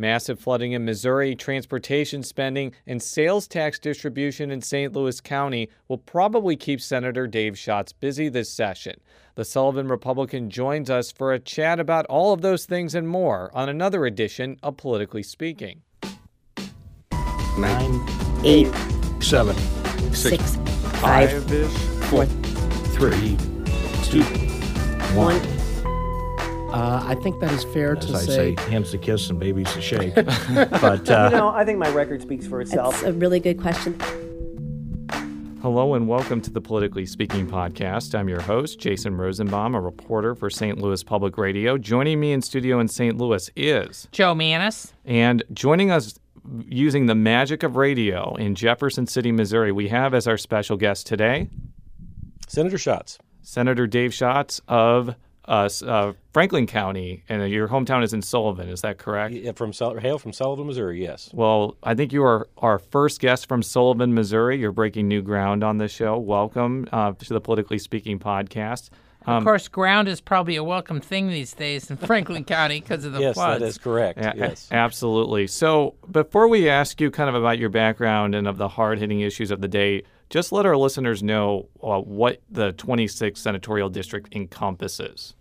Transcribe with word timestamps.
Massive 0.00 0.40
flooding 0.40 0.72
in 0.72 0.86
Missouri, 0.86 1.36
transportation 1.36 2.22
spending, 2.22 2.72
and 2.86 3.02
sales 3.02 3.46
tax 3.46 3.78
distribution 3.78 4.50
in 4.50 4.62
St. 4.62 4.94
Louis 4.94 5.20
County 5.20 5.68
will 5.88 5.98
probably 5.98 6.56
keep 6.56 6.80
Senator 6.80 7.26
Dave 7.26 7.58
Schatz 7.58 7.92
busy 7.92 8.30
this 8.30 8.50
session. 8.50 8.98
The 9.34 9.44
Sullivan 9.44 9.88
Republican 9.88 10.48
joins 10.48 10.88
us 10.88 11.12
for 11.12 11.34
a 11.34 11.38
chat 11.38 11.78
about 11.78 12.06
all 12.06 12.32
of 12.32 12.40
those 12.40 12.64
things 12.64 12.94
and 12.94 13.06
more 13.06 13.50
on 13.52 13.68
another 13.68 14.06
edition 14.06 14.56
of 14.62 14.78
Politically 14.78 15.22
Speaking. 15.22 15.82
Nine, 17.58 18.00
eight, 18.42 18.72
seven, 19.20 19.54
six, 20.14 20.56
five, 21.02 21.30
four, 22.04 22.24
three, 22.24 23.36
two, 24.04 24.22
one. 25.14 25.59
Uh, 26.72 27.02
I 27.04 27.16
think 27.16 27.40
that 27.40 27.50
is 27.50 27.64
fair 27.64 27.96
As 27.96 28.06
to 28.06 28.14
I 28.14 28.18
say. 28.20 28.54
say, 28.54 28.70
hands 28.70 28.92
to 28.92 28.98
kiss 28.98 29.28
and 29.28 29.40
babies 29.40 29.72
to 29.72 29.80
shake. 29.80 30.14
but 30.14 31.10
uh, 31.10 31.28
You 31.32 31.36
know, 31.36 31.48
I 31.48 31.64
think 31.64 31.78
my 31.80 31.90
record 31.90 32.22
speaks 32.22 32.46
for 32.46 32.60
itself. 32.60 32.94
That's 32.94 33.06
a 33.08 33.12
really 33.12 33.40
good 33.40 33.60
question. 33.60 33.98
Hello 35.62 35.94
and 35.94 36.06
welcome 36.06 36.40
to 36.42 36.50
the 36.50 36.60
Politically 36.60 37.06
Speaking 37.06 37.48
podcast. 37.48 38.16
I'm 38.16 38.28
your 38.28 38.40
host, 38.40 38.78
Jason 38.78 39.16
Rosenbaum, 39.16 39.74
a 39.74 39.80
reporter 39.80 40.36
for 40.36 40.48
St. 40.48 40.78
Louis 40.78 41.02
Public 41.02 41.36
Radio. 41.36 41.76
Joining 41.76 42.20
me 42.20 42.30
in 42.30 42.40
studio 42.40 42.78
in 42.78 42.86
St. 42.86 43.18
Louis 43.18 43.50
is 43.56 44.06
Jo 44.12 44.32
Mannies. 44.32 44.92
And 45.04 45.42
joining 45.52 45.90
us 45.90 46.20
using 46.68 47.06
the 47.06 47.16
magic 47.16 47.64
of 47.64 47.74
radio 47.74 48.36
in 48.36 48.54
Jefferson 48.54 49.08
City, 49.08 49.32
Missouri, 49.32 49.72
we 49.72 49.88
have 49.88 50.14
as 50.14 50.28
our 50.28 50.38
special 50.38 50.76
guest 50.76 51.08
today 51.08 51.50
Senator 52.46 52.78
Schatz. 52.78 53.18
Senator 53.42 53.88
Dave 53.88 54.14
Schatz 54.14 54.60
of 54.68 55.16
uh, 55.50 55.68
uh, 55.84 56.12
Franklin 56.32 56.66
County, 56.68 57.24
and 57.28 57.50
your 57.50 57.66
hometown 57.66 58.04
is 58.04 58.14
in 58.14 58.22
Sullivan. 58.22 58.68
Is 58.68 58.82
that 58.82 58.98
correct? 58.98 59.34
Yeah, 59.34 59.50
From 59.50 59.72
Sul- 59.72 59.98
hail 59.98 60.16
from 60.16 60.32
Sullivan, 60.32 60.68
Missouri. 60.68 61.02
Yes. 61.02 61.28
Well, 61.34 61.76
I 61.82 61.94
think 61.94 62.12
you 62.12 62.22
are 62.22 62.48
our 62.58 62.78
first 62.78 63.20
guest 63.20 63.48
from 63.48 63.64
Sullivan, 63.64 64.14
Missouri. 64.14 64.60
You're 64.60 64.70
breaking 64.70 65.08
new 65.08 65.22
ground 65.22 65.64
on 65.64 65.78
this 65.78 65.90
show. 65.90 66.16
Welcome 66.18 66.88
uh, 66.92 67.12
to 67.12 67.34
the 67.34 67.40
Politically 67.40 67.78
Speaking 67.78 68.20
podcast. 68.20 68.90
Um, 69.26 69.38
of 69.38 69.44
course, 69.44 69.66
ground 69.66 70.06
is 70.06 70.20
probably 70.20 70.54
a 70.54 70.62
welcome 70.62 71.00
thing 71.00 71.28
these 71.28 71.52
days 71.52 71.90
in 71.90 71.96
Franklin 71.96 72.44
County 72.44 72.80
because 72.80 73.04
of 73.04 73.12
the 73.12 73.20
yes, 73.20 73.34
floods. 73.34 73.60
that 73.60 73.66
is 73.66 73.76
correct. 73.76 74.20
A- 74.20 74.32
yes. 74.36 74.68
Absolutely. 74.70 75.48
So, 75.48 75.96
before 76.12 76.46
we 76.46 76.68
ask 76.68 77.00
you 77.00 77.10
kind 77.10 77.28
of 77.28 77.34
about 77.34 77.58
your 77.58 77.70
background 77.70 78.36
and 78.36 78.46
of 78.46 78.56
the 78.56 78.68
hard 78.68 79.00
hitting 79.00 79.20
issues 79.20 79.50
of 79.50 79.60
the 79.60 79.68
day, 79.68 80.04
just 80.30 80.52
let 80.52 80.64
our 80.64 80.76
listeners 80.76 81.24
know 81.24 81.68
uh, 81.82 81.98
what 81.98 82.40
the 82.48 82.72
26th 82.74 83.36
senatorial 83.36 83.88
district 83.88 84.32
encompasses. 84.32 85.34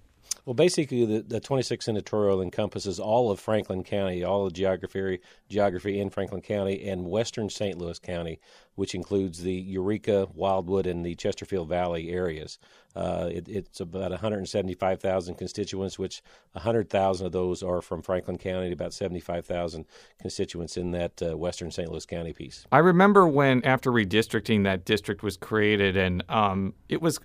Well, 0.49 0.55
basically, 0.55 1.05
the, 1.05 1.21
the 1.21 1.39
26th 1.39 1.83
senatorial 1.83 2.41
encompasses 2.41 2.99
all 2.99 3.29
of 3.29 3.39
Franklin 3.39 3.83
County, 3.83 4.23
all 4.23 4.45
the 4.45 4.49
geography 4.49 5.19
geography 5.47 5.99
in 5.99 6.09
Franklin 6.09 6.41
County, 6.41 6.89
and 6.89 7.05
western 7.05 7.51
St. 7.51 7.77
Louis 7.77 7.99
County, 7.99 8.39
which 8.73 8.95
includes 8.95 9.43
the 9.43 9.53
Eureka, 9.53 10.27
Wildwood, 10.33 10.87
and 10.87 11.05
the 11.05 11.13
Chesterfield 11.13 11.69
Valley 11.69 12.09
areas. 12.09 12.57
Uh, 12.95 13.29
it, 13.31 13.47
it's 13.47 13.79
about 13.79 14.09
175,000 14.09 15.35
constituents, 15.35 15.99
which 15.99 16.23
100,000 16.53 17.27
of 17.27 17.31
those 17.31 17.61
are 17.61 17.83
from 17.83 18.01
Franklin 18.01 18.39
County, 18.39 18.71
about 18.71 18.91
75,000 18.91 19.85
constituents 20.19 20.77
in 20.77 20.89
that 20.89 21.21
uh, 21.21 21.37
western 21.37 21.69
St. 21.69 21.91
Louis 21.91 22.07
County 22.07 22.33
piece. 22.33 22.65
I 22.71 22.79
remember 22.79 23.27
when, 23.27 23.63
after 23.63 23.91
redistricting, 23.91 24.63
that 24.63 24.83
district 24.83 25.21
was 25.21 25.37
created, 25.37 25.95
and 25.95 26.23
um, 26.27 26.73
it 26.87 27.03
was 27.03 27.19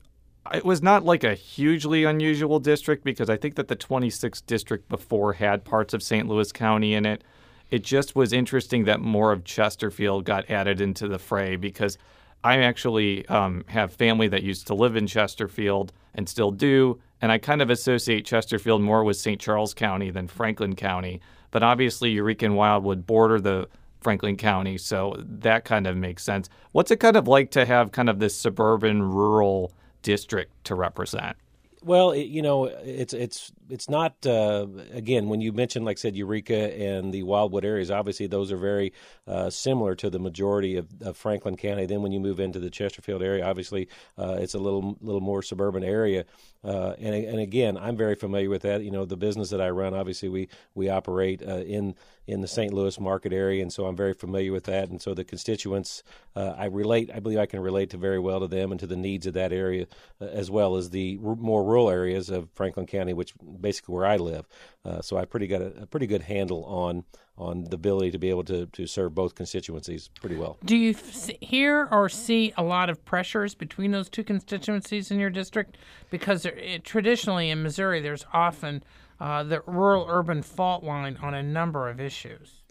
it 0.53 0.65
was 0.65 0.83
not 0.83 1.05
like 1.05 1.25
a 1.25 1.35
hugely 1.35 2.05
unusual 2.05 2.59
district 2.59 3.05
because 3.05 3.31
I 3.31 3.37
think 3.37 3.55
that 3.55 3.69
the 3.69 3.77
26th 3.77 4.45
district 4.47 4.89
before 4.89 5.35
had 5.35 5.65
parts 5.65 5.95
of 5.95 6.03
St. 6.03 6.29
Louis 6.29 6.53
County 6.53 6.95
in 6.95 7.07
it. 7.07 7.25
It 7.71 7.83
just 7.83 8.15
was 8.15 8.33
interesting 8.33 8.85
that 8.85 9.01
more 9.01 9.33
of 9.33 9.45
Chesterfield 9.45 10.25
got 10.25 10.51
added 10.51 10.81
into 10.81 11.09
the 11.09 11.19
fray 11.19 11.57
because 11.57 11.97
I 12.45 12.59
actually 12.59 13.27
um, 13.29 13.65
have 13.69 13.95
family 13.95 14.29
that 14.29 14.43
used 14.43 14.67
to 14.67 14.75
live 14.75 14.97
in 14.97 15.07
Chesterfield 15.07 15.93
and 16.15 16.29
still 16.29 16.51
do, 16.51 17.01
and 17.23 17.33
I 17.33 17.39
kind 17.39 17.63
of 17.63 17.71
associate 17.71 18.27
Chesterfield 18.27 18.83
more 18.83 19.03
with 19.03 19.17
St. 19.17 19.41
Charles 19.41 19.73
County 19.73 20.11
than 20.11 20.29
Franklin 20.29 20.77
County. 20.77 21.23
But 21.51 21.63
obviously, 21.63 22.11
Eureka 22.11 22.45
and 22.45 22.57
Wildwood 22.57 23.07
border 23.07 23.41
the 23.41 23.69
Franklin 24.03 24.37
County, 24.37 24.77
so 24.77 25.17
that 25.19 25.65
kind 25.65 25.87
of 25.87 25.97
makes 25.97 26.23
sense. 26.23 26.51
What's 26.73 26.91
it 26.91 27.01
kind 27.01 27.17
of 27.17 27.27
like 27.27 27.51
to 27.53 27.65
have 27.65 27.93
kind 27.93 28.11
of 28.11 28.19
this 28.19 28.37
suburban 28.37 29.03
rural 29.03 29.73
district 30.05 30.53
to 30.67 30.77
represent? 30.77 31.37
Well, 31.85 32.13
it, 32.13 32.29
you 32.29 32.41
know, 32.41 32.65
it's 32.65 33.13
it's 33.13 33.53
it's 33.69 33.91
not 33.91 34.15
uh, 34.27 34.67
again 34.93 35.29
when 35.29 35.43
you 35.43 35.53
mentioned, 35.53 35.85
like 35.85 35.99
I 35.99 36.01
said, 36.01 36.17
Eureka 36.17 36.75
and 36.83 37.13
the 37.13 37.25
Wildwood 37.25 37.67
areas. 37.67 37.91
Obviously, 37.91 38.27
those 38.27 38.51
are 38.51 38.57
very 38.57 38.95
uh, 39.27 39.51
similar 39.51 39.95
to 39.97 40.09
the 40.09 40.19
majority 40.19 40.77
of, 40.77 40.89
of, 41.03 41.15
Franklin 41.19 41.57
County. 41.59 41.85
Then, 41.85 42.01
when 42.01 42.11
you 42.11 42.21
move 42.21 42.41
into 42.41 42.59
the 42.59 42.71
Chesterfield 42.71 43.23
area, 43.23 43.45
obviously, 43.45 43.89
uh, 44.17 44.37
it's 44.41 44.55
a 44.55 44.59
little 44.59 44.97
little 45.03 45.21
more 45.21 45.43
suburban 45.43 45.85
area. 45.85 46.25
Uh, 46.65 46.95
and 46.99 47.15
and 47.15 47.39
again, 47.39 47.77
I'm 47.77 47.99
very 47.99 48.15
familiar 48.15 48.49
with 48.49 48.63
that. 48.63 48.83
You 48.83 48.91
know, 48.91 49.05
the 49.05 49.19
business 49.19 49.51
that 49.51 49.61
I 49.61 49.69
run, 49.69 49.93
obviously, 49.93 50.31
we 50.31 50.49
we 50.75 50.89
operate 50.89 51.43
uh, 51.47 51.57
in 51.57 51.95
in 52.27 52.41
the 52.41 52.49
St. 52.49 52.73
Louis 52.73 52.99
market 52.99 53.33
area, 53.33 53.61
and 53.63 53.73
so 53.73 53.87
I'm 53.87 53.97
very 53.97 54.15
familiar 54.15 54.53
with 54.53 54.65
that. 54.65 54.89
And 54.89 55.01
so 55.01 55.13
the 55.13 55.25
constituents, 55.25 56.03
uh, 56.35 56.55
I 56.57 56.67
relate. 56.67 57.11
I 57.15 57.21
believe 57.21 57.39
I 57.39 57.47
can 57.47 57.61
relate 57.61 57.91
to 57.91 57.99
very 57.99 58.19
well 58.19 58.41
to 58.41 58.49
them 58.49 58.71
and 58.71 58.81
to 58.81 58.87
the 58.87 58.97
needs 58.97 59.27
of 59.27 59.35
that 59.35 59.53
area, 59.53 59.87
as 60.21 60.51
well 60.51 60.77
as 60.77 60.91
the 60.91 61.19
r- 61.25 61.37
more 61.37 61.65
rural 61.65 61.91
areas 61.91 62.31
of 62.31 62.49
Franklin 62.55 62.87
County, 62.87 63.13
which 63.13 63.35
basically 63.61 63.95
where 63.95 64.07
I 64.07 64.17
live. 64.17 64.47
Uh, 64.85 65.03
so 65.03 65.17
I 65.17 65.25
pretty 65.25 65.47
got 65.47 65.63
a, 65.63 65.83
a, 65.83 65.87
pretty 65.87 66.07
good 66.07 66.23
handle 66.23 66.65
on 66.65 67.05
on 67.37 67.65
the 67.65 67.75
ability 67.75 68.13
to 68.13 68.19
be 68.19 68.31
able 68.31 68.45
to, 68.45 68.67
to 68.67 68.87
serve 68.87 69.13
both 69.15 69.35
constituencies 69.35 70.09
pretty 70.21 70.37
well. 70.37 70.57
Do 70.65 70.77
you 70.77 70.91
f- 70.91 71.31
hear 71.41 71.89
or 71.91 72.09
see 72.09 72.53
a 72.57 72.63
lot 72.63 72.89
of 72.89 73.05
pressures 73.05 73.57
between 73.57 73.91
those 73.91 74.09
two 74.09 74.23
constituencies 74.23 75.11
in 75.11 75.19
your 75.19 75.31
district? 75.31 75.77
Because 76.11 76.47
it, 76.47 76.85
traditionally 76.85 77.51
in 77.51 77.61
Missouri, 77.63 78.01
there's 78.01 78.25
often 78.33 78.85
uh, 79.21 79.43
the 79.43 79.63
rural-urban 79.67 80.43
fault 80.43 80.85
line 80.85 81.19
on 81.23 81.35
a 81.35 81.43
number 81.43 81.89
of 81.89 82.01
issues. 82.01 82.63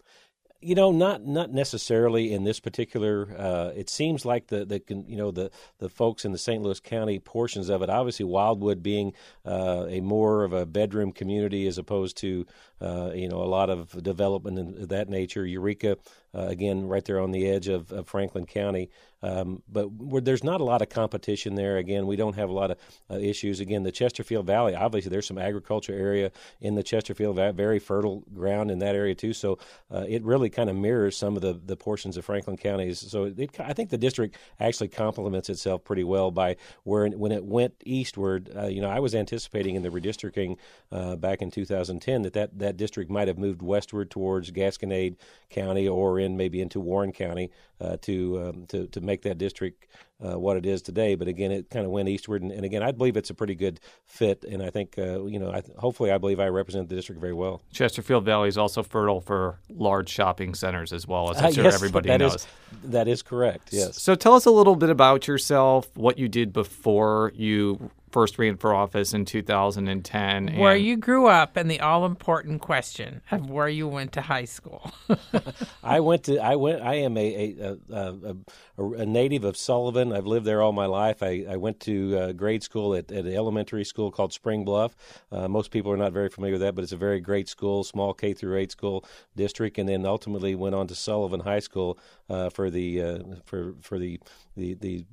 You 0.60 0.74
know, 0.74 0.92
not 0.92 1.26
not 1.26 1.50
necessarily 1.52 2.32
in 2.32 2.44
this 2.44 2.58
particular. 2.58 3.28
Uh, 3.36 3.72
it 3.76 3.90
seems 3.90 4.24
like 4.24 4.46
the 4.46 4.64
the 4.64 4.82
you 5.06 5.18
know 5.18 5.30
the 5.30 5.50
the 5.78 5.90
folks 5.90 6.24
in 6.24 6.32
the 6.32 6.38
St. 6.38 6.62
Louis 6.62 6.80
County 6.80 7.18
portions 7.18 7.68
of 7.68 7.82
it. 7.82 7.90
Obviously, 7.90 8.24
Wildwood 8.24 8.82
being 8.82 9.12
uh, 9.44 9.84
a 9.90 10.00
more 10.00 10.42
of 10.42 10.54
a 10.54 10.64
bedroom 10.64 11.12
community 11.12 11.66
as 11.66 11.76
opposed 11.76 12.16
to 12.18 12.46
uh, 12.84 13.12
you 13.14 13.28
know 13.28 13.42
a 13.42 13.44
lot 13.44 13.70
of 13.70 14.02
development 14.02 14.78
of 14.78 14.88
that 14.88 15.08
nature. 15.08 15.46
Eureka, 15.46 15.96
uh, 16.34 16.42
again, 16.42 16.86
right 16.86 17.04
there 17.04 17.20
on 17.20 17.30
the 17.30 17.48
edge 17.48 17.68
of, 17.68 17.90
of 17.92 18.06
Franklin 18.06 18.46
County. 18.46 18.90
Um, 19.24 19.62
but 19.72 19.88
there's 20.22 20.44
not 20.44 20.60
a 20.60 20.64
lot 20.64 20.82
of 20.82 20.90
competition 20.90 21.54
there. 21.54 21.78
Again, 21.78 22.06
we 22.06 22.14
don't 22.14 22.34
have 22.34 22.50
a 22.50 22.52
lot 22.52 22.70
of 22.72 22.78
uh, 23.10 23.14
issues. 23.14 23.58
Again, 23.58 23.82
the 23.82 23.90
Chesterfield 23.90 24.44
Valley, 24.46 24.74
obviously, 24.74 25.08
there's 25.08 25.26
some 25.26 25.38
agriculture 25.38 25.94
area 25.94 26.30
in 26.60 26.74
the 26.74 26.82
Chesterfield 26.82 27.36
very 27.56 27.78
fertile 27.78 28.22
ground 28.34 28.70
in 28.70 28.80
that 28.80 28.94
area 28.94 29.14
too. 29.14 29.32
So 29.32 29.58
uh, 29.90 30.04
it 30.06 30.22
really 30.24 30.50
kind 30.50 30.68
of 30.68 30.76
mirrors 30.76 31.16
some 31.16 31.36
of 31.36 31.42
the, 31.42 31.58
the 31.64 31.76
portions 31.76 32.18
of 32.18 32.26
Franklin 32.26 32.58
counties. 32.58 32.98
So 33.10 33.32
it, 33.36 33.58
I 33.58 33.72
think 33.72 33.88
the 33.88 33.96
district 33.96 34.36
actually 34.60 34.88
complements 34.88 35.48
itself 35.48 35.84
pretty 35.84 36.04
well 36.04 36.30
by 36.30 36.56
where 36.82 37.08
when 37.08 37.32
it 37.32 37.44
went 37.44 37.74
eastward. 37.86 38.50
Uh, 38.54 38.66
you 38.66 38.82
know, 38.82 38.90
I 38.90 39.00
was 39.00 39.14
anticipating 39.14 39.74
in 39.74 39.82
the 39.82 39.88
redistricting 39.88 40.58
uh, 40.92 41.16
back 41.16 41.40
in 41.40 41.50
2010 41.50 42.22
that, 42.22 42.34
that 42.34 42.58
that 42.58 42.73
district 42.74 43.10
might 43.10 43.28
have 43.28 43.38
moved 43.38 43.62
westward 43.62 44.10
towards 44.10 44.50
Gasconade 44.50 45.16
County 45.50 45.88
or 45.88 46.18
in 46.18 46.36
maybe 46.36 46.60
into 46.60 46.80
Warren 46.80 47.12
County 47.12 47.50
uh, 47.80 47.96
to 48.02 48.42
um, 48.42 48.66
to 48.66 48.86
to 48.88 49.00
make 49.00 49.22
that 49.22 49.38
district 49.38 49.86
uh, 50.24 50.38
what 50.38 50.56
it 50.56 50.64
is 50.64 50.82
today. 50.82 51.14
But 51.14 51.28
again, 51.28 51.50
it 51.50 51.70
kind 51.70 51.84
of 51.84 51.90
went 51.90 52.08
eastward, 52.08 52.42
and, 52.42 52.52
and, 52.52 52.64
again, 52.64 52.82
I 52.82 52.92
believe 52.92 53.16
it's 53.16 53.30
a 53.30 53.34
pretty 53.34 53.54
good 53.54 53.80
fit. 54.06 54.44
And 54.44 54.62
I 54.62 54.70
think 54.70 54.94
uh, 54.96 55.24
you 55.24 55.38
know, 55.38 55.50
I, 55.50 55.62
hopefully, 55.78 56.10
I 56.10 56.18
believe 56.18 56.40
I 56.40 56.48
represent 56.48 56.88
the 56.88 56.94
district 56.94 57.20
very 57.20 57.32
well. 57.32 57.62
Chesterfield 57.72 58.24
Valley 58.24 58.48
is 58.48 58.58
also 58.58 58.82
fertile 58.82 59.20
for 59.20 59.58
large 59.68 60.08
shopping 60.08 60.54
centers 60.54 60.92
as 60.92 61.06
well, 61.06 61.30
as 61.30 61.42
I'm 61.42 61.52
sure 61.54 61.64
yes, 61.64 61.74
everybody 61.74 62.08
that 62.08 62.18
knows. 62.18 62.34
Is, 62.34 62.46
that 62.84 63.08
is 63.08 63.22
correct. 63.22 63.70
Yes. 63.72 64.00
So 64.00 64.14
tell 64.14 64.34
us 64.34 64.46
a 64.46 64.50
little 64.50 64.76
bit 64.76 64.90
about 64.90 65.26
yourself, 65.26 65.88
what 65.94 66.18
you 66.18 66.28
did 66.28 66.52
before 66.52 67.32
you 67.34 67.90
first 68.14 68.38
ran 68.38 68.56
for 68.56 68.72
office 68.72 69.12
in 69.12 69.24
2010. 69.24 70.56
Where 70.56 70.76
you 70.76 70.96
grew 70.96 71.26
up, 71.26 71.56
and 71.56 71.68
the 71.68 71.80
all-important 71.80 72.60
question 72.60 73.22
of 73.32 73.50
where 73.50 73.68
you 73.68 73.88
went 73.88 74.12
to 74.12 74.20
high 74.20 74.44
school. 74.44 74.92
I 75.82 75.98
went 75.98 76.22
to. 76.24 76.38
I 76.38 76.54
went. 76.54 76.80
I 76.80 76.94
am 76.94 77.16
a 77.16 77.24
a, 77.24 77.76
a, 77.90 78.36
a, 78.78 78.92
a 79.02 79.06
native 79.06 79.42
of 79.42 79.56
Sullivan. 79.56 80.12
I've 80.12 80.26
lived 80.26 80.46
there 80.46 80.62
all 80.62 80.72
my 80.72 80.86
life. 80.86 81.24
I, 81.24 81.44
I 81.50 81.56
went 81.56 81.80
to 81.80 82.16
uh, 82.16 82.32
grade 82.32 82.62
school 82.62 82.94
at, 82.94 83.10
at 83.10 83.24
an 83.24 83.34
elementary 83.34 83.84
school 83.84 84.12
called 84.12 84.32
Spring 84.32 84.64
Bluff. 84.64 84.94
Uh, 85.32 85.48
most 85.48 85.72
people 85.72 85.90
are 85.90 85.96
not 85.96 86.12
very 86.12 86.28
familiar 86.28 86.54
with 86.54 86.62
that, 86.62 86.76
but 86.76 86.84
it's 86.84 86.92
a 86.92 86.96
very 86.96 87.20
great 87.20 87.48
school, 87.48 87.82
small 87.82 88.14
K 88.14 88.32
through 88.32 88.56
eight 88.56 88.70
school 88.70 89.04
district, 89.34 89.76
and 89.76 89.88
then 89.88 90.06
ultimately 90.06 90.54
went 90.54 90.76
on 90.76 90.86
to 90.86 90.94
Sullivan 90.94 91.40
High 91.40 91.58
School 91.58 91.98
uh, 92.30 92.48
for 92.48 92.70
the 92.70 93.02
uh, 93.02 93.18
for 93.44 93.74
for 93.80 93.98
the 93.98 94.20
the 94.56 94.74
the 94.74 95.04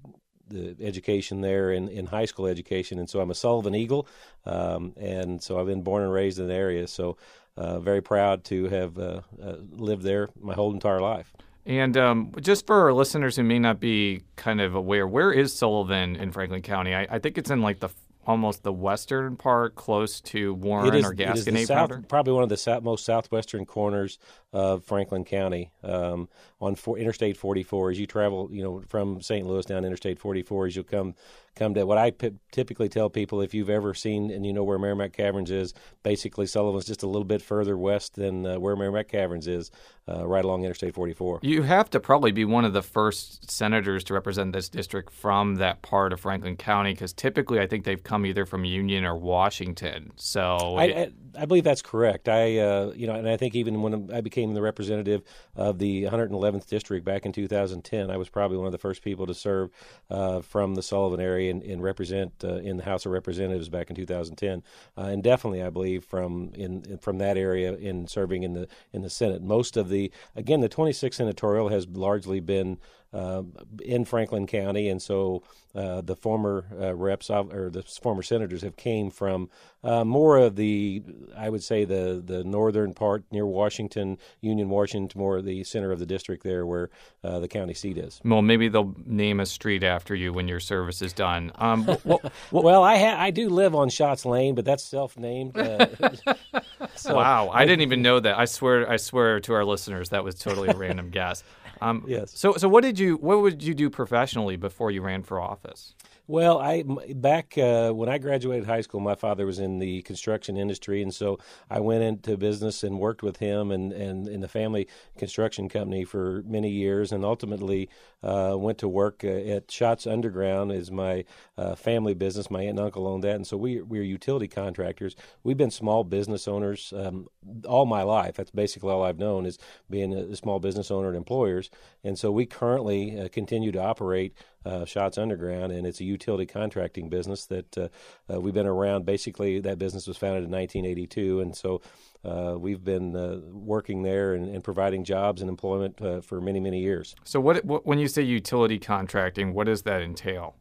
the 0.52 0.76
education 0.86 1.42
there 1.42 1.72
in, 1.72 1.88
in 1.90 2.06
high 2.06 2.26
school 2.26 2.48
education, 2.48 3.00
and 3.00 3.10
so 3.10 3.20
I'm 3.20 3.32
a 3.32 3.36
Sullivan 3.36 3.76
Eagle, 3.76 4.08
um, 4.46 4.94
and 4.98 5.42
so 5.42 5.60
I've 5.60 5.68
been 5.68 5.84
born 5.84 6.04
and 6.04 6.12
raised 6.12 6.40
in 6.40 6.48
the 6.48 6.54
area. 6.54 6.88
So 6.88 7.18
uh, 7.58 7.80
very 7.80 8.02
proud 8.02 8.44
to 8.46 8.66
have 8.70 8.98
uh, 8.98 9.22
uh, 9.42 9.56
lived 9.72 10.04
there 10.04 10.30
my 10.40 10.54
whole 10.54 10.74
entire 10.74 11.00
life. 11.00 11.34
And 11.66 11.96
um, 11.96 12.32
just 12.42 12.66
for 12.66 12.82
our 12.82 12.94
listeners 12.94 13.36
who 13.36 13.44
may 13.44 13.60
not 13.60 13.80
be 13.80 14.24
kind 14.36 14.62
of 14.62 14.74
aware, 14.74 15.08
where 15.08 15.32
is 15.32 15.54
Sullivan 15.54 16.16
in 16.16 16.32
Franklin 16.32 16.64
County? 16.64 16.96
I, 16.96 17.08
I 17.10 17.20
think 17.20 17.38
it's 17.38 17.52
in 17.52 17.62
like 17.62 17.80
the 17.80 17.90
almost 18.26 18.64
the 18.64 18.74
western 18.74 19.36
part, 19.36 19.76
close 19.76 20.22
to 20.22 20.54
Warren 20.54 20.94
is, 20.94 21.06
or 21.06 21.14
it 21.14 21.20
is 21.20 21.46
the 21.46 21.52
Gasconade 21.52 21.68
south, 21.68 21.90
Powder. 21.90 22.04
probably 22.08 22.34
one 22.34 22.44
of 22.44 22.50
the 22.50 22.58
south, 22.58 22.84
most 22.84 23.06
southwestern 23.06 23.66
corners 23.66 24.20
of 24.54 24.84
Franklin 24.86 25.26
County 25.26 25.72
um, 25.84 26.30
on 26.60 26.76
for, 26.76 26.98
Interstate 26.98 27.38
44. 27.38 27.92
As 27.92 28.00
you 28.00 28.06
travel, 28.06 28.50
you 28.52 28.64
know, 28.64 28.82
from 28.88 29.22
St. 29.22 29.48
Louis 29.48 29.66
down 29.66 29.86
Interstate 29.86 30.20
44, 30.20 30.68
as 30.68 30.76
you 30.76 30.84
come 30.84 31.16
come 31.56 31.74
to 31.74 31.86
what 31.86 31.98
I 31.98 32.12
p- 32.12 32.32
typically 32.52 32.90
tell 32.90 33.10
people, 33.10 33.42
if 33.42 33.54
you've 33.54 33.70
ever 33.70 33.94
seen 33.94 34.32
and 34.32 34.46
you 34.46 34.54
know 34.54 34.64
where 34.64 34.80
Meramec 34.80 35.14
Caverns 35.14 35.52
is, 35.52 35.74
basically 36.04 36.46
Sullivan's 36.46 36.86
just 36.86 37.04
a 37.04 37.08
little 37.08 37.26
bit 37.26 37.42
further 37.42 37.78
west 37.78 38.16
than 38.16 38.46
uh, 38.46 38.60
where 38.60 38.76
Meramec 38.76 39.08
Caverns 39.08 39.48
is, 39.48 39.72
uh, 40.08 40.26
right 40.26 40.44
along 40.44 40.64
Interstate 40.64 40.94
44. 40.94 41.40
You 41.42 41.62
have 41.64 41.90
to 41.92 42.00
probably 42.00 42.32
be 42.32 42.46
one 42.46 42.66
of 42.66 42.74
the 42.74 42.82
first 42.82 43.52
senators 43.52 44.04
to 44.06 44.14
represent 44.14 44.54
this 44.54 44.70
district 44.70 45.12
from 45.12 45.56
that 45.56 45.82
part 45.82 46.14
of 46.14 46.22
Franklin 46.22 46.56
County, 46.56 46.94
because 46.94 47.14
typically 47.14 47.60
I 47.60 47.68
think 47.68 47.84
they've 47.84 48.04
come 48.04 48.26
either 48.26 48.46
from 48.46 48.66
Union 48.66 49.06
or 49.06 49.16
Washington. 49.16 50.12
So 50.16 50.78
I, 50.78 50.84
I, 50.84 51.12
I 51.40 51.46
believe 51.46 51.64
that's 51.64 51.82
correct. 51.82 52.30
I, 52.30 52.58
uh, 52.58 52.94
you 52.96 53.08
know, 53.08 53.16
and 53.16 53.28
I 53.28 53.38
think 53.38 53.56
even 53.56 53.82
when 53.82 54.10
I 54.14 54.22
became 54.22 54.54
the 54.54 54.62
representative 54.62 55.22
of 55.56 55.80
the 55.80 56.04
111th 56.04 56.66
district 56.68 57.06
back 57.06 57.26
in 57.26 57.32
2010, 57.32 58.10
I 58.10 58.18
was 58.18 58.30
probably 58.30 58.58
one 58.58 58.68
of 58.68 58.72
the 58.72 58.78
first 58.78 59.04
people 59.04 59.28
to 59.28 59.34
serve 59.34 59.70
uh, 60.10 60.42
from 60.42 60.76
the 60.76 60.82
Sullivan 60.82 61.20
area 61.20 61.41
and, 61.50 61.62
and 61.64 61.82
represent 61.82 62.34
uh, 62.44 62.56
in 62.56 62.78
the 62.78 62.84
House 62.84 63.06
of 63.06 63.12
Representatives 63.12 63.70
back 63.70 63.90
in 63.90 63.96
2010, 63.96 64.64
uh, 64.98 65.02
and 65.02 65.24
definitely 65.24 65.64
I 65.64 65.70
believe 65.70 66.04
from 66.04 66.52
in, 66.54 66.84
in- 66.84 66.98
from 66.98 67.18
that 67.20 67.38
area 67.38 67.74
in 67.76 68.08
serving 68.08 68.44
in 68.44 68.54
the 68.54 68.68
in 68.94 69.02
the 69.02 69.10
Senate. 69.10 69.42
Most 69.42 69.78
of 69.78 69.90
the 69.90 70.12
again, 70.36 70.62
the 70.62 70.70
26th 70.70 71.16
senatorial 71.16 71.70
has 71.70 71.88
largely 71.88 72.40
been 72.40 72.78
um, 73.14 73.54
in 73.84 74.06
Franklin 74.06 74.48
County, 74.48 74.88
and 74.90 75.02
so 75.02 75.44
uh, 75.76 76.02
the 76.02 76.16
former 76.16 76.66
uh, 76.80 76.94
reps 76.96 77.30
or 77.30 77.70
the 77.70 77.84
former 78.02 78.22
senators 78.24 78.62
have 78.62 78.76
came 78.78 79.10
from 79.10 79.50
uh, 79.84 80.04
more 80.06 80.38
of 80.38 80.56
the, 80.56 81.02
I 81.36 81.50
would 81.50 81.64
say 81.64 81.86
the 81.86 82.22
the 82.26 82.44
northern 82.44 82.94
part 82.94 83.24
near 83.32 83.46
Washington, 83.46 84.18
Union, 84.42 84.70
Washington, 84.70 85.20
more 85.20 85.38
of 85.38 85.46
the 85.46 85.64
center 85.64 85.92
of 85.92 86.00
the 86.00 86.06
district 86.06 86.44
there, 86.44 86.66
where 86.66 86.90
uh, 87.24 87.40
the 87.40 87.48
county 87.48 87.74
seat 87.74 87.98
is. 87.98 88.22
well, 88.24 88.42
maybe 88.42 88.68
they'll 88.70 88.96
name 89.06 89.40
a 89.40 89.46
street 89.46 89.84
after 89.84 90.14
you 90.16 90.32
when 90.34 90.48
your 90.48 90.60
service 90.60 91.02
is 91.02 91.14
done. 91.14 91.52
Um, 91.56 91.84
wh- 92.08 92.24
Well, 92.54 92.84
I 92.84 92.98
ha- 92.98 93.18
I 93.22 93.32
do 93.32 93.50
live 93.50 93.76
on 93.76 93.90
Schatz 93.90 94.26
Lane, 94.26 94.56
but 94.56 94.66
that's 94.66 94.84
self-named. 94.84 95.58
Uh, 95.58 95.88
so- 96.96 97.16
wow, 97.16 97.50
I 97.52 97.66
didn't 97.66 97.82
even 97.82 98.02
know 98.02 98.20
that. 98.20 98.38
I 98.38 98.46
swear, 98.46 98.90
I 98.90 98.98
swear 98.98 99.40
to 99.42 99.54
our 99.54 99.66
listeners, 99.66 100.10
that 100.10 100.24
was 100.24 100.36
totally 100.36 100.70
a 100.70 100.76
random 100.76 101.10
guess. 101.12 101.44
Um, 101.82 102.04
Yes. 102.08 102.32
So, 102.38 102.54
so 102.54 102.70
what 102.70 102.84
did 102.84 103.00
you, 103.00 103.16
what 103.18 103.42
would 103.42 103.64
you 103.64 103.74
do 103.74 103.90
professionally 103.90 104.56
before 104.56 104.92
you 104.92 105.02
ran 105.02 105.24
for 105.24 105.40
office? 105.40 105.96
Well, 106.28 106.60
I 106.60 106.84
back 107.14 107.58
uh, 107.58 107.92
when 107.92 108.08
I 108.08 108.18
graduated 108.18 108.66
high 108.66 108.80
school, 108.82 109.02
my 109.02 109.16
father 109.16 109.46
was 109.46 109.60
in 109.60 109.80
the 109.80 110.02
construction 110.04 110.56
industry, 110.56 111.02
and 111.02 111.14
so 111.14 111.40
I 111.70 111.82
went 111.82 112.04
into 112.04 112.38
business 112.38 112.84
and 112.84 113.00
worked 113.00 113.22
with 113.22 113.38
him 113.38 113.70
and, 113.70 113.92
and 113.92 114.30
in 114.30 114.40
the 114.40 114.48
family 114.48 114.88
construction 115.18 115.68
company 115.68 116.06
for 116.06 116.42
many 116.46 116.70
years, 116.70 117.12
and 117.12 117.26
ultimately 117.26 117.90
uh, 118.24 118.56
went 118.58 118.78
to 118.80 118.88
work 118.88 119.24
uh, 119.24 119.28
at 119.28 119.72
Schatz 119.72 120.06
Underground 120.06 120.72
as 120.72 120.92
my 120.92 121.26
uh, 121.58 121.76
family 121.76 122.14
business. 122.14 122.52
My 122.52 122.62
aunt 122.62 122.72
and 122.72 122.80
uncle 122.80 123.08
owned 123.08 123.24
that, 123.24 123.36
and 123.36 123.48
so 123.48 123.58
we 123.58 123.82
we 123.82 124.00
are 124.00 124.04
utility 124.04 124.48
contractors. 124.48 125.16
We've 125.44 125.58
been 125.58 125.72
small 125.72 126.04
business 126.04 126.48
owners 126.48 126.94
um, 126.96 127.28
all 127.66 127.86
my 127.86 128.04
life. 128.04 128.36
That's 128.36 128.52
basically 128.52 128.92
all 128.92 129.04
I've 129.04 129.20
known 129.20 129.46
is 129.46 129.58
being 129.90 130.14
a, 130.14 130.32
a 130.32 130.36
small 130.36 130.60
business 130.60 130.92
owner 130.92 131.08
and 131.08 131.18
employers, 131.18 131.70
and 132.04 132.18
so 132.18 132.32
we 132.32 132.46
currently 132.46 133.20
uh, 133.20 133.28
continue 133.30 133.72
to 133.72 133.82
operate 133.82 134.36
uh, 134.66 134.86
Schatz 134.86 135.18
Underground, 135.18 135.72
and 135.72 135.88
it's 135.88 136.00
a 136.00 136.06
utility 136.06 136.46
contracting 136.46 137.10
business 137.10 137.46
that 137.48 137.78
uh, 137.78 137.88
uh, 138.32 138.40
we've 138.40 138.54
been 138.54 138.68
around. 138.68 139.06
Basically, 139.06 139.60
that 139.60 139.80
business 139.80 140.08
was 140.08 140.18
founded 140.18 140.44
in 140.44 140.52
1982, 140.52 141.40
and 141.40 141.56
so 141.56 141.82
uh, 142.24 142.56
we've 142.58 142.84
been 142.84 143.16
uh, 143.16 143.40
working 143.52 144.04
there 144.04 144.34
and, 144.34 144.48
and 144.48 144.64
providing 144.64 145.04
jobs 145.04 145.42
and 145.42 145.50
employment 145.50 146.02
uh, 146.02 146.22
for 146.22 146.40
many, 146.42 146.60
many 146.60 146.80
years. 146.80 147.16
So, 147.24 147.40
what, 147.40 147.64
what 147.66 147.86
when 147.86 148.00
you 148.00 148.08
say 148.08 148.22
utility 148.22 148.80
contracting, 148.80 149.54
what 149.54 149.66
does 149.66 149.84
that 149.84 150.02
entail? 150.02 150.56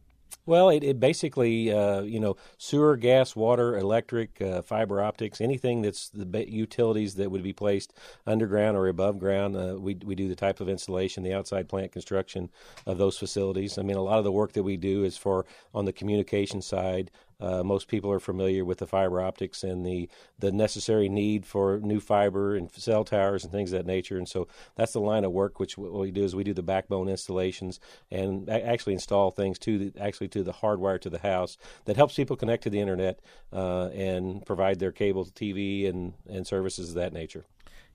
Well, 0.47 0.69
it, 0.69 0.83
it 0.83 0.99
basically, 0.99 1.71
uh, 1.71 2.01
you 2.01 2.19
know, 2.19 2.35
sewer, 2.57 2.97
gas, 2.97 3.35
water, 3.35 3.77
electric, 3.77 4.41
uh, 4.41 4.63
fiber 4.63 5.01
optics, 5.01 5.39
anything 5.39 5.83
that's 5.83 6.09
the 6.09 6.25
ba- 6.25 6.49
utilities 6.49 7.15
that 7.15 7.29
would 7.29 7.43
be 7.43 7.53
placed 7.53 7.93
underground 8.25 8.75
or 8.75 8.87
above 8.87 9.19
ground. 9.19 9.55
Uh, 9.55 9.75
we, 9.79 9.95
we 10.03 10.15
do 10.15 10.27
the 10.27 10.35
type 10.35 10.59
of 10.59 10.67
installation, 10.67 11.21
the 11.21 11.33
outside 11.33 11.69
plant 11.69 11.91
construction 11.91 12.49
of 12.87 12.97
those 12.97 13.19
facilities. 13.19 13.77
I 13.77 13.83
mean, 13.83 13.97
a 13.97 14.01
lot 14.01 14.17
of 14.17 14.23
the 14.23 14.31
work 14.31 14.53
that 14.53 14.63
we 14.63 14.77
do 14.77 15.03
is 15.03 15.15
for 15.15 15.45
on 15.75 15.85
the 15.85 15.93
communication 15.93 16.61
side. 16.61 17.11
Uh, 17.41 17.63
most 17.63 17.87
people 17.87 18.11
are 18.11 18.19
familiar 18.19 18.63
with 18.63 18.77
the 18.77 18.87
fiber 18.87 19.19
optics 19.19 19.63
and 19.63 19.85
the, 19.85 20.07
the 20.39 20.51
necessary 20.51 21.09
need 21.09 21.45
for 21.45 21.79
new 21.79 21.99
fiber 21.99 22.55
and 22.55 22.71
cell 22.71 23.03
towers 23.03 23.43
and 23.43 23.51
things 23.51 23.73
of 23.73 23.79
that 23.79 23.87
nature. 23.87 24.17
And 24.17 24.29
so 24.29 24.47
that's 24.75 24.93
the 24.93 25.01
line 25.01 25.23
of 25.23 25.31
work 25.31 25.59
which 25.59 25.77
what 25.77 25.93
we 25.93 26.11
do 26.11 26.23
is 26.23 26.35
we 26.35 26.43
do 26.43 26.53
the 26.53 26.61
backbone 26.61 27.09
installations 27.09 27.79
and 28.11 28.49
actually 28.49 28.93
install 28.93 29.31
things 29.31 29.57
to 29.59 29.77
the, 29.77 30.01
actually 30.01 30.27
to 30.29 30.43
the 30.43 30.53
hardwire 30.53 30.99
to 31.01 31.09
the 31.09 31.19
house 31.19 31.57
that 31.85 31.95
helps 31.95 32.15
people 32.15 32.35
connect 32.35 32.63
to 32.63 32.69
the 32.69 32.79
internet 32.79 33.19
uh, 33.51 33.87
and 33.87 34.45
provide 34.45 34.79
their 34.79 34.91
cable 34.91 35.25
TV 35.25 35.89
and, 35.89 36.13
and 36.29 36.45
services 36.45 36.89
of 36.89 36.95
that 36.95 37.13
nature. 37.13 37.45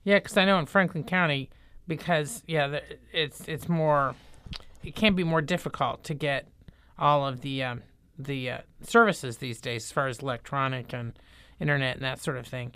Yeah, 0.03 0.19
because 0.19 0.37
I 0.37 0.45
know 0.45 0.59
in 0.59 0.65
Franklin 0.65 1.03
County, 1.03 1.49
because 1.87 2.43
yeah, 2.47 2.79
it's 3.11 3.47
it's 3.47 3.67
more, 3.67 4.15
it 4.83 4.95
can 4.95 5.15
be 5.15 5.23
more 5.23 5.41
difficult 5.41 6.03
to 6.05 6.13
get 6.13 6.47
all 6.97 7.27
of 7.27 7.41
the 7.41 7.63
um, 7.63 7.81
the 8.17 8.49
uh, 8.49 8.57
services 8.81 9.37
these 9.37 9.61
days, 9.61 9.85
as 9.85 9.91
far 9.91 10.07
as 10.07 10.19
electronic 10.19 10.93
and 10.93 11.13
internet 11.59 11.95
and 11.95 12.05
that 12.05 12.19
sort 12.19 12.37
of 12.37 12.47
thing. 12.47 12.73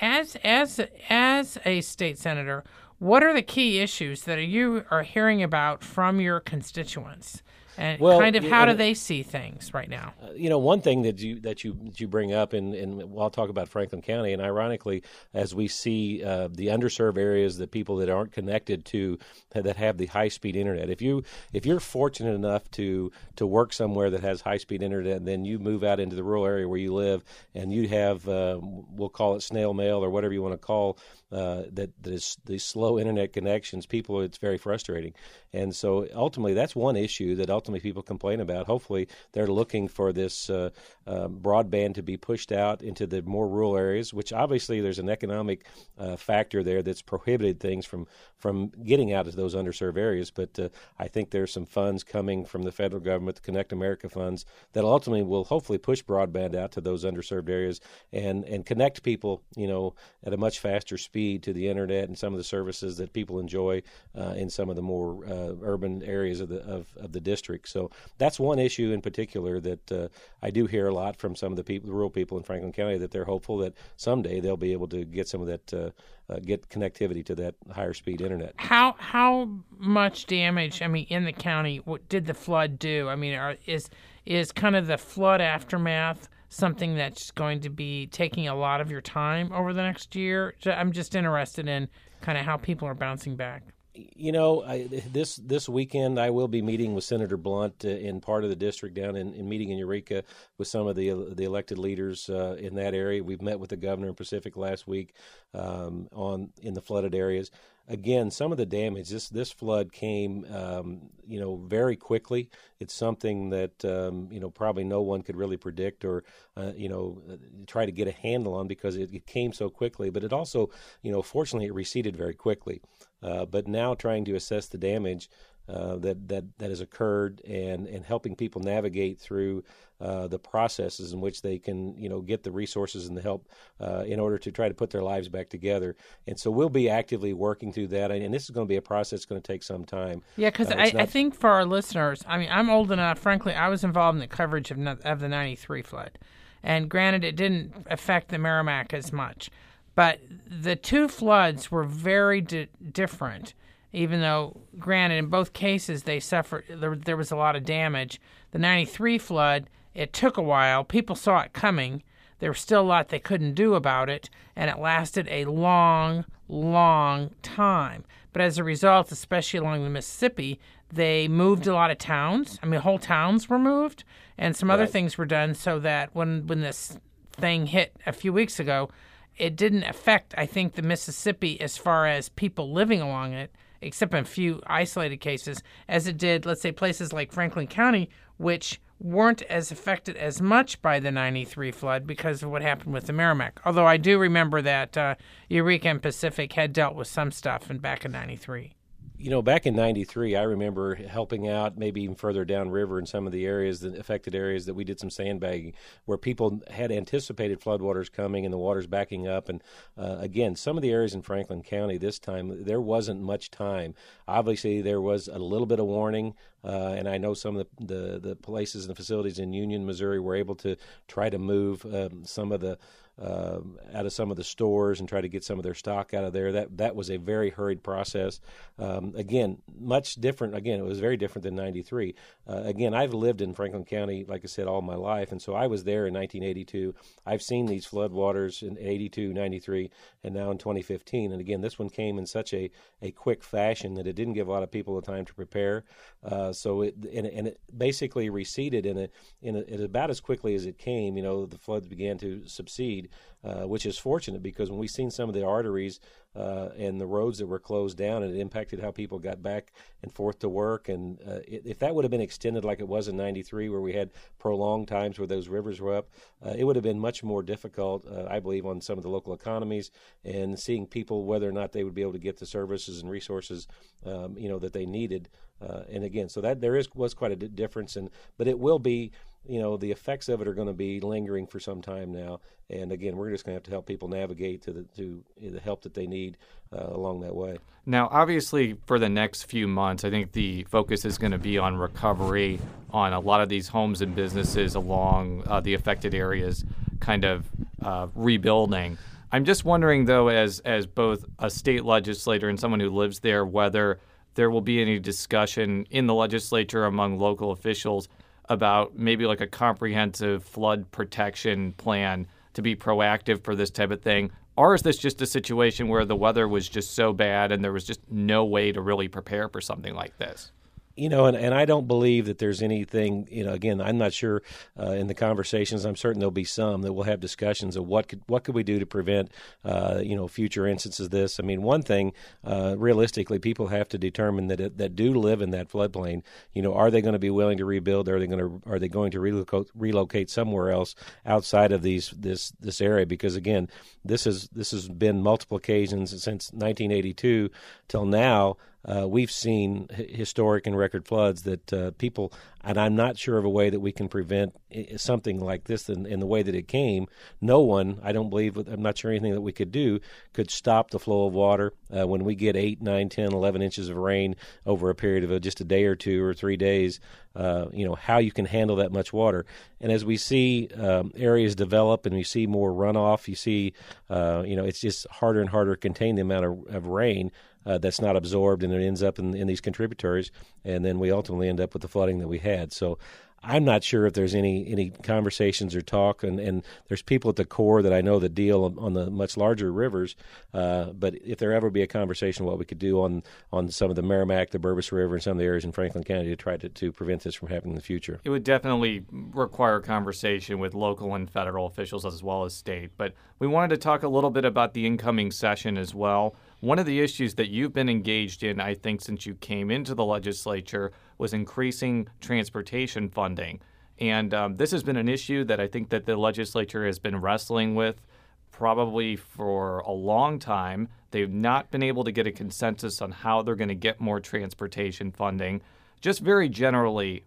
As 0.00 0.36
as 0.44 0.80
as 1.08 1.58
a 1.64 1.80
state 1.80 2.18
senator, 2.18 2.64
what 2.98 3.22
are 3.22 3.34
the 3.34 3.42
key 3.42 3.80
issues 3.80 4.22
that 4.22 4.40
you 4.40 4.84
are 4.90 5.02
hearing 5.02 5.42
about 5.42 5.82
from 5.84 6.20
your 6.20 6.40
constituents, 6.40 7.42
and 7.76 8.00
Well, 8.00 8.20
kind 8.20 8.36
of 8.36 8.44
how 8.44 8.64
do 8.64 8.74
they 8.74 8.94
see 8.94 9.22
things 9.22 9.72
right 9.74 9.88
now? 9.88 10.14
Uh, 10.22 10.32
you 10.34 10.48
know, 10.48 10.58
one 10.58 10.80
thing 10.80 11.02
that 11.02 11.20
you 11.20 11.40
that 11.40 11.64
you 11.64 11.76
that 11.84 12.00
you 12.00 12.08
bring 12.08 12.32
up, 12.32 12.52
and, 12.52 12.74
and 12.74 13.02
I'll 13.18 13.30
talk 13.30 13.50
about 13.50 13.68
Franklin 13.68 14.02
County, 14.02 14.32
and 14.32 14.42
ironically, 14.42 15.02
as 15.34 15.54
we 15.54 15.68
see 15.68 16.24
uh, 16.24 16.48
the 16.50 16.68
underserved 16.68 17.18
areas, 17.18 17.58
the 17.58 17.66
people 17.66 17.96
that 17.96 18.08
aren't 18.08 18.32
connected 18.32 18.84
to 18.86 19.18
that 19.52 19.76
have 19.76 19.98
the 19.98 20.06
high 20.06 20.28
speed 20.28 20.56
internet. 20.56 20.90
If 20.90 21.02
you 21.02 21.22
if 21.52 21.66
you're 21.66 21.80
fortunate 21.80 22.34
enough 22.34 22.70
to 22.72 23.12
to 23.36 23.46
work 23.46 23.72
somewhere 23.72 24.10
that 24.10 24.20
has 24.20 24.40
high 24.40 24.58
speed 24.58 24.82
internet, 24.82 25.16
and 25.18 25.28
then 25.28 25.44
you 25.44 25.58
move 25.58 25.84
out 25.84 26.00
into 26.00 26.16
the 26.16 26.24
rural 26.24 26.46
area 26.46 26.68
where 26.68 26.78
you 26.78 26.94
live, 26.94 27.24
and 27.54 27.72
you 27.72 27.88
have 27.88 28.28
uh, 28.28 28.58
we'll 28.62 29.08
call 29.08 29.36
it 29.36 29.42
snail 29.42 29.74
mail 29.74 30.04
or 30.04 30.10
whatever 30.10 30.32
you 30.32 30.42
want 30.42 30.54
to 30.54 30.58
call 30.58 30.98
uh, 31.32 31.62
that 31.72 31.90
that 32.02 32.12
is 32.12 32.36
these 32.46 32.62
slow 32.62 32.98
internet 32.98 33.32
connections. 33.32 33.84
People, 33.84 34.20
it's 34.20 34.38
very 34.38 34.58
frustrating, 34.58 35.12
and 35.52 35.74
so 35.74 36.06
ultimately, 36.14 36.54
that's 36.54 36.76
one 36.76 36.94
issue 36.94 37.34
that 37.34 37.50
ultimately 37.50 37.80
people 37.80 38.02
complain 38.02 38.40
about. 38.40 38.66
Hopefully, 38.66 39.08
they're 39.32 39.48
looking 39.48 39.88
for 39.88 40.12
this 40.12 40.48
uh, 40.48 40.70
uh, 41.04 41.26
broadband 41.26 41.94
to 41.94 42.02
be 42.02 42.16
pushed 42.16 42.52
out 42.52 42.80
into 42.80 43.08
the 43.08 43.22
more 43.22 43.48
rural 43.48 43.76
areas, 43.76 44.14
which 44.14 44.32
obviously 44.32 44.80
there's 44.80 45.00
an 45.00 45.08
economic 45.08 45.66
uh, 45.98 46.14
factor 46.14 46.62
there 46.62 46.80
that's 46.80 47.02
prohibited 47.02 47.58
things 47.58 47.84
from 47.84 48.06
from 48.36 48.70
getting 48.84 49.12
out 49.12 49.26
of 49.26 49.34
those 49.34 49.56
underserved 49.56 49.98
areas. 49.98 50.30
But 50.30 50.56
uh, 50.60 50.68
I 50.96 51.08
think 51.08 51.30
there's 51.30 51.52
some 51.52 51.66
funds 51.66 52.04
coming 52.04 52.44
from 52.44 52.62
the 52.62 52.72
federal 52.72 53.02
government, 53.02 53.34
the 53.34 53.42
Connect 53.42 53.72
America 53.72 54.08
funds, 54.08 54.44
that 54.74 54.84
ultimately 54.84 55.24
will 55.24 55.44
hopefully 55.44 55.78
push 55.78 56.04
broadband 56.04 56.54
out 56.54 56.70
to 56.72 56.80
those 56.80 57.04
underserved 57.04 57.48
areas 57.48 57.80
and 58.12 58.44
and 58.44 58.64
connect 58.64 59.02
people, 59.02 59.42
you 59.56 59.66
know, 59.66 59.96
at 60.22 60.32
a 60.32 60.36
much 60.36 60.60
faster 60.60 60.96
speed 60.96 61.15
to 61.16 61.52
the 61.52 61.68
internet 61.68 62.08
and 62.08 62.18
some 62.18 62.32
of 62.34 62.38
the 62.38 62.44
services 62.44 62.96
that 62.96 63.12
people 63.12 63.38
enjoy 63.38 63.82
uh, 64.16 64.34
in 64.36 64.50
some 64.50 64.68
of 64.70 64.76
the 64.76 64.82
more 64.82 65.24
uh, 65.26 65.54
urban 65.62 66.02
areas 66.02 66.40
of 66.40 66.48
the 66.48 66.60
of, 66.64 66.86
of 66.96 67.12
the 67.12 67.20
district. 67.20 67.68
So 67.68 67.90
that's 68.18 68.38
one 68.38 68.58
issue 68.58 68.92
in 68.92 69.00
particular 69.00 69.60
that 69.60 69.92
uh, 69.92 70.08
I 70.42 70.50
do 70.50 70.66
hear 70.66 70.88
a 70.88 70.94
lot 70.94 71.16
from 71.16 71.34
some 71.34 71.52
of 71.52 71.56
the 71.56 71.64
people, 71.64 71.88
the 71.88 71.94
rural 71.94 72.10
people 72.10 72.36
in 72.38 72.44
Franklin 72.44 72.72
County, 72.72 72.98
that 72.98 73.10
they're 73.10 73.24
hopeful 73.24 73.58
that 73.58 73.74
someday 73.96 74.40
they'll 74.40 74.56
be 74.56 74.72
able 74.72 74.88
to 74.88 75.04
get 75.04 75.28
some 75.28 75.40
of 75.40 75.46
that, 75.46 75.74
uh, 75.74 75.90
uh, 76.32 76.38
get 76.40 76.68
connectivity 76.68 77.24
to 77.24 77.34
that 77.36 77.54
higher 77.72 77.94
speed 77.94 78.20
internet. 78.20 78.54
How 78.56 78.94
how 78.98 79.48
much 79.78 80.26
damage? 80.26 80.82
I 80.82 80.88
mean, 80.88 81.06
in 81.08 81.24
the 81.24 81.32
county, 81.32 81.78
what 81.78 82.08
did 82.08 82.26
the 82.26 82.34
flood 82.34 82.78
do? 82.78 83.08
I 83.08 83.16
mean, 83.16 83.34
are, 83.34 83.56
is 83.66 83.88
is 84.24 84.52
kind 84.52 84.76
of 84.76 84.86
the 84.86 84.98
flood 84.98 85.40
aftermath 85.40 86.28
something 86.48 86.94
that's 86.94 87.30
going 87.30 87.60
to 87.60 87.70
be 87.70 88.06
taking 88.06 88.48
a 88.48 88.54
lot 88.54 88.80
of 88.80 88.90
your 88.90 89.00
time 89.00 89.52
over 89.52 89.72
the 89.72 89.82
next 89.82 90.14
year? 90.14 90.54
I'm 90.64 90.92
just 90.92 91.14
interested 91.14 91.68
in 91.68 91.88
kind 92.20 92.38
of 92.38 92.44
how 92.44 92.56
people 92.56 92.88
are 92.88 92.94
bouncing 92.94 93.36
back. 93.36 93.62
You 93.94 94.30
know, 94.30 94.62
I, 94.62 94.88
this 95.10 95.36
this 95.36 95.70
weekend 95.70 96.20
I 96.20 96.28
will 96.28 96.48
be 96.48 96.60
meeting 96.60 96.94
with 96.94 97.04
Senator 97.04 97.38
Blunt 97.38 97.82
uh, 97.82 97.88
in 97.88 98.20
part 98.20 98.44
of 98.44 98.50
the 98.50 98.56
district 98.56 98.94
down 98.94 99.16
in, 99.16 99.32
in 99.32 99.48
meeting 99.48 99.70
in 99.70 99.78
Eureka 99.78 100.22
with 100.58 100.68
some 100.68 100.86
of 100.86 100.96
the 100.96 101.32
the 101.34 101.44
elected 101.44 101.78
leaders 101.78 102.28
uh, 102.28 102.56
in 102.58 102.74
that 102.74 102.92
area. 102.92 103.24
We've 103.24 103.40
met 103.40 103.58
with 103.58 103.70
the 103.70 103.76
governor 103.78 104.08
in 104.08 104.14
Pacific 104.14 104.54
last 104.54 104.86
week 104.86 105.14
um, 105.54 106.08
on 106.12 106.50
in 106.60 106.74
the 106.74 106.82
flooded 106.82 107.14
areas 107.14 107.50
again, 107.88 108.30
some 108.30 108.52
of 108.52 108.58
the 108.58 108.66
damage 108.66 109.10
this 109.10 109.28
this 109.28 109.50
flood 109.50 109.92
came, 109.92 110.44
um, 110.52 111.10
you 111.26 111.40
know, 111.40 111.56
very 111.56 111.96
quickly. 111.96 112.50
It's 112.80 112.94
something 112.94 113.50
that 113.50 113.84
um, 113.84 114.28
you 114.30 114.40
know 114.40 114.50
probably 114.50 114.84
no 114.84 115.02
one 115.02 115.22
could 115.22 115.36
really 115.36 115.56
predict 115.56 116.04
or 116.04 116.24
uh, 116.56 116.72
you 116.76 116.88
know 116.88 117.22
try 117.66 117.86
to 117.86 117.92
get 117.92 118.08
a 118.08 118.12
handle 118.12 118.54
on 118.54 118.66
because 118.66 118.96
it, 118.96 119.12
it, 119.12 119.26
came 119.26 119.52
so 119.52 119.68
quickly. 119.68 120.10
But 120.10 120.24
it 120.24 120.32
also, 120.32 120.70
you 121.02 121.12
know, 121.12 121.22
fortunately, 121.22 121.68
it 121.68 121.74
receded 121.74 122.16
very 122.16 122.34
quickly. 122.34 122.80
Uh, 123.22 123.44
but 123.44 123.66
now 123.66 123.94
trying 123.94 124.24
to 124.26 124.34
assess 124.34 124.66
the 124.66 124.78
damage 124.78 125.28
uh, 125.68 125.96
that 125.96 126.28
that 126.28 126.44
that 126.58 126.70
has 126.70 126.80
occurred 126.80 127.40
and 127.42 127.86
and 127.86 128.04
helping 128.04 128.36
people 128.36 128.60
navigate 128.60 129.18
through 129.18 129.64
uh, 130.00 130.26
the 130.28 130.38
processes 130.38 131.12
in 131.12 131.20
which 131.20 131.42
they 131.42 131.58
can 131.58 131.96
you 131.96 132.08
know 132.08 132.20
get 132.20 132.42
the 132.42 132.50
resources 132.50 133.06
and 133.06 133.16
the 133.16 133.22
help 133.22 133.48
uh, 133.80 134.04
in 134.06 134.20
order 134.20 134.38
to 134.38 134.52
try 134.52 134.68
to 134.68 134.74
put 134.74 134.90
their 134.90 135.02
lives 135.02 135.28
back 135.28 135.48
together. 135.48 135.96
And 136.26 136.38
so 136.38 136.50
we'll 136.50 136.68
be 136.68 136.88
actively 136.88 137.32
working 137.32 137.72
through 137.72 137.88
that. 137.88 138.10
And, 138.10 138.32
this 138.32 138.44
is 138.44 138.50
going 138.50 138.66
to 138.66 138.68
be 138.68 138.76
a 138.76 138.82
process 138.82 139.20
that's 139.20 139.24
going 139.24 139.40
to 139.40 139.52
take 139.52 139.62
some 139.62 139.84
time. 139.84 140.22
Yeah, 140.36 140.50
because 140.50 140.70
uh, 140.70 140.74
I, 140.76 140.90
not... 140.90 140.96
I 140.96 141.06
think 141.06 141.34
for 141.34 141.48
our 141.48 141.64
listeners, 141.64 142.22
I 142.28 142.36
mean, 142.36 142.48
I'm 142.50 142.68
old 142.68 142.92
enough. 142.92 143.18
Frankly, 143.18 143.54
I 143.54 143.68
was 143.68 143.82
involved 143.82 144.16
in 144.16 144.20
the 144.20 144.26
coverage 144.26 144.70
of 144.70 144.78
of 144.78 145.20
the 145.20 145.28
'93 145.28 145.82
flood, 145.82 146.18
and 146.62 146.88
granted, 146.88 147.24
it 147.24 147.34
didn't 147.34 147.86
affect 147.90 148.28
the 148.28 148.36
Meramec 148.36 148.92
as 148.92 149.12
much. 149.12 149.50
But 149.94 150.20
the 150.46 150.76
two 150.76 151.08
floods 151.08 151.70
were 151.70 151.84
very 151.84 152.42
di- 152.42 152.68
different 152.92 153.54
even 153.96 154.20
though, 154.20 154.54
granted, 154.78 155.16
in 155.16 155.28
both 155.28 155.54
cases 155.54 156.02
they 156.02 156.20
suffered, 156.20 156.66
there, 156.68 156.94
there 156.94 157.16
was 157.16 157.32
a 157.32 157.36
lot 157.36 157.56
of 157.56 157.64
damage. 157.64 158.20
The 158.50 158.58
93 158.58 159.16
flood, 159.16 159.70
it 159.94 160.12
took 160.12 160.36
a 160.36 160.42
while. 160.42 160.84
People 160.84 161.16
saw 161.16 161.40
it 161.40 161.54
coming. 161.54 162.02
There 162.38 162.50
was 162.50 162.60
still 162.60 162.82
a 162.82 162.84
lot 162.84 163.08
they 163.08 163.18
couldn't 163.18 163.54
do 163.54 163.74
about 163.74 164.10
it, 164.10 164.28
and 164.54 164.68
it 164.68 164.78
lasted 164.78 165.26
a 165.30 165.46
long, 165.46 166.26
long 166.46 167.30
time. 167.42 168.04
But 168.34 168.42
as 168.42 168.58
a 168.58 168.64
result, 168.64 169.10
especially 169.12 169.60
along 169.60 169.82
the 169.82 169.88
Mississippi, 169.88 170.60
they 170.92 171.26
moved 171.26 171.66
a 171.66 171.72
lot 171.72 171.90
of 171.90 171.96
towns. 171.96 172.58
I 172.62 172.66
mean, 172.66 172.82
whole 172.82 172.98
towns 172.98 173.48
were 173.48 173.58
moved, 173.58 174.04
and 174.36 174.54
some 174.54 174.68
right. 174.68 174.74
other 174.74 174.86
things 174.86 175.16
were 175.16 175.24
done 175.24 175.54
so 175.54 175.78
that 175.78 176.14
when 176.14 176.46
when 176.46 176.60
this 176.60 176.98
thing 177.32 177.64
hit 177.64 177.96
a 178.04 178.12
few 178.12 178.34
weeks 178.34 178.60
ago, 178.60 178.90
it 179.38 179.56
didn't 179.56 179.84
affect, 179.84 180.34
I 180.36 180.44
think, 180.44 180.74
the 180.74 180.82
Mississippi 180.82 181.58
as 181.62 181.78
far 181.78 182.06
as 182.06 182.28
people 182.28 182.74
living 182.74 183.00
along 183.00 183.32
it 183.32 183.50
except 183.80 184.14
in 184.14 184.20
a 184.20 184.24
few 184.24 184.60
isolated 184.66 185.18
cases, 185.18 185.62
as 185.88 186.06
it 186.06 186.16
did, 186.16 186.46
let's 186.46 186.62
say, 186.62 186.72
places 186.72 187.12
like 187.12 187.32
Franklin 187.32 187.66
County, 187.66 188.08
which 188.36 188.80
weren't 188.98 189.42
as 189.42 189.70
affected 189.70 190.16
as 190.16 190.40
much 190.40 190.80
by 190.80 190.98
the 190.98 191.10
93 191.10 191.70
flood 191.70 192.06
because 192.06 192.42
of 192.42 192.50
what 192.50 192.62
happened 192.62 192.94
with 192.94 193.06
the 193.06 193.12
Meramec. 193.12 193.52
Although 193.64 193.86
I 193.86 193.96
do 193.96 194.18
remember 194.18 194.62
that 194.62 194.96
uh, 194.96 195.14
Eureka 195.48 195.88
and 195.88 196.02
Pacific 196.02 196.52
had 196.54 196.72
dealt 196.72 196.94
with 196.94 197.08
some 197.08 197.30
stuff 197.30 197.70
in 197.70 197.78
back 197.78 198.04
in 198.04 198.12
93 198.12 198.75
you 199.18 199.30
know, 199.30 199.42
back 199.42 199.66
in 199.66 199.74
'93, 199.74 200.36
I 200.36 200.42
remember 200.42 200.94
helping 200.94 201.48
out, 201.48 201.78
maybe 201.78 202.02
even 202.02 202.14
further 202.14 202.44
downriver 202.44 202.98
in 202.98 203.06
some 203.06 203.26
of 203.26 203.32
the 203.32 203.46
areas, 203.46 203.80
the 203.80 203.98
affected 203.98 204.34
areas, 204.34 204.66
that 204.66 204.74
we 204.74 204.84
did 204.84 205.00
some 205.00 205.10
sandbagging, 205.10 205.74
where 206.04 206.18
people 206.18 206.60
had 206.70 206.92
anticipated 206.92 207.60
floodwaters 207.60 208.10
coming 208.10 208.44
and 208.44 208.52
the 208.52 208.58
water's 208.58 208.86
backing 208.86 209.26
up. 209.26 209.48
And 209.48 209.62
uh, 209.96 210.16
again, 210.18 210.56
some 210.56 210.76
of 210.76 210.82
the 210.82 210.90
areas 210.90 211.14
in 211.14 211.22
Franklin 211.22 211.62
County 211.62 211.96
this 211.98 212.18
time, 212.18 212.64
there 212.64 212.80
wasn't 212.80 213.20
much 213.20 213.50
time. 213.50 213.94
Obviously, 214.28 214.82
there 214.82 215.00
was 215.00 215.28
a 215.28 215.38
little 215.38 215.66
bit 215.66 215.80
of 215.80 215.86
warning, 215.86 216.34
uh, 216.64 216.94
and 216.96 217.08
I 217.08 217.18
know 217.18 217.34
some 217.34 217.56
of 217.56 217.66
the, 217.78 217.94
the, 217.94 218.18
the 218.18 218.36
places 218.36 218.84
and 218.84 218.90
the 218.90 218.96
facilities 218.96 219.38
in 219.38 219.52
Union, 219.52 219.86
Missouri, 219.86 220.20
were 220.20 220.36
able 220.36 220.56
to 220.56 220.76
try 221.08 221.30
to 221.30 221.38
move 221.38 221.84
um, 221.86 222.24
some 222.24 222.52
of 222.52 222.60
the 222.60 222.78
uh, 223.20 223.60
out 223.94 224.04
of 224.04 224.12
some 224.12 224.30
of 224.30 224.36
the 224.36 224.44
stores 224.44 225.00
and 225.00 225.08
try 225.08 225.20
to 225.20 225.28
get 225.28 225.42
some 225.42 225.58
of 225.58 225.62
their 225.62 225.74
stock 225.74 226.12
out 226.12 226.24
of 226.24 226.32
there. 226.32 226.52
That 226.52 226.76
that 226.76 226.94
was 226.94 227.10
a 227.10 227.16
very 227.16 227.50
hurried 227.50 227.82
process. 227.82 228.40
Um, 228.78 229.14
again, 229.16 229.58
much 229.78 230.16
different. 230.16 230.54
Again, 230.54 230.78
it 230.78 230.84
was 230.84 231.00
very 231.00 231.16
different 231.16 231.44
than 231.44 231.56
'93. 231.56 232.14
Uh, 232.46 232.62
again, 232.64 232.94
I've 232.94 233.14
lived 233.14 233.40
in 233.40 233.54
Franklin 233.54 233.84
County, 233.84 234.24
like 234.28 234.42
I 234.44 234.48
said, 234.48 234.66
all 234.66 234.82
my 234.82 234.94
life, 234.94 235.32
and 235.32 235.40
so 235.40 235.54
I 235.54 235.66
was 235.66 235.84
there 235.84 236.06
in 236.06 236.14
1982. 236.14 236.94
I've 237.24 237.42
seen 237.42 237.66
these 237.66 237.86
floodwaters 237.86 238.62
in 238.62 238.76
82, 238.78 239.32
93, 239.32 239.90
and 240.22 240.34
now 240.34 240.50
in 240.50 240.58
2015. 240.58 241.32
And 241.32 241.40
again, 241.40 241.62
this 241.62 241.78
one 241.78 241.88
came 241.88 242.18
in 242.18 242.26
such 242.26 242.52
a, 242.52 242.70
a 243.00 243.10
quick 243.12 243.42
fashion 243.42 243.94
that 243.94 244.06
it 244.06 244.14
didn't 244.14 244.34
give 244.34 244.48
a 244.48 244.52
lot 244.52 244.62
of 244.62 244.70
people 244.70 244.94
the 244.94 245.06
time 245.06 245.24
to 245.24 245.34
prepare. 245.34 245.84
Uh, 246.22 246.52
so 246.52 246.82
it 246.82 246.94
and, 247.14 247.26
and, 247.26 247.46
it 247.48 247.60
basically 247.76 248.28
receded 248.28 248.84
in 248.84 248.98
a, 248.98 249.08
in, 249.42 249.56
a, 249.56 249.60
in 249.60 249.82
about 249.82 250.10
as 250.10 250.20
quickly 250.20 250.54
as 250.54 250.66
it 250.66 250.76
came. 250.76 251.16
You 251.16 251.22
know, 251.22 251.46
the 251.46 251.58
floods 251.58 251.86
began 251.86 252.18
to 252.18 252.46
subside 252.46 253.05
uh, 253.44 253.66
which 253.66 253.86
is 253.86 253.98
fortunate 253.98 254.42
because 254.42 254.70
when 254.70 254.78
we've 254.78 254.90
seen 254.90 255.10
some 255.10 255.28
of 255.28 255.34
the 255.34 255.44
arteries 255.44 256.00
uh, 256.34 256.68
and 256.76 257.00
the 257.00 257.06
roads 257.06 257.38
that 257.38 257.46
were 257.46 257.58
closed 257.58 257.96
down, 257.96 258.22
and 258.22 258.34
it 258.34 258.40
impacted 258.40 258.80
how 258.80 258.90
people 258.90 259.18
got 259.18 259.42
back 259.42 259.72
and 260.02 260.12
forth 260.12 260.38
to 260.40 260.48
work. 260.48 260.88
And 260.88 261.18
uh, 261.26 261.40
it, 261.46 261.62
if 261.64 261.78
that 261.78 261.94
would 261.94 262.04
have 262.04 262.10
been 262.10 262.20
extended 262.20 262.64
like 262.64 262.80
it 262.80 262.88
was 262.88 263.08
in 263.08 263.16
'93, 263.16 263.68
where 263.68 263.80
we 263.80 263.94
had 263.94 264.10
prolonged 264.38 264.88
times 264.88 265.18
where 265.18 265.26
those 265.26 265.48
rivers 265.48 265.80
were 265.80 265.96
up, 265.96 266.10
uh, 266.44 266.54
it 266.56 266.64
would 266.64 266.76
have 266.76 266.82
been 266.82 266.98
much 266.98 267.22
more 267.22 267.42
difficult, 267.42 268.06
uh, 268.06 268.26
I 268.28 268.40
believe, 268.40 268.66
on 268.66 268.80
some 268.80 268.98
of 268.98 269.02
the 269.02 269.10
local 269.10 269.32
economies 269.32 269.90
and 270.24 270.58
seeing 270.58 270.86
people 270.86 271.24
whether 271.24 271.48
or 271.48 271.52
not 271.52 271.72
they 271.72 271.84
would 271.84 271.94
be 271.94 272.02
able 272.02 272.12
to 272.12 272.18
get 272.18 272.38
the 272.38 272.46
services 272.46 273.00
and 273.00 273.10
resources, 273.10 273.66
um, 274.04 274.36
you 274.36 274.48
know, 274.48 274.58
that 274.58 274.72
they 274.72 274.86
needed. 274.86 275.28
Uh, 275.60 275.82
and 275.90 276.04
again, 276.04 276.28
so 276.28 276.42
that 276.42 276.60
there 276.60 276.76
is 276.76 276.94
was 276.94 277.14
quite 277.14 277.32
a 277.32 277.36
difference, 277.36 277.96
and 277.96 278.10
but 278.36 278.46
it 278.46 278.58
will 278.58 278.78
be 278.78 279.10
you 279.48 279.60
know 279.60 279.76
the 279.76 279.90
effects 279.90 280.28
of 280.28 280.40
it 280.40 280.48
are 280.48 280.54
going 280.54 280.66
to 280.66 280.74
be 280.74 281.00
lingering 281.00 281.46
for 281.46 281.60
some 281.60 281.82
time 281.82 282.12
now. 282.12 282.40
And 282.68 282.92
again 282.92 283.16
we're 283.16 283.30
just 283.30 283.44
going 283.44 283.54
to 283.54 283.56
have 283.56 283.64
to 283.64 283.70
help 283.70 283.86
people 283.86 284.08
navigate 284.08 284.62
to 284.62 284.72
the 284.72 284.82
to 284.96 285.22
the 285.40 285.60
help 285.60 285.82
that 285.82 285.94
they 285.94 286.06
need 286.06 286.36
uh, 286.72 286.86
along 286.88 287.20
that 287.20 287.34
way. 287.34 287.58
Now 287.84 288.08
obviously 288.10 288.76
for 288.86 288.98
the 288.98 289.08
next 289.08 289.44
few 289.44 289.68
months 289.68 290.04
i 290.04 290.10
think 290.10 290.32
the 290.32 290.64
focus 290.64 291.04
is 291.04 291.18
going 291.18 291.32
to 291.32 291.38
be 291.38 291.58
on 291.58 291.76
recovery 291.76 292.58
on 292.90 293.12
a 293.12 293.20
lot 293.20 293.40
of 293.40 293.48
these 293.48 293.68
homes 293.68 294.00
and 294.00 294.14
businesses 294.14 294.74
along 294.74 295.42
uh, 295.46 295.60
the 295.60 295.74
affected 295.74 296.14
areas 296.14 296.64
kind 297.00 297.24
of 297.24 297.46
uh, 297.82 298.08
rebuilding. 298.14 298.98
I'm 299.32 299.44
just 299.44 299.64
wondering 299.64 300.06
though 300.06 300.28
as 300.28 300.60
as 300.60 300.86
both 300.86 301.24
a 301.38 301.50
state 301.50 301.84
legislator 301.84 302.48
and 302.48 302.58
someone 302.58 302.80
who 302.80 302.90
lives 302.90 303.20
there 303.20 303.44
whether 303.44 304.00
there 304.34 304.50
will 304.50 304.60
be 304.60 304.80
any 304.80 304.98
discussion 304.98 305.86
in 305.90 306.06
the 306.06 306.14
legislature 306.14 306.84
among 306.84 307.18
local 307.18 307.50
officials 307.50 308.08
about 308.48 308.98
maybe 308.98 309.26
like 309.26 309.40
a 309.40 309.46
comprehensive 309.46 310.44
flood 310.44 310.90
protection 310.90 311.72
plan 311.72 312.26
to 312.54 312.62
be 312.62 312.74
proactive 312.74 313.42
for 313.42 313.54
this 313.54 313.70
type 313.70 313.90
of 313.90 314.02
thing? 314.02 314.30
Or 314.56 314.74
is 314.74 314.82
this 314.82 314.96
just 314.96 315.20
a 315.20 315.26
situation 315.26 315.88
where 315.88 316.04
the 316.04 316.16
weather 316.16 316.48
was 316.48 316.68
just 316.68 316.94
so 316.94 317.12
bad 317.12 317.52
and 317.52 317.62
there 317.62 317.72
was 317.72 317.84
just 317.84 318.00
no 318.10 318.44
way 318.44 318.72
to 318.72 318.80
really 318.80 319.08
prepare 319.08 319.48
for 319.48 319.60
something 319.60 319.94
like 319.94 320.16
this? 320.18 320.52
You 320.96 321.10
know, 321.10 321.26
and, 321.26 321.36
and 321.36 321.54
I 321.54 321.66
don't 321.66 321.86
believe 321.86 322.26
that 322.26 322.38
there's 322.38 322.62
anything, 322.62 323.28
you 323.30 323.44
know, 323.44 323.52
again, 323.52 323.80
I'm 323.80 323.98
not 323.98 324.14
sure 324.14 324.42
uh, 324.80 324.92
in 324.92 325.06
the 325.06 325.14
conversations, 325.14 325.84
I'm 325.84 325.94
certain 325.94 326.20
there'll 326.20 326.30
be 326.30 326.44
some 326.44 326.82
that 326.82 326.92
we'll 326.94 327.04
have 327.04 327.20
discussions 327.20 327.76
of 327.76 327.86
what 327.86 328.08
could, 328.08 328.22
what 328.26 328.44
could 328.44 328.54
we 328.54 328.62
do 328.62 328.78
to 328.78 328.86
prevent, 328.86 329.30
uh, 329.64 330.00
you 330.02 330.16
know, 330.16 330.26
future 330.26 330.66
instances 330.66 331.06
of 331.06 331.12
this. 331.12 331.38
I 331.38 331.42
mean, 331.42 331.62
one 331.62 331.82
thing, 331.82 332.12
uh, 332.44 332.76
realistically, 332.78 333.38
people 333.38 333.68
have 333.68 333.88
to 333.90 333.98
determine 333.98 334.46
that, 334.48 334.78
that 334.78 334.96
do 334.96 335.12
live 335.12 335.42
in 335.42 335.50
that 335.50 335.68
floodplain, 335.68 336.22
you 336.54 336.62
know, 336.62 336.74
are 336.74 336.90
they 336.90 337.02
going 337.02 337.12
to 337.12 337.18
be 337.18 337.30
willing 337.30 337.58
to 337.58 337.66
rebuild? 337.66 338.08
Are 338.08 338.18
they 338.18 338.26
going 338.26 338.38
to, 338.38 338.62
are 338.66 338.78
they 338.78 338.88
going 338.88 339.10
to 339.10 339.20
relocate, 339.20 339.66
relocate 339.74 340.30
somewhere 340.30 340.70
else 340.70 340.94
outside 341.26 341.72
of 341.72 341.82
these, 341.82 342.10
this, 342.16 342.50
this 342.58 342.80
area? 342.80 343.04
Because 343.04 343.36
again, 343.36 343.68
this 344.02 344.24
has, 344.24 344.48
this 344.48 344.70
has 344.70 344.88
been 344.88 345.22
multiple 345.22 345.58
occasions 345.58 346.10
since 346.10 346.50
1982 346.52 347.50
till 347.88 348.06
now 348.06 348.56
uh, 348.86 349.06
we've 349.08 349.30
seen 349.30 349.88
historic 349.90 350.66
and 350.66 350.78
record 350.78 351.06
floods 351.06 351.42
that 351.42 351.72
uh, 351.72 351.90
people, 351.98 352.32
and 352.62 352.78
I'm 352.78 352.94
not 352.94 353.18
sure 353.18 353.36
of 353.36 353.44
a 353.44 353.50
way 353.50 353.68
that 353.68 353.80
we 353.80 353.90
can 353.90 354.08
prevent 354.08 354.54
something 354.96 355.40
like 355.40 355.64
this 355.64 355.88
in, 355.88 356.06
in, 356.06 356.20
the 356.20 356.26
way 356.26 356.42
that 356.42 356.54
it 356.54 356.68
came. 356.68 357.08
No 357.40 357.60
one, 357.60 357.98
I 358.02 358.12
don't 358.12 358.30
believe, 358.30 358.56
I'm 358.56 358.82
not 358.82 358.96
sure 358.96 359.10
anything 359.10 359.32
that 359.32 359.40
we 359.40 359.52
could 359.52 359.72
do 359.72 360.00
could 360.32 360.50
stop 360.50 360.90
the 360.90 361.00
flow 361.00 361.26
of 361.26 361.32
water 361.32 361.72
uh, 361.96 362.06
when 362.06 362.24
we 362.24 362.36
get 362.36 362.56
8, 362.56 362.80
9, 362.80 363.08
10, 363.08 363.32
11 363.32 363.62
inches 363.62 363.88
of 363.88 363.96
rain 363.96 364.36
over 364.64 364.88
a 364.88 364.94
period 364.94 365.28
of 365.28 365.40
just 365.40 365.60
a 365.60 365.64
day 365.64 365.84
or 365.84 365.96
two 365.96 366.22
or 366.22 366.32
three 366.32 366.56
days. 366.56 367.00
Uh, 367.34 367.66
you 367.70 367.84
know, 367.84 367.94
how 367.94 368.16
you 368.16 368.32
can 368.32 368.46
handle 368.46 368.76
that 368.76 368.90
much 368.90 369.12
water. 369.12 369.44
And 369.78 369.92
as 369.92 370.06
we 370.06 370.16
see 370.16 370.68
um, 370.74 371.12
areas 371.14 371.54
develop 371.54 372.06
and 372.06 372.14
we 372.14 372.22
see 372.22 372.46
more 372.46 372.70
runoff, 372.70 373.28
you 373.28 373.34
see, 373.34 373.74
uh, 374.08 374.42
you 374.46 374.56
know, 374.56 374.64
it's 374.64 374.80
just 374.80 375.06
harder 375.10 375.42
and 375.42 375.50
harder 375.50 375.74
to 375.74 375.80
contain 375.80 376.14
the 376.14 376.22
amount 376.22 376.46
of, 376.46 376.74
of 376.74 376.86
rain 376.86 377.30
uh, 377.66 377.78
that's 377.78 378.00
not 378.00 378.16
absorbed 378.16 378.62
and 378.62 378.72
it 378.72 378.84
ends 378.84 379.02
up 379.02 379.18
in, 379.18 379.34
in 379.34 379.46
these 379.46 379.60
contributaries, 379.60 380.30
and 380.64 380.84
then 380.84 380.98
we 380.98 381.10
ultimately 381.10 381.48
end 381.48 381.60
up 381.60 381.72
with 381.72 381.82
the 381.82 381.88
flooding 381.88 382.18
that 382.18 382.28
we 382.28 382.38
had. 382.38 382.72
So 382.72 382.98
I'm 383.42 383.64
not 383.64 383.84
sure 383.84 384.06
if 384.06 384.14
there's 384.14 384.34
any 384.34 384.66
any 384.70 384.90
conversations 384.90 385.74
or 385.74 385.80
talk, 385.80 386.24
and, 386.24 386.40
and 386.40 386.64
there's 386.88 387.02
people 387.02 387.28
at 387.30 387.36
the 387.36 387.44
Corps 387.44 387.82
that 387.82 387.92
I 387.92 388.00
know 388.00 388.18
that 388.18 388.34
deal 388.34 388.74
on 388.78 388.94
the 388.94 389.08
much 389.10 389.36
larger 389.36 389.70
rivers. 389.70 390.16
Uh, 390.52 390.86
but 390.86 391.14
if 391.24 391.38
there 391.38 391.52
ever 391.52 391.70
be 391.70 391.82
a 391.82 391.86
conversation, 391.86 392.44
what 392.44 392.58
we 392.58 392.64
could 392.64 392.78
do 392.78 393.00
on 393.02 393.22
on 393.52 393.70
some 393.70 393.88
of 393.90 393.96
the 393.96 394.02
Meramec, 394.02 394.50
the 394.50 394.58
Bourbeuse 394.58 394.90
River, 394.90 395.14
and 395.14 395.22
some 395.22 395.32
of 395.32 395.38
the 395.38 395.44
areas 395.44 395.64
in 395.64 395.72
Franklin 395.72 396.02
County 396.02 396.28
to 396.28 396.36
try 396.36 396.56
to, 396.56 396.68
to 396.68 396.92
prevent 396.92 397.22
this 397.22 397.34
from 397.34 397.48
happening 397.48 397.72
in 397.72 397.76
the 397.76 397.82
future. 397.82 398.20
It 398.24 398.30
would 398.30 398.44
definitely 398.44 399.04
require 399.12 399.80
conversation 399.80 400.58
with 400.58 400.74
local 400.74 401.14
and 401.14 401.30
federal 401.30 401.66
officials 401.66 402.04
as 402.04 402.22
well 402.22 402.44
as 402.44 402.54
state. 402.54 402.90
But 402.96 403.14
we 403.38 403.46
wanted 403.46 403.70
to 403.70 403.76
talk 403.76 404.02
a 404.02 404.08
little 404.08 404.30
bit 404.30 404.44
about 404.44 404.74
the 404.74 404.86
incoming 404.86 405.30
session 405.30 405.78
as 405.78 405.94
well. 405.94 406.34
One 406.66 406.80
of 406.80 406.86
the 406.86 406.98
issues 406.98 407.34
that 407.34 407.48
you've 407.48 407.72
been 407.72 407.88
engaged 407.88 408.42
in, 408.42 408.58
I 408.58 408.74
think, 408.74 409.00
since 409.00 409.24
you 409.24 409.36
came 409.36 409.70
into 409.70 409.94
the 409.94 410.04
legislature 410.04 410.90
was 411.16 411.32
increasing 411.32 412.08
transportation 412.20 413.08
funding. 413.08 413.60
And 414.00 414.34
um, 414.34 414.56
this 414.56 414.72
has 414.72 414.82
been 414.82 414.96
an 414.96 415.08
issue 415.08 415.44
that 415.44 415.60
I 415.60 415.68
think 415.68 415.90
that 415.90 416.06
the 416.06 416.16
legislature 416.16 416.84
has 416.84 416.98
been 416.98 417.20
wrestling 417.20 417.76
with 417.76 418.02
probably 418.50 419.14
for 419.14 419.78
a 419.78 419.92
long 419.92 420.40
time. 420.40 420.88
They've 421.12 421.32
not 421.32 421.70
been 421.70 421.84
able 421.84 422.02
to 422.02 422.10
get 422.10 422.26
a 422.26 422.32
consensus 422.32 423.00
on 423.00 423.12
how 423.12 423.42
they're 423.42 423.54
going 423.54 423.68
to 423.68 423.76
get 423.76 424.00
more 424.00 424.18
transportation 424.18 425.12
funding. 425.12 425.62
Just 426.00 426.18
very 426.18 426.48
generally, 426.48 427.22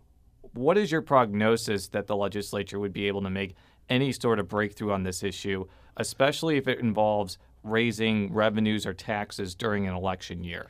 what 0.54 0.78
is 0.78 0.92
your 0.92 1.02
prognosis 1.02 1.88
that 1.88 2.08
the 2.08 2.18
legislature 2.18 2.78
would 2.78 2.92
be 2.92 3.08
able 3.08 3.22
to 3.22 3.30
make 3.30 3.56
any 3.90 4.12
sort 4.12 4.38
of 4.38 4.50
breakthrough 4.50 4.92
on 4.92 5.04
this 5.04 5.24
issue, 5.24 5.66
especially 5.96 6.58
if 6.58 6.68
it 6.68 6.80
involves 6.80 7.38
raising 7.64 8.34
revenues 8.34 8.86
or 8.86 8.94
taxes 8.94 9.56
during 9.56 9.88
an 9.88 9.94
election 9.94 10.44
year? 10.44 10.68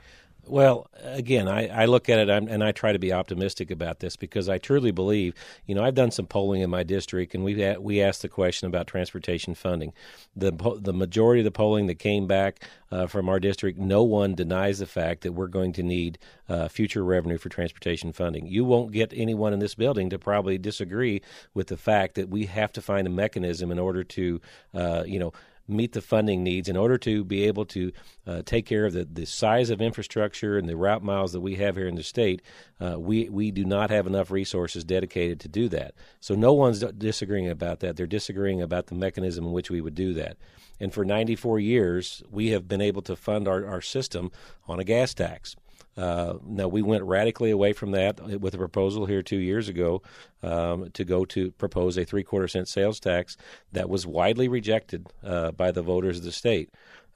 Well, 0.49 0.89
again, 1.03 1.47
I, 1.47 1.67
I 1.67 1.85
look 1.85 2.09
at 2.09 2.17
it 2.17 2.27
and 2.27 2.63
I 2.63 2.71
try 2.71 2.91
to 2.91 2.97
be 2.97 3.13
optimistic 3.13 3.69
about 3.69 3.99
this 3.99 4.15
because 4.15 4.49
I 4.49 4.57
truly 4.57 4.89
believe, 4.89 5.35
you 5.67 5.75
know, 5.75 5.83
I've 5.83 5.93
done 5.93 6.09
some 6.09 6.25
polling 6.25 6.61
in 6.61 6.71
my 6.71 6.81
district 6.81 7.35
and 7.35 7.43
we 7.43 7.77
we 7.77 8.01
asked 8.01 8.23
the 8.23 8.29
question 8.29 8.67
about 8.67 8.87
transportation 8.87 9.53
funding. 9.53 9.93
The 10.35 10.51
the 10.81 10.93
majority 10.93 11.41
of 11.41 11.45
the 11.45 11.51
polling 11.51 11.85
that 11.85 11.99
came 11.99 12.25
back 12.25 12.63
uh, 12.91 13.05
from 13.05 13.29
our 13.29 13.39
district, 13.39 13.77
no 13.77 14.01
one 14.01 14.33
denies 14.33 14.79
the 14.79 14.87
fact 14.87 15.21
that 15.21 15.33
we're 15.33 15.47
going 15.47 15.73
to 15.73 15.83
need 15.83 16.17
uh, 16.47 16.67
future 16.67 17.03
revenue 17.03 17.37
for 17.37 17.49
transportation 17.49 18.11
funding. 18.11 18.47
You 18.47 18.65
won't 18.65 18.91
get 18.91 19.13
anyone 19.15 19.53
in 19.53 19.59
this 19.59 19.75
building 19.75 20.09
to 20.09 20.17
probably 20.17 20.57
disagree 20.57 21.21
with 21.53 21.67
the 21.67 21.77
fact 21.77 22.15
that 22.15 22.27
we 22.27 22.47
have 22.47 22.73
to 22.73 22.81
find 22.81 23.05
a 23.05 23.11
mechanism 23.11 23.71
in 23.71 23.77
order 23.77 24.03
to, 24.03 24.41
uh, 24.73 25.03
you 25.05 25.19
know, 25.19 25.31
meet 25.69 25.93
the 25.93 26.01
funding 26.01 26.43
needs 26.43 26.67
in 26.67 26.75
order 26.75 26.97
to 26.97 27.23
be 27.23 27.45
able 27.45 27.65
to 27.65 27.91
uh, 28.27 28.41
take 28.45 28.65
care 28.65 28.85
of 28.85 28.93
the, 28.93 29.05
the 29.05 29.25
size 29.25 29.69
of 29.69 29.81
infrastructure 29.81 30.57
and 30.57 30.67
the 30.67 30.75
route 30.75 31.03
miles 31.03 31.33
that 31.33 31.41
we 31.41 31.55
have 31.55 31.75
here 31.75 31.87
in 31.87 31.95
the 31.95 32.03
state. 32.03 32.41
Uh, 32.79 32.99
we, 32.99 33.29
we 33.29 33.51
do 33.51 33.65
not 33.65 33.89
have 33.89 34.07
enough 34.07 34.31
resources 34.31 34.83
dedicated 34.83 35.39
to 35.39 35.47
do 35.47 35.69
that. 35.69 35.93
So 36.19 36.35
no 36.35 36.53
one's 36.53 36.79
disagreeing 36.79 37.49
about 37.49 37.79
that. 37.81 37.95
They're 37.95 38.07
disagreeing 38.07 38.61
about 38.61 38.87
the 38.87 38.95
mechanism 38.95 39.45
in 39.45 39.51
which 39.51 39.69
we 39.69 39.81
would 39.81 39.95
do 39.95 40.13
that. 40.15 40.37
And 40.79 40.93
for 40.93 41.03
94 41.03 41.59
years, 41.59 42.23
we 42.31 42.49
have 42.49 42.67
been 42.67 42.81
able 42.81 43.01
to 43.03 43.15
fund 43.15 43.47
our, 43.47 43.65
our 43.65 43.81
system 43.81 44.31
on 44.67 44.79
a 44.79 44.83
gas 44.83 45.13
tax. 45.13 45.55
Uh, 45.99 46.37
now 46.45 46.65
we 46.65 46.81
went 46.81 47.03
radically 47.03 47.51
away 47.51 47.73
from 47.73 47.91
that 47.91 48.21
with 48.39 48.53
a 48.53 48.57
proposal 48.57 49.05
here 49.05 49.21
two 49.21 49.37
years 49.37 49.67
ago 49.67 50.01
um, 50.41 50.89
to 50.91 51.03
go 51.03 51.25
to 51.25 51.51
propose 51.51 51.97
a 51.97 52.05
three 52.05 52.23
quarter 52.23 52.47
cent 52.47 52.69
sales 52.69 53.01
tax 53.01 53.35
that 53.73 53.89
was 53.89 54.07
widely 54.07 54.47
rejected 54.47 55.07
uh, 55.25 55.51
by 55.51 55.71
the 55.71 55.81
voters 55.81 56.17
of 56.17 56.23
the 56.23 56.31
state. 56.31 56.69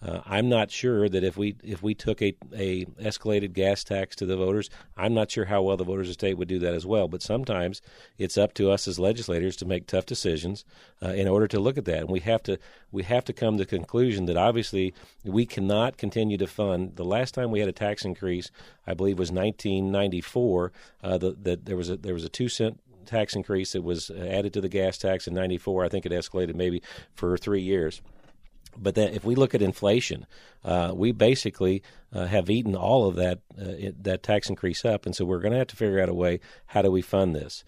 Uh, 0.04 0.22
I'm 0.26 0.50
not 0.50 0.70
sure 0.70 1.08
that 1.08 1.24
if 1.24 1.38
we 1.38 1.56
if 1.64 1.82
we 1.82 1.96
took 1.96 2.22
a, 2.22 2.36
a 2.54 2.86
escalated 3.02 3.54
gas 3.54 3.84
tax 3.84 4.18
to 4.18 4.26
the 4.26 4.36
voters, 4.36 4.70
I'm 4.98 5.14
not 5.14 5.32
sure 5.32 5.46
how 5.46 5.62
well 5.62 5.78
the 5.78 5.86
voters 5.86 6.08
of 6.08 6.10
the 6.10 6.14
state 6.14 6.38
would 6.38 6.50
do 6.50 6.60
that 6.60 6.74
as 6.74 6.86
well. 6.86 7.08
But 7.08 7.22
sometimes 7.22 7.82
it's 8.18 8.38
up 8.38 8.54
to 8.56 8.70
us 8.70 8.88
as 8.88 9.00
legislators 9.00 9.56
to 9.58 9.66
make 9.66 9.88
tough 9.88 10.06
decisions 10.06 10.66
uh, 11.02 11.10
in 11.10 11.28
order 11.28 11.48
to 11.48 11.60
look 11.60 11.78
at 11.78 11.86
that, 11.86 12.00
and 12.00 12.10
we 12.10 12.20
have 12.20 12.44
to 12.44 12.60
we 12.92 13.04
have 13.04 13.24
to 13.26 13.34
come 13.34 13.58
to 13.58 13.64
the 13.64 13.70
conclusion 13.70 14.26
that 14.26 14.36
obviously 14.36 14.94
we 15.24 15.46
cannot 15.46 15.96
continue 15.98 16.38
to 16.38 16.48
fund. 16.48 16.98
The 16.98 17.06
last 17.06 17.34
time 17.34 17.50
we 17.50 17.62
had 17.62 17.70
a 17.70 17.74
tax 17.74 18.04
increase, 18.04 18.52
I 18.86 18.94
believe, 18.94 19.18
was 19.18 19.32
1994. 19.32 20.72
Uh, 21.02 21.18
the, 21.18 21.38
that 21.44 21.66
there 21.66 21.78
was 21.78 21.90
a 21.90 21.96
there 21.96 22.14
was 22.14 22.26
a 22.26 22.30
two 22.30 22.50
cent 22.50 22.82
tax 23.06 23.36
increase 23.36 23.72
that 23.72 23.84
was 23.84 24.10
added 24.10 24.54
to 24.54 24.62
the 24.62 24.70
gas 24.70 24.98
tax 24.98 25.28
in 25.28 25.34
94. 25.34 25.86
I 25.86 25.90
think 25.90 26.06
it 26.06 26.12
escalated 26.12 26.56
maybe 26.56 26.82
for 27.14 27.38
three 27.38 27.62
years. 27.62 28.02
But 28.78 28.96
then, 28.96 29.14
if 29.14 29.24
we 29.24 29.36
look 29.36 29.54
at 29.54 29.62
inflation, 29.62 30.26
uh, 30.64 30.92
we 30.94 31.12
basically 31.12 31.84
uh, 32.12 32.26
have 32.26 32.50
eaten 32.50 32.76
all 32.76 33.08
of 33.08 33.16
that 33.16 33.40
uh, 33.60 33.66
it, 33.66 34.04
that 34.04 34.24
tax 34.24 34.50
increase 34.50 34.86
up, 34.86 35.06
and 35.06 35.16
so 35.16 35.26
we're 35.26 35.40
going 35.40 35.52
to 35.52 35.58
have 35.58 35.68
to 35.68 35.76
figure 35.76 36.00
out 36.00 36.10
a 36.10 36.14
way. 36.14 36.40
How 36.68 36.82
do 36.82 36.92
we 36.92 37.02
fund 37.02 37.36
this? 37.36 37.64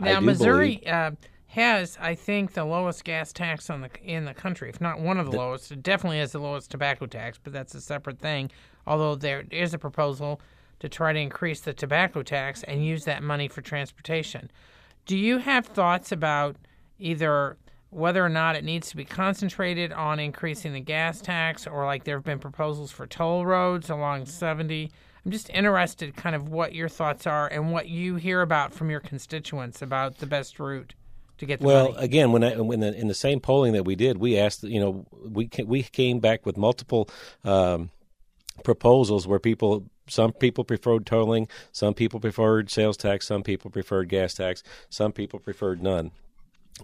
Now, 0.00 0.20
Missouri 0.20 0.76
believe, 0.76 0.94
uh, 0.94 1.10
has, 1.48 1.98
I 2.00 2.14
think, 2.14 2.52
the 2.52 2.64
lowest 2.64 3.04
gas 3.04 3.32
tax 3.32 3.70
on 3.70 3.80
the 3.80 3.90
in 4.02 4.24
the 4.24 4.34
country, 4.34 4.68
if 4.68 4.80
not 4.80 5.00
one 5.00 5.18
of 5.18 5.26
the, 5.26 5.32
the 5.32 5.38
lowest. 5.38 5.72
It 5.72 5.82
definitely 5.82 6.18
has 6.18 6.32
the 6.32 6.40
lowest 6.40 6.70
tobacco 6.70 7.06
tax, 7.06 7.38
but 7.42 7.52
that's 7.52 7.74
a 7.74 7.80
separate 7.80 8.18
thing. 8.18 8.50
Although 8.86 9.16
there 9.16 9.44
is 9.50 9.74
a 9.74 9.78
proposal 9.78 10.40
to 10.80 10.88
try 10.88 11.12
to 11.12 11.18
increase 11.18 11.60
the 11.60 11.72
tobacco 11.72 12.22
tax 12.22 12.62
and 12.62 12.84
use 12.84 13.04
that 13.04 13.22
money 13.22 13.48
for 13.48 13.60
transportation. 13.60 14.50
Do 15.06 15.16
you 15.16 15.38
have 15.38 15.66
thoughts 15.66 16.12
about 16.12 16.56
either 16.98 17.56
whether 17.90 18.24
or 18.24 18.28
not 18.28 18.56
it 18.56 18.64
needs 18.64 18.90
to 18.90 18.96
be 18.96 19.04
concentrated 19.04 19.92
on 19.92 20.20
increasing 20.20 20.72
the 20.72 20.80
gas 20.80 21.20
tax 21.20 21.66
or 21.66 21.86
like 21.86 22.04
there 22.04 22.16
have 22.16 22.24
been 22.24 22.38
proposals 22.38 22.90
for 22.90 23.06
toll 23.06 23.46
roads 23.46 23.88
along 23.88 24.26
70 24.26 24.90
i'm 25.24 25.30
just 25.30 25.48
interested 25.50 26.14
kind 26.16 26.36
of 26.36 26.48
what 26.48 26.74
your 26.74 26.88
thoughts 26.88 27.26
are 27.26 27.48
and 27.48 27.72
what 27.72 27.88
you 27.88 28.16
hear 28.16 28.42
about 28.42 28.72
from 28.72 28.90
your 28.90 29.00
constituents 29.00 29.80
about 29.80 30.18
the 30.18 30.26
best 30.26 30.58
route 30.58 30.94
to 31.38 31.46
get 31.46 31.60
well 31.60 31.84
money. 31.84 31.94
Well 31.94 32.04
again 32.04 32.32
when 32.32 32.44
I, 32.44 32.60
when 32.60 32.80
the, 32.80 32.94
in 32.94 33.08
the 33.08 33.14
same 33.14 33.40
polling 33.40 33.72
that 33.72 33.84
we 33.84 33.96
did 33.96 34.18
we 34.18 34.36
asked 34.38 34.62
you 34.64 34.80
know 34.80 35.06
we 35.24 35.48
we 35.64 35.82
came 35.82 36.20
back 36.20 36.44
with 36.44 36.56
multiple 36.56 37.08
um, 37.44 37.90
proposals 38.64 39.26
where 39.26 39.38
people 39.38 39.88
some 40.08 40.32
people 40.32 40.64
preferred 40.64 41.06
tolling 41.06 41.48
some 41.72 41.94
people 41.94 42.20
preferred 42.20 42.70
sales 42.70 42.96
tax 42.96 43.26
some 43.26 43.42
people 43.42 43.70
preferred 43.70 44.08
gas 44.08 44.34
tax 44.34 44.62
some 44.90 45.12
people 45.12 45.38
preferred 45.38 45.82
none 45.82 46.10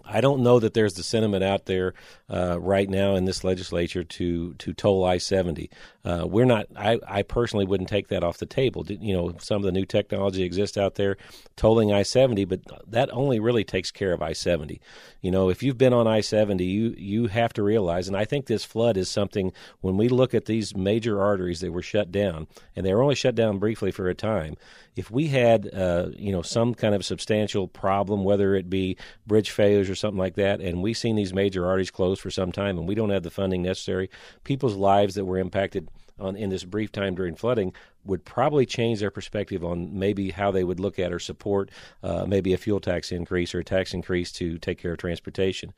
I 0.03 0.21
don't 0.21 0.41
know 0.41 0.59
that 0.59 0.73
there's 0.73 0.95
the 0.95 1.03
sentiment 1.03 1.43
out 1.43 1.65
there 1.65 1.93
uh, 2.29 2.59
right 2.59 2.89
now 2.89 3.15
in 3.15 3.25
this 3.25 3.43
legislature 3.43 4.03
to 4.03 4.53
to 4.55 4.73
toll 4.73 5.05
I 5.05 5.17
seventy. 5.17 5.69
Uh, 6.03 6.25
we're 6.27 6.45
not. 6.45 6.67
I, 6.75 6.99
I 7.07 7.23
personally 7.23 7.65
wouldn't 7.65 7.89
take 7.89 8.09
that 8.09 8.23
off 8.23 8.37
the 8.37 8.45
table. 8.45 8.85
You 8.87 9.13
know, 9.15 9.33
some 9.39 9.57
of 9.57 9.63
the 9.63 9.71
new 9.71 9.85
technology 9.85 10.43
exists 10.43 10.77
out 10.77 10.95
there, 10.95 11.17
tolling 11.55 11.91
I 11.91 12.03
seventy, 12.03 12.45
but 12.45 12.61
that 12.87 13.09
only 13.11 13.39
really 13.39 13.63
takes 13.63 13.91
care 13.91 14.13
of 14.13 14.21
I 14.21 14.33
seventy. 14.33 14.81
You 15.21 15.31
know, 15.31 15.49
if 15.49 15.63
you've 15.63 15.77
been 15.77 15.93
on 15.93 16.07
I 16.07 16.21
seventy, 16.21 16.65
you 16.65 16.93
you 16.97 17.27
have 17.27 17.53
to 17.53 17.63
realize, 17.63 18.07
and 18.07 18.15
I 18.15 18.25
think 18.25 18.45
this 18.45 18.65
flood 18.65 18.97
is 18.97 19.09
something. 19.09 19.51
When 19.81 19.97
we 19.97 20.09
look 20.09 20.33
at 20.33 20.45
these 20.45 20.75
major 20.75 21.21
arteries 21.21 21.61
that 21.61 21.71
were 21.71 21.81
shut 21.81 22.11
down, 22.11 22.47
and 22.75 22.85
they 22.85 22.93
were 22.93 23.01
only 23.01 23.15
shut 23.15 23.35
down 23.35 23.57
briefly 23.57 23.91
for 23.91 24.07
a 24.07 24.15
time, 24.15 24.57
if 24.95 25.09
we 25.11 25.27
had 25.27 25.73
uh, 25.73 26.09
you 26.15 26.31
know 26.31 26.41
some 26.41 26.73
kind 26.75 26.93
of 26.95 27.03
substantial 27.03 27.67
problem, 27.67 28.23
whether 28.23 28.55
it 28.55 28.69
be 28.69 28.97
bridge 29.25 29.49
failures 29.51 29.84
or 29.89 29.95
something 29.95 30.19
like 30.19 30.35
that, 30.35 30.61
and 30.61 30.81
we've 30.81 30.97
seen 30.97 31.15
these 31.15 31.33
major 31.33 31.65
arteries 31.65 31.91
closed 31.91 32.21
for 32.21 32.31
some 32.31 32.51
time, 32.51 32.77
and 32.77 32.87
we 32.87 32.95
don't 32.95 33.09
have 33.09 33.23
the 33.23 33.31
funding 33.31 33.61
necessary, 33.61 34.09
people's 34.43 34.75
lives 34.75 35.15
that 35.15 35.25
were 35.25 35.37
impacted 35.37 35.89
on 36.19 36.35
in 36.35 36.49
this 36.49 36.63
brief 36.63 36.91
time 36.91 37.15
during 37.15 37.35
flooding 37.35 37.73
would 38.05 38.23
probably 38.23 38.65
change 38.65 38.99
their 38.99 39.11
perspective 39.11 39.63
on 39.63 39.97
maybe 39.97 40.29
how 40.29 40.51
they 40.51 40.63
would 40.63 40.79
look 40.79 40.99
at 40.99 41.11
or 41.11 41.19
support 41.19 41.71
uh, 42.03 42.25
maybe 42.25 42.53
a 42.53 42.57
fuel 42.57 42.79
tax 42.79 43.11
increase 43.11 43.53
or 43.55 43.59
a 43.59 43.63
tax 43.63 43.93
increase 43.93 44.31
to 44.31 44.57
take 44.59 44.77
care 44.77 44.91
of 44.91 44.97
transportation. 44.97 45.73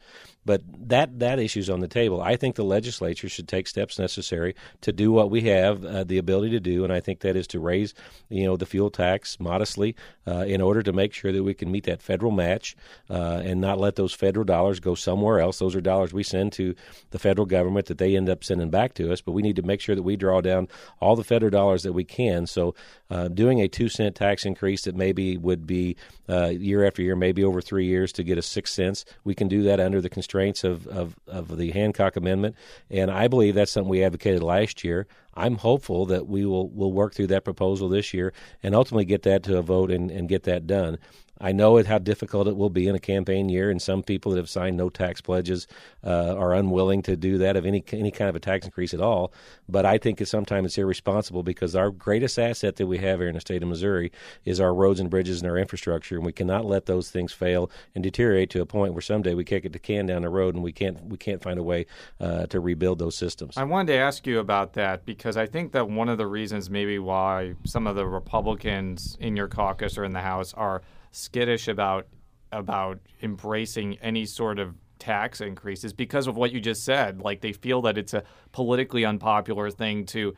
But 0.45 0.61
that 0.89 1.19
that 1.19 1.39
issue's 1.39 1.69
on 1.69 1.81
the 1.81 1.87
table. 1.87 2.21
I 2.21 2.35
think 2.35 2.55
the 2.55 2.63
legislature 2.63 3.29
should 3.29 3.47
take 3.47 3.67
steps 3.67 3.99
necessary 3.99 4.55
to 4.81 4.93
do 4.93 5.11
what 5.11 5.29
we 5.29 5.41
have 5.41 5.83
uh, 5.83 6.03
the 6.03 6.17
ability 6.17 6.51
to 6.51 6.59
do, 6.59 6.83
and 6.83 6.93
I 6.93 6.99
think 6.99 7.19
that 7.21 7.35
is 7.35 7.47
to 7.47 7.59
raise 7.59 7.93
you 8.29 8.45
know 8.45 8.55
the 8.55 8.65
fuel 8.65 8.89
tax 8.89 9.39
modestly 9.39 9.95
uh, 10.27 10.45
in 10.47 10.61
order 10.61 10.81
to 10.83 10.93
make 10.93 11.13
sure 11.13 11.31
that 11.31 11.43
we 11.43 11.53
can 11.53 11.71
meet 11.71 11.85
that 11.85 12.01
federal 12.01 12.31
match 12.31 12.75
uh, 13.09 13.41
and 13.43 13.61
not 13.61 13.79
let 13.79 13.95
those 13.95 14.13
federal 14.13 14.45
dollars 14.45 14.79
go 14.79 14.95
somewhere 14.95 15.39
else. 15.39 15.59
Those 15.59 15.75
are 15.75 15.81
dollars 15.81 16.13
we 16.13 16.23
send 16.23 16.53
to 16.53 16.75
the 17.11 17.19
federal 17.19 17.45
government 17.45 17.87
that 17.87 17.97
they 17.97 18.15
end 18.15 18.29
up 18.29 18.43
sending 18.43 18.69
back 18.69 18.93
to 18.95 19.11
us. 19.11 19.21
But 19.21 19.33
we 19.33 19.41
need 19.41 19.55
to 19.57 19.61
make 19.61 19.81
sure 19.81 19.95
that 19.95 20.03
we 20.03 20.15
draw 20.15 20.41
down 20.41 20.67
all 20.99 21.15
the 21.15 21.23
federal 21.23 21.51
dollars 21.51 21.83
that 21.83 21.93
we 21.93 22.03
can. 22.17 22.47
So, 22.47 22.75
uh, 23.09 23.27
doing 23.27 23.61
a 23.61 23.67
two 23.67 23.89
cent 23.89 24.15
tax 24.15 24.45
increase 24.45 24.83
that 24.83 24.95
maybe 24.95 25.37
would 25.37 25.65
be 25.67 25.95
uh, 26.27 26.47
year 26.47 26.85
after 26.85 27.01
year, 27.01 27.15
maybe 27.15 27.43
over 27.43 27.61
three 27.61 27.85
years 27.85 28.11
to 28.13 28.23
get 28.23 28.37
a 28.37 28.41
six 28.41 28.73
cents, 28.73 29.05
we 29.23 29.35
can 29.35 29.47
do 29.47 29.63
that 29.63 29.79
under 29.79 30.01
the 30.01 30.09
constraints 30.09 30.63
of, 30.63 30.87
of, 30.87 31.15
of 31.27 31.57
the 31.57 31.71
Hancock 31.71 32.15
Amendment. 32.15 32.55
And 32.89 33.09
I 33.11 33.27
believe 33.27 33.55
that's 33.55 33.71
something 33.71 33.89
we 33.89 34.03
advocated 34.03 34.43
last 34.43 34.83
year. 34.83 35.07
I'm 35.33 35.55
hopeful 35.55 36.07
that 36.07 36.27
we 36.27 36.45
will 36.45 36.69
will 36.69 36.91
work 36.91 37.13
through 37.13 37.27
that 37.27 37.43
proposal 37.43 37.89
this 37.89 38.13
year 38.13 38.33
and 38.63 38.73
ultimately 38.73 39.05
get 39.05 39.21
that 39.23 39.43
to 39.43 39.57
a 39.57 39.61
vote 39.61 39.91
and, 39.91 40.09
and 40.09 40.27
get 40.27 40.43
that 40.43 40.65
done. 40.65 40.97
I 41.39 41.51
know 41.51 41.77
it, 41.77 41.85
how 41.85 41.99
difficult 41.99 42.47
it 42.47 42.55
will 42.55 42.69
be 42.69 42.87
in 42.87 42.95
a 42.95 42.99
campaign 42.99 43.49
year, 43.49 43.69
and 43.69 43.81
some 43.81 44.03
people 44.03 44.31
that 44.31 44.37
have 44.37 44.49
signed 44.49 44.77
no 44.77 44.89
tax 44.89 45.21
pledges 45.21 45.67
uh, 46.03 46.35
are 46.35 46.53
unwilling 46.53 47.01
to 47.03 47.15
do 47.15 47.37
that 47.39 47.55
of 47.55 47.65
any 47.65 47.83
any 47.91 48.11
kind 48.11 48.29
of 48.29 48.35
a 48.35 48.39
tax 48.39 48.65
increase 48.65 48.93
at 48.93 49.01
all. 49.01 49.31
But 49.69 49.85
I 49.85 49.97
think 49.97 50.21
it's 50.21 50.31
sometimes 50.31 50.67
it's 50.67 50.77
irresponsible 50.77 51.43
because 51.43 51.75
our 51.75 51.91
greatest 51.91 52.39
asset 52.39 52.75
that 52.77 52.87
we 52.87 52.97
have 52.99 53.19
here 53.19 53.27
in 53.27 53.35
the 53.35 53.41
state 53.41 53.63
of 53.63 53.69
Missouri 53.69 54.11
is 54.45 54.59
our 54.59 54.73
roads 54.73 54.99
and 54.99 55.09
bridges 55.09 55.41
and 55.41 55.49
our 55.49 55.57
infrastructure, 55.57 56.15
and 56.15 56.25
we 56.25 56.31
cannot 56.31 56.65
let 56.65 56.85
those 56.85 57.11
things 57.11 57.33
fail 57.33 57.69
and 57.95 58.03
deteriorate 58.03 58.49
to 58.51 58.61
a 58.61 58.65
point 58.65 58.93
where 58.93 59.01
someday 59.01 59.33
we 59.33 59.43
kick 59.43 59.65
it 59.65 59.73
the 59.73 59.79
can 59.79 60.05
down 60.05 60.21
the 60.21 60.29
road 60.29 60.55
and 60.55 60.63
we 60.63 60.71
can't 60.71 61.05
we 61.05 61.17
can't 61.17 61.41
find 61.41 61.59
a 61.59 61.63
way 61.63 61.85
uh, 62.19 62.45
to 62.47 62.59
rebuild 62.59 62.99
those 62.99 63.15
systems. 63.15 63.57
I 63.57 63.63
wanted 63.63 63.93
to 63.93 63.99
ask 63.99 64.25
you 64.25 64.39
about 64.39 64.73
that 64.73 65.05
because 65.05 65.37
I 65.37 65.45
think 65.45 65.71
that 65.73 65.89
one 65.89 66.09
of 66.09 66.17
the 66.17 66.27
reasons 66.27 66.69
maybe 66.69 66.99
why 66.99 67.55
some 67.63 67.87
of 67.87 67.95
the 67.95 68.05
Republicans 68.05 69.17
in 69.19 69.35
your 69.35 69.47
caucus 69.47 69.97
or 69.97 70.03
in 70.03 70.13
the 70.13 70.21
House 70.21 70.53
are 70.53 70.81
skittish 71.17 71.67
about 71.67 72.07
about 72.51 72.99
embracing 73.21 73.97
any 73.97 74.25
sort 74.25 74.59
of 74.59 74.75
tax 74.99 75.41
increases 75.41 75.93
because 75.93 76.27
of 76.27 76.37
what 76.37 76.51
you 76.51 76.59
just 76.59 76.83
said. 76.83 77.19
Like 77.19 77.41
they 77.41 77.51
feel 77.51 77.81
that 77.83 77.97
it's 77.97 78.13
a 78.13 78.23
politically 78.51 79.05
unpopular 79.05 79.69
thing 79.69 80.05
to 80.07 80.35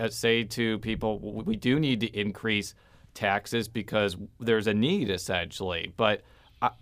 uh, 0.00 0.08
say 0.08 0.44
to 0.44 0.78
people, 0.78 1.18
we 1.20 1.56
do 1.56 1.78
need 1.78 2.00
to 2.00 2.06
increase 2.18 2.74
taxes 3.12 3.68
because 3.68 4.16
there's 4.38 4.66
a 4.66 4.74
need 4.74 5.10
essentially. 5.10 5.92
But 5.96 6.22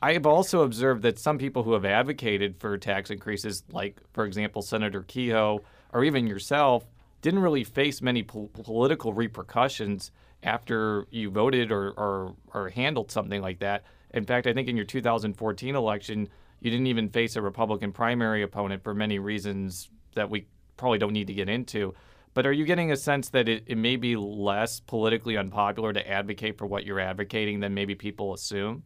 I 0.02 0.12
have 0.12 0.26
also 0.26 0.62
observed 0.62 1.02
that 1.02 1.18
some 1.18 1.38
people 1.38 1.62
who 1.62 1.72
have 1.72 1.84
advocated 1.84 2.56
for 2.58 2.76
tax 2.78 3.10
increases, 3.10 3.62
like, 3.70 4.00
for 4.12 4.24
example, 4.24 4.60
Senator 4.60 5.02
Kehoe 5.02 5.60
or 5.92 6.04
even 6.04 6.26
yourself, 6.26 6.84
didn't 7.22 7.40
really 7.40 7.64
face 7.64 8.02
many 8.02 8.24
po- 8.24 8.50
political 8.52 9.12
repercussions 9.12 10.10
after 10.42 11.06
you 11.10 11.30
voted 11.30 11.72
or, 11.72 11.90
or, 11.90 12.34
or 12.54 12.68
handled 12.68 13.10
something 13.10 13.42
like 13.42 13.58
that. 13.60 13.84
In 14.14 14.24
fact, 14.24 14.46
I 14.46 14.52
think 14.52 14.68
in 14.68 14.76
your 14.76 14.84
2014 14.84 15.74
election, 15.74 16.28
you 16.60 16.70
didn't 16.70 16.86
even 16.86 17.08
face 17.08 17.36
a 17.36 17.42
Republican 17.42 17.92
primary 17.92 18.42
opponent 18.42 18.82
for 18.82 18.94
many 18.94 19.18
reasons 19.18 19.88
that 20.14 20.30
we 20.30 20.46
probably 20.76 20.98
don't 20.98 21.12
need 21.12 21.26
to 21.26 21.34
get 21.34 21.48
into. 21.48 21.94
But 22.34 22.46
are 22.46 22.52
you 22.52 22.64
getting 22.64 22.92
a 22.92 22.96
sense 22.96 23.30
that 23.30 23.48
it, 23.48 23.64
it 23.66 23.76
may 23.76 23.96
be 23.96 24.16
less 24.16 24.80
politically 24.80 25.36
unpopular 25.36 25.92
to 25.92 26.08
advocate 26.08 26.56
for 26.56 26.66
what 26.66 26.84
you're 26.84 27.00
advocating 27.00 27.60
than 27.60 27.74
maybe 27.74 27.94
people 27.94 28.32
assume? 28.32 28.84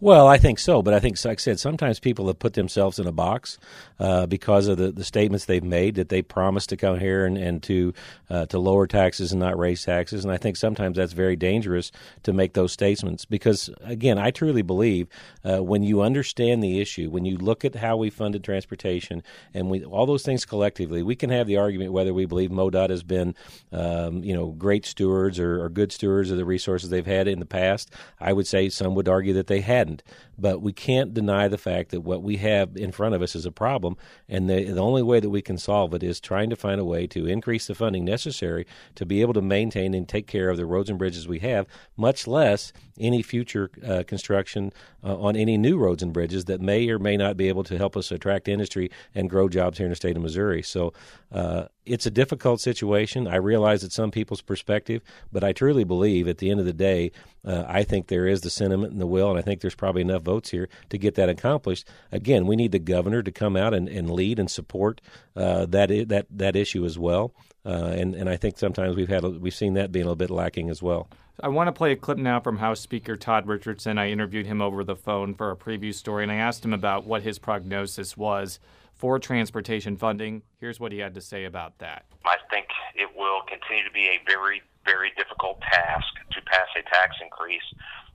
Well, 0.00 0.26
I 0.26 0.38
think 0.38 0.58
so, 0.58 0.82
but 0.82 0.94
I 0.94 1.00
think, 1.00 1.22
like 1.24 1.38
I 1.38 1.40
said, 1.40 1.60
sometimes 1.60 2.00
people 2.00 2.26
have 2.26 2.38
put 2.38 2.54
themselves 2.54 2.98
in 2.98 3.06
a 3.06 3.12
box 3.12 3.58
uh, 3.98 4.26
because 4.26 4.68
of 4.68 4.78
the, 4.78 4.92
the 4.92 5.04
statements 5.04 5.44
they've 5.44 5.62
made 5.62 5.96
that 5.96 6.08
they 6.08 6.22
promised 6.22 6.68
to 6.70 6.76
come 6.76 6.98
here 6.98 7.24
and, 7.24 7.38
and 7.38 7.62
to 7.64 7.92
uh, 8.30 8.46
to 8.46 8.58
lower 8.58 8.86
taxes 8.86 9.32
and 9.32 9.40
not 9.40 9.58
raise 9.58 9.84
taxes. 9.84 10.24
And 10.24 10.32
I 10.32 10.36
think 10.36 10.56
sometimes 10.56 10.96
that's 10.96 11.12
very 11.12 11.36
dangerous 11.36 11.92
to 12.24 12.32
make 12.32 12.54
those 12.54 12.72
statements 12.72 13.24
because, 13.24 13.70
again, 13.82 14.18
I 14.18 14.30
truly 14.30 14.62
believe 14.62 15.08
uh, 15.44 15.62
when 15.62 15.82
you 15.82 16.02
understand 16.02 16.62
the 16.62 16.80
issue, 16.80 17.10
when 17.10 17.24
you 17.24 17.36
look 17.36 17.64
at 17.64 17.74
how 17.74 17.96
we 17.96 18.10
funded 18.10 18.44
transportation 18.44 19.22
and 19.52 19.70
we, 19.70 19.84
all 19.84 20.06
those 20.06 20.22
things 20.22 20.44
collectively, 20.44 21.02
we 21.02 21.16
can 21.16 21.30
have 21.30 21.46
the 21.46 21.56
argument 21.56 21.92
whether 21.92 22.12
we 22.12 22.26
believe 22.26 22.50
MoDOT 22.50 22.90
has 22.90 23.02
been, 23.02 23.34
um, 23.72 24.24
you 24.24 24.34
know, 24.34 24.48
great 24.48 24.86
stewards 24.86 25.38
or, 25.38 25.62
or 25.62 25.68
good 25.68 25.92
stewards 25.92 26.30
of 26.30 26.36
the 26.36 26.44
resources 26.44 26.90
they've 26.90 27.06
had 27.06 27.28
in 27.28 27.38
the 27.38 27.46
past. 27.46 27.90
I 28.20 28.32
would 28.32 28.46
say 28.46 28.68
some 28.68 28.94
would 28.94 29.08
argue 29.08 29.34
that 29.34 29.46
they 29.46 29.60
hadn't. 29.74 30.02
But 30.36 30.62
we 30.62 30.72
can't 30.72 31.14
deny 31.14 31.48
the 31.48 31.58
fact 31.58 31.90
that 31.90 32.00
what 32.00 32.22
we 32.22 32.36
have 32.38 32.76
in 32.76 32.92
front 32.92 33.14
of 33.14 33.22
us 33.22 33.36
is 33.36 33.46
a 33.46 33.52
problem, 33.52 33.96
and 34.28 34.48
the, 34.50 34.64
the 34.64 34.80
only 34.80 35.02
way 35.02 35.20
that 35.20 35.30
we 35.30 35.42
can 35.42 35.58
solve 35.58 35.94
it 35.94 36.02
is 36.02 36.20
trying 36.20 36.50
to 36.50 36.56
find 36.56 36.80
a 36.80 36.84
way 36.84 37.06
to 37.08 37.26
increase 37.26 37.66
the 37.66 37.74
funding 37.74 38.04
necessary 38.04 38.66
to 38.94 39.06
be 39.06 39.20
able 39.20 39.34
to 39.34 39.42
maintain 39.42 39.94
and 39.94 40.08
take 40.08 40.26
care 40.26 40.50
of 40.50 40.56
the 40.56 40.66
roads 40.66 40.90
and 40.90 40.98
bridges 40.98 41.28
we 41.28 41.38
have, 41.38 41.66
much 41.96 42.26
less 42.26 42.72
any 42.98 43.22
future 43.22 43.70
uh, 43.86 44.02
construction 44.06 44.72
uh, 45.02 45.16
on 45.16 45.36
any 45.36 45.56
new 45.56 45.78
roads 45.78 46.02
and 46.02 46.12
bridges 46.12 46.46
that 46.46 46.60
may 46.60 46.88
or 46.88 46.98
may 46.98 47.16
not 47.16 47.36
be 47.36 47.48
able 47.48 47.64
to 47.64 47.76
help 47.76 47.96
us 47.96 48.10
attract 48.10 48.48
industry 48.48 48.90
and 49.14 49.30
grow 49.30 49.48
jobs 49.48 49.78
here 49.78 49.86
in 49.86 49.90
the 49.90 49.96
state 49.96 50.16
of 50.16 50.22
Missouri. 50.22 50.62
So 50.62 50.92
uh, 51.32 51.66
it's 51.86 52.06
a 52.06 52.10
difficult 52.10 52.60
situation. 52.60 53.26
I 53.26 53.36
realize 53.36 53.84
it's 53.84 53.94
some 53.94 54.10
people's 54.10 54.40
perspective, 54.40 55.02
but 55.32 55.44
I 55.44 55.52
truly 55.52 55.84
believe 55.84 56.28
at 56.28 56.38
the 56.38 56.50
end 56.50 56.60
of 56.60 56.66
the 56.66 56.72
day, 56.72 57.12
uh, 57.44 57.64
I 57.66 57.82
think 57.82 58.06
there 58.06 58.26
is 58.26 58.40
the 58.40 58.50
sentiment 58.50 58.92
and 58.92 59.00
the 59.00 59.06
will, 59.06 59.30
and 59.30 59.38
I 59.38 59.42
think 59.42 59.60
there's 59.60 59.74
probably 59.74 60.02
enough 60.02 60.22
votes 60.22 60.50
here 60.50 60.68
to 60.90 60.98
get 60.98 61.14
that 61.16 61.28
accomplished. 61.28 61.86
Again, 62.10 62.46
we 62.46 62.56
need 62.56 62.72
the 62.72 62.78
governor 62.78 63.22
to 63.22 63.30
come 63.30 63.56
out 63.56 63.74
and, 63.74 63.88
and 63.88 64.10
lead 64.10 64.38
and 64.38 64.50
support 64.50 65.00
uh, 65.36 65.66
that 65.66 66.08
that 66.08 66.26
that 66.30 66.56
issue 66.56 66.84
as 66.84 66.98
well. 66.98 67.34
Uh, 67.66 67.94
and 67.96 68.14
and 68.14 68.28
I 68.28 68.36
think 68.36 68.58
sometimes 68.58 68.96
we've 68.96 69.08
had 69.08 69.24
we've 69.24 69.54
seen 69.54 69.74
that 69.74 69.92
being 69.92 70.04
a 70.04 70.06
little 70.06 70.16
bit 70.16 70.30
lacking 70.30 70.70
as 70.70 70.82
well. 70.82 71.08
I 71.42 71.48
want 71.48 71.66
to 71.66 71.72
play 71.72 71.90
a 71.90 71.96
clip 71.96 72.16
now 72.16 72.38
from 72.38 72.58
House 72.58 72.80
Speaker 72.80 73.16
Todd 73.16 73.48
Richardson. 73.48 73.98
I 73.98 74.10
interviewed 74.10 74.46
him 74.46 74.62
over 74.62 74.84
the 74.84 74.94
phone 74.94 75.34
for 75.34 75.50
a 75.50 75.56
preview 75.56 75.92
story, 75.92 76.22
and 76.22 76.30
I 76.30 76.36
asked 76.36 76.64
him 76.64 76.72
about 76.72 77.04
what 77.04 77.22
his 77.22 77.40
prognosis 77.40 78.16
was 78.16 78.60
for 78.94 79.18
transportation 79.18 79.96
funding. 79.96 80.42
Here's 80.60 80.78
what 80.78 80.92
he 80.92 80.98
had 80.98 81.14
to 81.14 81.20
say 81.20 81.44
about 81.44 81.78
that. 81.78 82.06
I 82.24 82.36
think 82.50 82.66
it 82.94 83.10
will 83.16 83.42
continue 83.44 83.84
to 83.84 83.92
be 83.92 84.06
a 84.06 84.22
very, 84.26 84.62
very 84.86 85.12
difficult 85.18 85.60
task 85.60 86.08
to 86.32 86.40
pass 86.42 86.70
a 86.78 86.82
tax 86.88 87.18
increase 87.20 87.66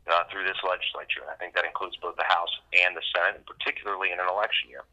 uh, 0.07 0.23
through 0.31 0.47
this 0.47 0.57
legislature. 0.65 1.27
I 1.29 1.35
think 1.37 1.53
that 1.53 1.65
includes 1.65 1.99
both 2.01 2.15
the 2.15 2.25
House 2.25 2.49
and 2.73 2.95
the 2.95 3.03
Senate, 3.13 3.43
and 3.43 3.45
particularly 3.45 4.09
in 4.09 4.19
an 4.19 4.27
election 4.31 4.71
year. 4.71 4.87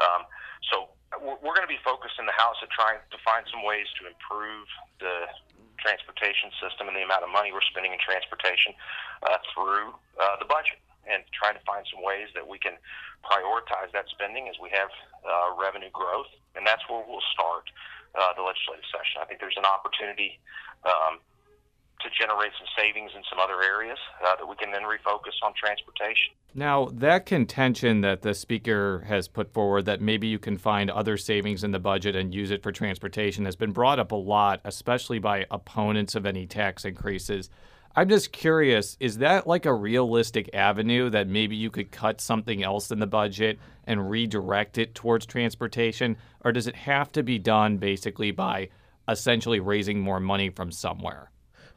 Um, 0.00 0.26
so 0.72 0.90
we're 1.22 1.54
going 1.54 1.68
to 1.68 1.70
be 1.70 1.80
focused 1.84 2.18
in 2.18 2.26
the 2.26 2.34
House 2.34 2.56
at 2.64 2.72
trying 2.72 2.98
to 2.98 3.18
find 3.22 3.46
some 3.52 3.62
ways 3.62 3.86
to 4.02 4.08
improve 4.08 4.66
the 4.98 5.30
transportation 5.78 6.50
system 6.58 6.88
and 6.88 6.96
the 6.96 7.04
amount 7.04 7.22
of 7.22 7.30
money 7.30 7.52
we're 7.52 7.64
spending 7.70 7.92
in 7.92 8.00
transportation 8.00 8.74
uh, 9.22 9.38
through 9.52 9.94
uh, 10.18 10.40
the 10.40 10.48
budget 10.48 10.80
and 11.10 11.22
trying 11.32 11.54
to 11.54 11.64
find 11.64 11.86
some 11.90 12.02
ways 12.02 12.28
that 12.34 12.46
we 12.46 12.58
can 12.58 12.74
prioritize 13.24 13.90
that 13.92 14.06
spending 14.10 14.48
as 14.48 14.56
we 14.62 14.70
have 14.70 14.90
uh, 15.24 15.54
revenue 15.58 15.90
growth. 15.90 16.30
And 16.54 16.66
that's 16.66 16.82
where 16.88 17.02
we'll 17.06 17.24
start 17.32 17.66
uh, 18.14 18.34
the 18.34 18.42
legislative 18.42 18.86
session. 18.90 19.22
I 19.22 19.26
think 19.26 19.40
there's 19.40 19.58
an 19.58 19.68
opportunity 19.68 20.38
um, 20.84 21.20
to 22.00 22.08
generate 22.10 22.52
some 22.58 22.68
savings 22.76 23.10
in 23.16 23.22
some 23.28 23.38
other 23.38 23.62
areas 23.62 23.98
uh, 24.24 24.36
that 24.36 24.46
we 24.46 24.54
can 24.56 24.70
then 24.70 24.82
refocus 24.82 25.34
on 25.42 25.52
transportation. 25.54 26.34
Now, 26.54 26.88
that 26.92 27.26
contention 27.26 28.00
that 28.02 28.22
the 28.22 28.34
speaker 28.34 29.04
has 29.08 29.28
put 29.28 29.52
forward 29.52 29.86
that 29.86 30.00
maybe 30.00 30.26
you 30.26 30.38
can 30.38 30.58
find 30.58 30.90
other 30.90 31.16
savings 31.16 31.64
in 31.64 31.72
the 31.72 31.78
budget 31.78 32.14
and 32.14 32.34
use 32.34 32.50
it 32.50 32.62
for 32.62 32.72
transportation 32.72 33.44
has 33.44 33.56
been 33.56 33.72
brought 33.72 33.98
up 33.98 34.12
a 34.12 34.16
lot, 34.16 34.60
especially 34.64 35.18
by 35.18 35.46
opponents 35.50 36.14
of 36.14 36.26
any 36.26 36.46
tax 36.46 36.84
increases. 36.84 37.50
I'm 37.98 38.10
just 38.10 38.30
curious, 38.30 38.98
is 39.00 39.18
that 39.18 39.46
like 39.46 39.64
a 39.64 39.72
realistic 39.72 40.50
avenue 40.52 41.08
that 41.08 41.28
maybe 41.28 41.56
you 41.56 41.70
could 41.70 41.90
cut 41.90 42.20
something 42.20 42.62
else 42.62 42.90
in 42.90 42.98
the 42.98 43.06
budget 43.06 43.58
and 43.86 44.10
redirect 44.10 44.76
it 44.76 44.94
towards 44.94 45.24
transportation? 45.24 46.18
Or 46.44 46.52
does 46.52 46.66
it 46.66 46.76
have 46.76 47.10
to 47.12 47.22
be 47.22 47.38
done 47.38 47.78
basically 47.78 48.32
by 48.32 48.68
essentially 49.08 49.60
raising 49.60 50.00
more 50.00 50.20
money 50.20 50.50
from 50.50 50.72
somewhere? 50.72 51.30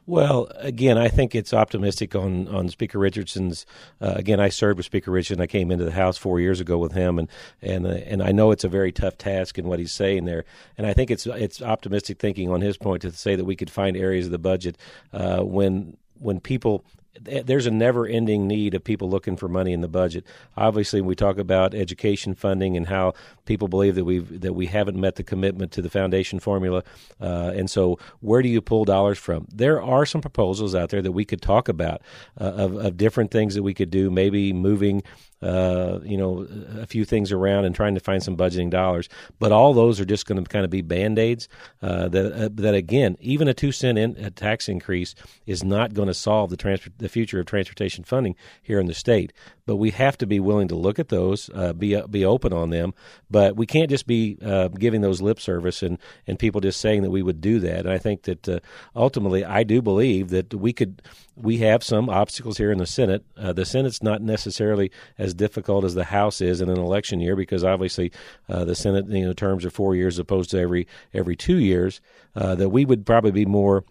Well, 0.06 0.50
again, 0.56 0.98
I 0.98 1.08
think 1.08 1.34
it's 1.34 1.54
optimistic 1.54 2.14
on, 2.14 2.48
on 2.48 2.68
Speaker 2.68 2.98
Richardson's. 2.98 3.64
Uh, 4.00 4.14
again, 4.16 4.40
I 4.40 4.48
served 4.48 4.78
with 4.78 4.86
Speaker 4.86 5.10
Richardson. 5.10 5.40
I 5.40 5.46
came 5.46 5.70
into 5.70 5.84
the 5.84 5.92
House 5.92 6.18
four 6.18 6.40
years 6.40 6.58
ago 6.58 6.78
with 6.78 6.92
him, 6.92 7.18
and 7.18 7.28
and 7.62 7.86
uh, 7.86 7.90
and 7.90 8.22
I 8.22 8.32
know 8.32 8.50
it's 8.50 8.64
a 8.64 8.68
very 8.68 8.92
tough 8.92 9.18
task 9.18 9.56
in 9.56 9.68
what 9.68 9.78
he's 9.78 9.92
saying 9.92 10.24
there. 10.24 10.44
And 10.76 10.86
I 10.86 10.94
think 10.94 11.10
it's 11.10 11.26
it's 11.26 11.62
optimistic 11.62 12.18
thinking 12.18 12.50
on 12.50 12.60
his 12.60 12.76
point 12.76 13.02
to 13.02 13.12
say 13.12 13.36
that 13.36 13.44
we 13.44 13.54
could 13.54 13.70
find 13.70 13.96
areas 13.96 14.26
of 14.26 14.32
the 14.32 14.38
budget 14.38 14.78
uh, 15.12 15.42
when 15.42 15.96
when 16.20 16.40
people 16.40 16.84
there's 17.22 17.66
a 17.66 17.70
never 17.70 18.06
ending 18.06 18.46
need 18.46 18.74
of 18.74 18.84
people 18.84 19.10
looking 19.10 19.36
for 19.36 19.48
money 19.48 19.72
in 19.72 19.80
the 19.80 19.88
budget. 19.88 20.24
Obviously, 20.56 21.00
we 21.00 21.14
talk 21.14 21.38
about 21.38 21.74
education 21.74 22.34
funding 22.34 22.76
and 22.76 22.86
how 22.86 23.14
people 23.46 23.68
believe 23.68 23.96
that 23.96 24.04
we 24.04 24.20
that 24.20 24.54
we 24.54 24.66
haven't 24.66 24.98
met 24.98 25.16
the 25.16 25.22
commitment 25.22 25.72
to 25.72 25.82
the 25.82 25.90
foundation 25.90 26.38
formula, 26.38 26.84
uh, 27.20 27.52
and 27.54 27.68
so 27.68 27.98
where 28.20 28.42
do 28.42 28.48
you 28.48 28.60
pull 28.60 28.84
dollars 28.84 29.18
from? 29.18 29.46
There 29.52 29.82
are 29.82 30.06
some 30.06 30.20
proposals 30.20 30.74
out 30.74 30.90
there 30.90 31.02
that 31.02 31.12
we 31.12 31.24
could 31.24 31.42
talk 31.42 31.68
about 31.68 32.00
uh, 32.40 32.44
of, 32.44 32.76
of 32.76 32.96
different 32.96 33.30
things 33.30 33.54
that 33.54 33.62
we 33.62 33.74
could 33.74 33.90
do. 33.90 34.10
Maybe 34.10 34.52
moving 34.52 35.02
uh, 35.42 36.00
you 36.02 36.18
know, 36.18 36.46
a 36.78 36.86
few 36.86 37.04
things 37.04 37.32
around 37.32 37.64
and 37.64 37.74
trying 37.74 37.94
to 37.94 38.00
find 38.00 38.22
some 38.22 38.36
budgeting 38.36 38.70
dollars. 38.70 39.08
But 39.38 39.52
all 39.52 39.72
those 39.72 39.98
are 40.00 40.04
just 40.04 40.26
going 40.26 40.42
to 40.42 40.48
kind 40.48 40.64
of 40.64 40.70
be 40.70 40.82
band 40.82 41.18
aids. 41.18 41.48
Uh, 41.80 42.08
that 42.08 42.32
uh, 42.32 42.48
that 42.52 42.74
again, 42.74 43.16
even 43.20 43.48
a 43.48 43.54
two 43.54 43.72
cent 43.72 43.98
in, 43.98 44.14
tax 44.32 44.68
increase 44.68 45.14
is 45.46 45.64
not 45.64 45.94
going 45.94 46.08
to 46.08 46.14
solve 46.14 46.50
the 46.50 46.56
transfer 46.56 46.90
the 46.98 47.08
future 47.08 47.40
of 47.40 47.46
transportation 47.46 48.04
funding 48.04 48.36
here 48.62 48.78
in 48.78 48.86
the 48.86 48.94
state. 48.94 49.32
But 49.66 49.76
we 49.76 49.90
have 49.92 50.18
to 50.18 50.26
be 50.26 50.40
willing 50.40 50.68
to 50.68 50.74
look 50.74 50.98
at 50.98 51.08
those, 51.08 51.48
uh, 51.54 51.72
be 51.72 51.96
uh, 51.96 52.06
be 52.06 52.24
open 52.24 52.52
on 52.52 52.70
them. 52.70 52.92
But 53.30 53.56
we 53.56 53.66
can't 53.66 53.90
just 53.90 54.06
be 54.06 54.36
uh, 54.44 54.68
giving 54.68 55.00
those 55.00 55.22
lip 55.22 55.40
service 55.40 55.82
and 55.82 55.98
and 56.26 56.38
people 56.38 56.60
just 56.60 56.80
saying 56.80 57.02
that 57.02 57.10
we 57.10 57.22
would 57.22 57.40
do 57.40 57.60
that. 57.60 57.80
And 57.80 57.90
I 57.90 57.98
think 57.98 58.22
that 58.22 58.62
ultimately, 58.94 59.44
I 59.44 59.62
do 59.62 59.80
believe 59.80 60.28
that 60.30 60.52
we 60.54 60.72
could 60.72 61.00
we 61.42 61.58
have 61.58 61.82
some 61.82 62.08
obstacles 62.08 62.58
here 62.58 62.72
in 62.72 62.78
the 62.78 62.86
Senate. 62.86 63.24
the 63.36 63.64
Senate's 63.64 64.02
not 64.02 64.22
necessarily 64.22 64.90
as 65.18 65.34
difficult 65.34 65.84
as 65.84 65.94
the 65.94 66.04
House 66.04 66.40
is 66.40 66.60
in 66.60 66.68
an 66.68 66.78
election 66.78 67.20
year 67.20 67.36
because 67.36 67.64
obviously 67.64 68.12
uh, 68.48 68.64
the 68.64 68.74
Senate 68.74 69.06
you 69.08 69.24
know 69.24 69.32
terms 69.32 69.64
are 69.64 69.70
four 69.70 69.94
years 69.94 70.18
opposed 70.18 70.50
to 70.50 70.58
every 70.58 70.86
every 71.14 71.36
two 71.36 71.58
years. 71.58 72.00
Uh, 72.36 72.54
that 72.54 72.68
we 72.68 72.84
would 72.84 73.04
probably 73.04 73.32
be 73.32 73.44
more 73.44 73.84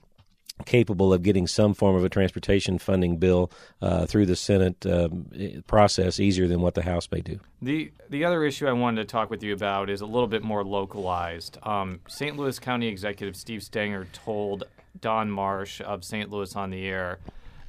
capable 0.65 1.13
of 1.13 1.23
getting 1.23 1.47
some 1.47 1.73
form 1.73 1.95
of 1.95 2.03
a 2.03 2.09
transportation 2.09 2.77
funding 2.77 3.17
bill 3.17 3.51
uh, 3.81 4.05
through 4.05 4.25
the 4.25 4.35
Senate 4.35 4.85
um, 4.85 5.25
process 5.67 6.19
easier 6.19 6.47
than 6.47 6.62
what 6.62 6.73
the 6.73 6.81
House 6.81 7.07
may 7.12 7.21
do. 7.21 7.39
The 7.62 7.91
the 8.09 8.25
other 8.25 8.43
issue 8.43 8.67
I 8.67 8.73
wanted 8.73 9.01
to 9.01 9.12
talk 9.12 9.29
with 9.29 9.43
you 9.43 9.53
about 9.53 9.89
is 9.89 10.01
a 10.01 10.05
little 10.05 10.27
bit 10.27 10.43
more 10.43 10.63
localized. 10.63 11.57
Um, 11.63 11.99
St. 12.07 12.38
Louis 12.38 12.57
County 12.59 12.88
Executive 12.88 13.35
Steve 13.35 13.63
Stenger 13.63 14.07
told 14.12 14.65
Don 14.99 15.29
Marsh 15.29 15.81
of 15.81 16.03
St. 16.03 16.29
Louis 16.29 16.55
on 16.55 16.71
the 16.71 16.85
Air 16.85 17.19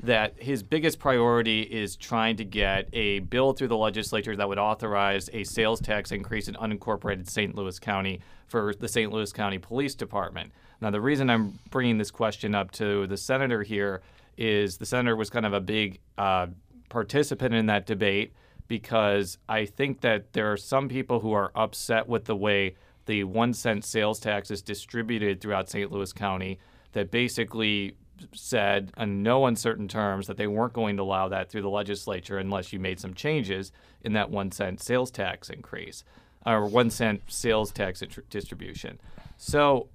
that 0.03 0.35
his 0.41 0.63
biggest 0.63 0.99
priority 0.99 1.63
is 1.63 1.97
trying 1.97 2.37
to 2.37 2.45
get 2.45 2.89
a 2.93 3.19
bill 3.21 3.53
through 3.53 3.69
the 3.69 3.77
legislature 3.77 4.35
that 4.35 4.49
would 4.49 4.59
authorize 4.59 5.29
a 5.33 5.45
sales 5.45 5.81
tax 5.81 6.11
increase 6.11 6.49
in 6.49 6.55
unincorporated 6.55 7.29
St. 7.29 7.55
Louis 7.55 7.79
County 7.79 8.21
for 8.47 8.75
the 8.75 8.89
St. 8.89 9.13
Louis 9.13 9.33
County 9.33 9.59
Police 9.59 9.95
Department. 9.95 10.53
Now, 10.81 10.91
the 10.91 11.01
reason 11.01 11.29
I'm 11.29 11.59
bringing 11.71 11.99
this 11.99 12.11
question 12.11 12.55
up 12.55 12.71
to 12.73 13.07
the 13.07 13.17
senator 13.17 13.63
here 13.63 14.01
is 14.39 14.79
the 14.79 14.87
senator 14.87 15.17
was 15.17 15.29
kind 15.29 15.45
of 15.45 15.53
a 15.53 15.61
big 15.61 16.01
uh, 16.17 16.47
participant 16.89 17.55
in 17.55 17.67
that 17.67 17.85
debate 17.85 18.33
because 18.69 19.37
I 19.49 19.67
think 19.67 20.01
that 20.01 20.33
there 20.33 20.51
are 20.51 20.57
some 20.57 20.89
people 20.89 21.21
who 21.21 21.33
are 21.33 21.53
upset 21.55 22.09
with 22.09 22.25
the 22.25 22.37
way 22.37 22.77
the 23.07 23.25
one 23.25 23.53
cent 23.53 23.85
sales 23.85 24.21
tax 24.21 24.51
is 24.51 24.63
distributed 24.63 25.41
throughout 25.41 25.69
St. 25.69 25.91
Louis 25.91 26.13
County 26.13 26.59
that 26.93 27.11
basically 27.11 27.97
said 28.33 28.93
in 28.97 29.23
no 29.23 29.47
uncertain 29.47 29.89
terms 29.89 30.27
that 30.27 30.37
they 30.37 30.47
weren't 30.47 30.73
going 30.73 30.97
to 30.97 31.03
allow 31.03 31.29
that 31.29 31.51
through 31.51 31.63
the 31.63 31.71
legislature 31.71 32.39
unless 32.39 32.73
you 32.73 32.79
made 32.79 33.01
some 33.01 33.15
changes 33.15 33.73
in 34.03 34.13
that 34.15 34.31
one 34.31 34.51
cent 34.51 34.81
sales 34.81 35.11
tax 35.11 35.51
increase 35.51 36.05
or 36.47 36.67
one 36.67 36.91
cent 36.91 37.23
sales 37.29 37.73
tax 37.73 38.03
distribution. 38.31 39.01
So, 39.37 39.89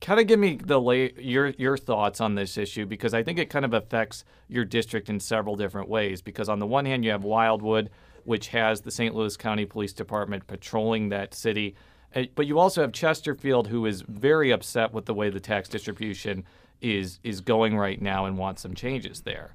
kind 0.00 0.20
of 0.20 0.26
give 0.26 0.38
me 0.38 0.58
the 0.62 0.80
your 1.18 1.48
your 1.50 1.76
thoughts 1.76 2.20
on 2.20 2.34
this 2.34 2.58
issue 2.58 2.86
because 2.86 3.14
I 3.14 3.22
think 3.22 3.38
it 3.38 3.50
kind 3.50 3.64
of 3.64 3.72
affects 3.72 4.24
your 4.48 4.64
district 4.64 5.08
in 5.08 5.20
several 5.20 5.56
different 5.56 5.88
ways. 5.88 6.22
Because 6.22 6.48
on 6.48 6.58
the 6.58 6.66
one 6.66 6.86
hand, 6.86 7.04
you 7.04 7.10
have 7.10 7.24
Wildwood, 7.24 7.90
which 8.24 8.48
has 8.48 8.80
the 8.80 8.90
St. 8.90 9.14
Louis 9.14 9.36
County 9.36 9.64
Police 9.64 9.92
Department 9.92 10.46
patrolling 10.46 11.08
that 11.10 11.34
city. 11.34 11.74
But 12.34 12.46
you 12.46 12.58
also 12.58 12.80
have 12.80 12.92
Chesterfield, 12.92 13.68
who 13.68 13.84
is 13.84 14.00
very 14.02 14.50
upset 14.50 14.92
with 14.92 15.04
the 15.04 15.12
way 15.12 15.28
the 15.28 15.40
tax 15.40 15.68
distribution 15.68 16.44
is 16.80 17.20
is 17.22 17.40
going 17.40 17.76
right 17.76 18.00
now 18.00 18.26
and 18.26 18.38
wants 18.38 18.62
some 18.62 18.74
changes 18.74 19.22
there. 19.22 19.52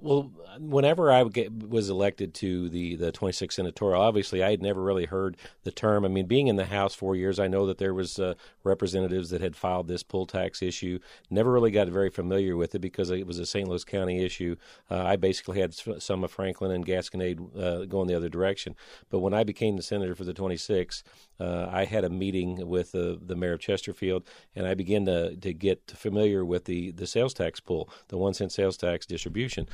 Well, 0.00 0.30
whenever 0.60 1.10
I 1.10 1.24
was 1.24 1.90
elected 1.90 2.32
to 2.34 2.68
the, 2.68 2.94
the 2.94 3.10
26th 3.10 3.54
senatorial, 3.54 4.00
obviously 4.00 4.44
I 4.44 4.50
had 4.50 4.62
never 4.62 4.80
really 4.80 5.06
heard 5.06 5.36
the 5.64 5.72
term. 5.72 6.04
I 6.04 6.08
mean, 6.08 6.26
being 6.26 6.46
in 6.46 6.54
the 6.54 6.66
House 6.66 6.94
four 6.94 7.16
years, 7.16 7.40
I 7.40 7.48
know 7.48 7.66
that 7.66 7.78
there 7.78 7.92
was 7.92 8.20
uh, 8.20 8.34
representatives 8.62 9.30
that 9.30 9.40
had 9.40 9.56
filed 9.56 9.88
this 9.88 10.04
poll 10.04 10.24
tax 10.24 10.62
issue. 10.62 11.00
Never 11.30 11.50
really 11.50 11.72
got 11.72 11.88
very 11.88 12.10
familiar 12.10 12.56
with 12.56 12.76
it 12.76 12.78
because 12.78 13.10
it 13.10 13.26
was 13.26 13.40
a 13.40 13.46
St. 13.46 13.66
Louis 13.66 13.82
County 13.82 14.24
issue. 14.24 14.54
Uh, 14.88 15.02
I 15.02 15.16
basically 15.16 15.60
had 15.60 15.74
some 15.74 16.22
of 16.22 16.30
Franklin 16.30 16.70
and 16.70 16.86
Gasconade 16.86 17.58
uh, 17.60 17.84
going 17.86 18.06
the 18.06 18.14
other 18.14 18.28
direction. 18.28 18.76
But 19.10 19.18
when 19.18 19.34
I 19.34 19.42
became 19.42 19.74
the 19.74 19.82
senator 19.82 20.14
for 20.14 20.24
the 20.24 20.34
26th, 20.34 21.02
uh, 21.40 21.68
I 21.70 21.84
had 21.84 22.04
a 22.04 22.10
meeting 22.10 22.66
with 22.66 22.92
the, 22.92 23.18
the 23.20 23.36
mayor 23.36 23.52
of 23.52 23.60
Chesterfield, 23.60 24.24
and 24.54 24.66
I 24.66 24.74
began 24.74 25.06
to, 25.06 25.36
to 25.36 25.52
get 25.52 25.92
familiar 25.94 26.44
with 26.44 26.64
the, 26.64 26.90
the 26.92 27.06
sales 27.06 27.34
tax 27.34 27.60
pool, 27.60 27.88
the 28.08 28.16
one 28.16 28.34
cent 28.34 28.52
sales 28.52 28.76
tax 28.76 29.06
distribution. 29.06 29.68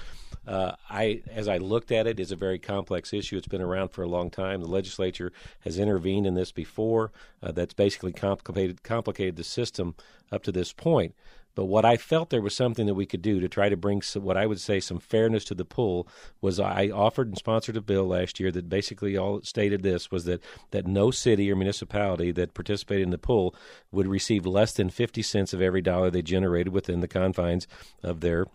Uh, 0.46 0.72
I, 0.90 1.22
as 1.30 1.48
I 1.48 1.56
looked 1.58 1.90
at 1.90 2.06
it, 2.06 2.20
it's 2.20 2.30
a 2.30 2.36
very 2.36 2.58
complex 2.58 3.12
issue. 3.12 3.36
It's 3.36 3.48
been 3.48 3.62
around 3.62 3.88
for 3.88 4.02
a 4.02 4.08
long 4.08 4.30
time. 4.30 4.60
The 4.60 4.68
legislature 4.68 5.32
has 5.60 5.78
intervened 5.78 6.26
in 6.26 6.34
this 6.34 6.52
before. 6.52 7.12
Uh, 7.42 7.52
that's 7.52 7.74
basically 7.74 8.12
complicated 8.12 8.82
complicated 8.82 9.36
the 9.36 9.44
system 9.44 9.94
up 10.30 10.42
to 10.44 10.52
this 10.52 10.72
point. 10.72 11.14
But 11.54 11.66
what 11.66 11.84
I 11.84 11.96
felt 11.96 12.30
there 12.30 12.42
was 12.42 12.54
something 12.54 12.86
that 12.86 12.94
we 12.94 13.06
could 13.06 13.22
do 13.22 13.40
to 13.40 13.48
try 13.48 13.68
to 13.68 13.76
bring 13.76 14.02
some, 14.02 14.22
what 14.24 14.36
I 14.36 14.46
would 14.46 14.60
say 14.60 14.80
some 14.80 14.98
fairness 14.98 15.44
to 15.46 15.54
the 15.54 15.64
pool 15.64 16.08
was 16.40 16.58
I 16.58 16.88
offered 16.88 17.28
and 17.28 17.38
sponsored 17.38 17.76
a 17.76 17.80
bill 17.80 18.06
last 18.06 18.40
year 18.40 18.50
that 18.52 18.68
basically 18.68 19.16
all 19.16 19.38
it 19.38 19.46
stated 19.46 19.82
this 19.82 20.10
was 20.10 20.24
that 20.24 20.42
that 20.72 20.86
no 20.86 21.10
city 21.10 21.50
or 21.50 21.56
municipality 21.56 22.32
that 22.32 22.54
participated 22.54 23.04
in 23.04 23.10
the 23.10 23.18
pool 23.18 23.54
would 23.92 24.06
receive 24.06 24.46
less 24.46 24.72
than 24.72 24.90
50 24.90 25.22
cents 25.22 25.52
of 25.52 25.62
every 25.62 25.82
dollar 25.82 26.10
they 26.10 26.22
generated 26.22 26.72
within 26.72 27.00
the 27.00 27.08
confines 27.08 27.66
of 28.02 28.20
their 28.20 28.46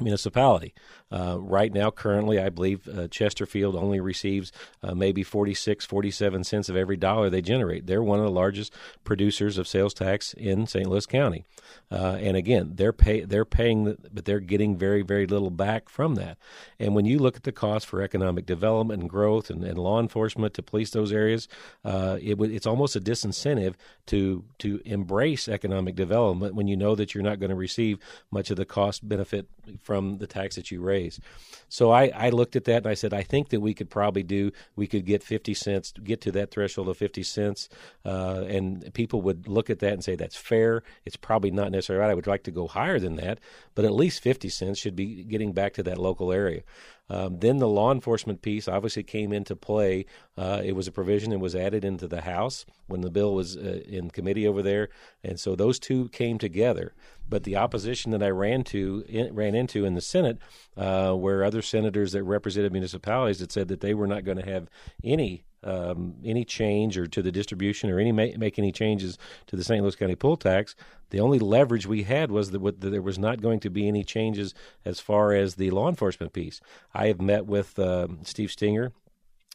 municipality. 0.00 0.74
Uh, 1.10 1.38
right 1.38 1.72
now, 1.72 1.90
currently, 1.90 2.40
I 2.40 2.48
believe 2.48 2.88
uh, 2.88 3.06
Chesterfield 3.08 3.76
only 3.76 4.00
receives 4.00 4.50
uh, 4.82 4.94
maybe 4.94 5.22
46, 5.22 5.84
47 5.84 6.44
cents 6.44 6.68
of 6.68 6.76
every 6.76 6.96
dollar 6.96 7.30
they 7.30 7.42
generate. 7.42 7.86
They're 7.86 8.02
one 8.02 8.18
of 8.18 8.24
the 8.24 8.30
largest 8.30 8.72
producers 9.04 9.58
of 9.58 9.68
sales 9.68 9.94
tax 9.94 10.34
in 10.34 10.66
St. 10.66 10.88
Louis 10.88 11.06
County. 11.06 11.44
Uh, 11.90 12.18
and 12.20 12.36
again, 12.36 12.72
they're 12.74 12.92
pay 12.92 13.20
they're 13.20 13.44
paying, 13.44 13.96
but 14.12 14.24
they're 14.24 14.40
getting 14.40 14.76
very, 14.76 15.02
very 15.02 15.26
little 15.26 15.50
back 15.50 15.88
from 15.88 16.16
that. 16.16 16.38
And 16.78 16.94
when 16.94 17.04
you 17.04 17.18
look 17.18 17.36
at 17.36 17.44
the 17.44 17.52
cost 17.52 17.86
for 17.86 18.02
economic 18.02 18.46
development 18.46 19.02
and 19.02 19.10
growth 19.10 19.50
and, 19.50 19.62
and 19.62 19.78
law 19.78 20.00
enforcement 20.00 20.54
to 20.54 20.62
police 20.62 20.90
those 20.90 21.12
areas, 21.12 21.46
uh, 21.84 22.18
it 22.20 22.40
it's 22.40 22.66
almost 22.66 22.96
a 22.96 23.00
disincentive 23.00 23.74
to 24.06 24.44
to 24.58 24.80
embrace 24.84 25.48
economic 25.48 25.94
development 25.94 26.54
when 26.54 26.66
you 26.66 26.76
know 26.76 26.94
that 26.94 27.14
you're 27.14 27.22
not 27.22 27.38
going 27.38 27.50
to 27.50 27.56
receive 27.56 27.98
much 28.30 28.50
of 28.50 28.56
the 28.56 28.64
cost 28.64 29.08
benefit 29.08 29.46
from 29.84 30.18
the 30.18 30.26
tax 30.26 30.56
that 30.56 30.70
you 30.70 30.80
raise. 30.80 31.20
So 31.68 31.90
I, 31.90 32.10
I 32.14 32.30
looked 32.30 32.56
at 32.56 32.64
that 32.64 32.78
and 32.78 32.86
I 32.86 32.94
said, 32.94 33.12
I 33.12 33.22
think 33.22 33.50
that 33.50 33.60
we 33.60 33.74
could 33.74 33.90
probably 33.90 34.22
do, 34.22 34.50
we 34.76 34.86
could 34.86 35.04
get 35.04 35.22
50 35.22 35.54
cents, 35.54 35.92
get 36.02 36.20
to 36.22 36.32
that 36.32 36.50
threshold 36.50 36.88
of 36.88 36.96
50 36.96 37.22
cents, 37.22 37.68
uh, 38.04 38.44
and 38.48 38.92
people 38.94 39.22
would 39.22 39.46
look 39.46 39.70
at 39.70 39.80
that 39.80 39.92
and 39.92 40.02
say, 40.02 40.16
that's 40.16 40.36
fair. 40.36 40.82
It's 41.04 41.16
probably 41.16 41.50
not 41.50 41.70
necessarily 41.70 42.02
right. 42.02 42.10
I 42.10 42.14
would 42.14 42.26
like 42.26 42.44
to 42.44 42.50
go 42.50 42.66
higher 42.66 42.98
than 42.98 43.16
that, 43.16 43.38
but 43.74 43.84
at 43.84 43.92
least 43.92 44.22
50 44.22 44.48
cents 44.48 44.78
should 44.78 44.96
be 44.96 45.22
getting 45.24 45.52
back 45.52 45.74
to 45.74 45.82
that 45.84 45.98
local 45.98 46.32
area. 46.32 46.62
Um, 47.10 47.38
then 47.40 47.58
the 47.58 47.68
law 47.68 47.92
enforcement 47.92 48.40
piece 48.40 48.66
obviously 48.66 49.02
came 49.02 49.32
into 49.32 49.54
play. 49.54 50.06
Uh, 50.38 50.62
it 50.64 50.74
was 50.74 50.88
a 50.88 50.92
provision 50.92 51.30
that 51.30 51.38
was 51.38 51.54
added 51.54 51.84
into 51.84 52.08
the 52.08 52.22
House 52.22 52.64
when 52.86 53.02
the 53.02 53.10
bill 53.10 53.34
was 53.34 53.56
uh, 53.56 53.80
in 53.86 54.10
committee 54.10 54.46
over 54.46 54.62
there, 54.62 54.88
and 55.22 55.38
so 55.38 55.54
those 55.54 55.78
two 55.78 56.08
came 56.10 56.38
together. 56.38 56.94
But 57.28 57.44
the 57.44 57.56
opposition 57.56 58.10
that 58.12 58.22
I 58.22 58.28
ran 58.28 58.64
to 58.64 59.04
in, 59.08 59.34
ran 59.34 59.54
into 59.54 59.84
in 59.84 59.94
the 59.94 60.00
Senate, 60.00 60.38
uh, 60.76 61.12
where 61.12 61.44
other 61.44 61.62
senators 61.62 62.12
that 62.12 62.22
represented 62.22 62.72
municipalities 62.72 63.38
that 63.38 63.52
said 63.52 63.68
that 63.68 63.80
they 63.80 63.94
were 63.94 64.06
not 64.06 64.24
going 64.24 64.38
to 64.38 64.44
have 64.44 64.68
any 65.02 65.44
um, 65.64 66.16
any 66.24 66.44
change 66.44 66.98
or 66.98 67.06
to 67.06 67.22
the 67.22 67.32
distribution 67.32 67.90
or 67.90 67.98
any 67.98 68.12
make, 68.12 68.38
make 68.38 68.58
any 68.58 68.70
changes 68.70 69.18
to 69.46 69.56
the 69.56 69.64
St. 69.64 69.82
Louis 69.82 69.96
County 69.96 70.14
pool 70.14 70.36
tax. 70.36 70.74
The 71.10 71.20
only 71.20 71.38
leverage 71.38 71.86
we 71.86 72.02
had 72.02 72.30
was 72.30 72.50
that, 72.50 72.62
that, 72.62 72.90
there 72.90 73.02
was 73.02 73.18
not 73.18 73.40
going 73.40 73.60
to 73.60 73.70
be 73.70 73.88
any 73.88 74.04
changes 74.04 74.54
as 74.84 75.00
far 75.00 75.32
as 75.32 75.54
the 75.54 75.70
law 75.70 75.88
enforcement 75.88 76.32
piece. 76.32 76.60
I 76.92 77.06
have 77.06 77.20
met 77.20 77.46
with 77.46 77.78
uh, 77.78 78.08
Steve 78.22 78.50
Stenger 78.50 78.92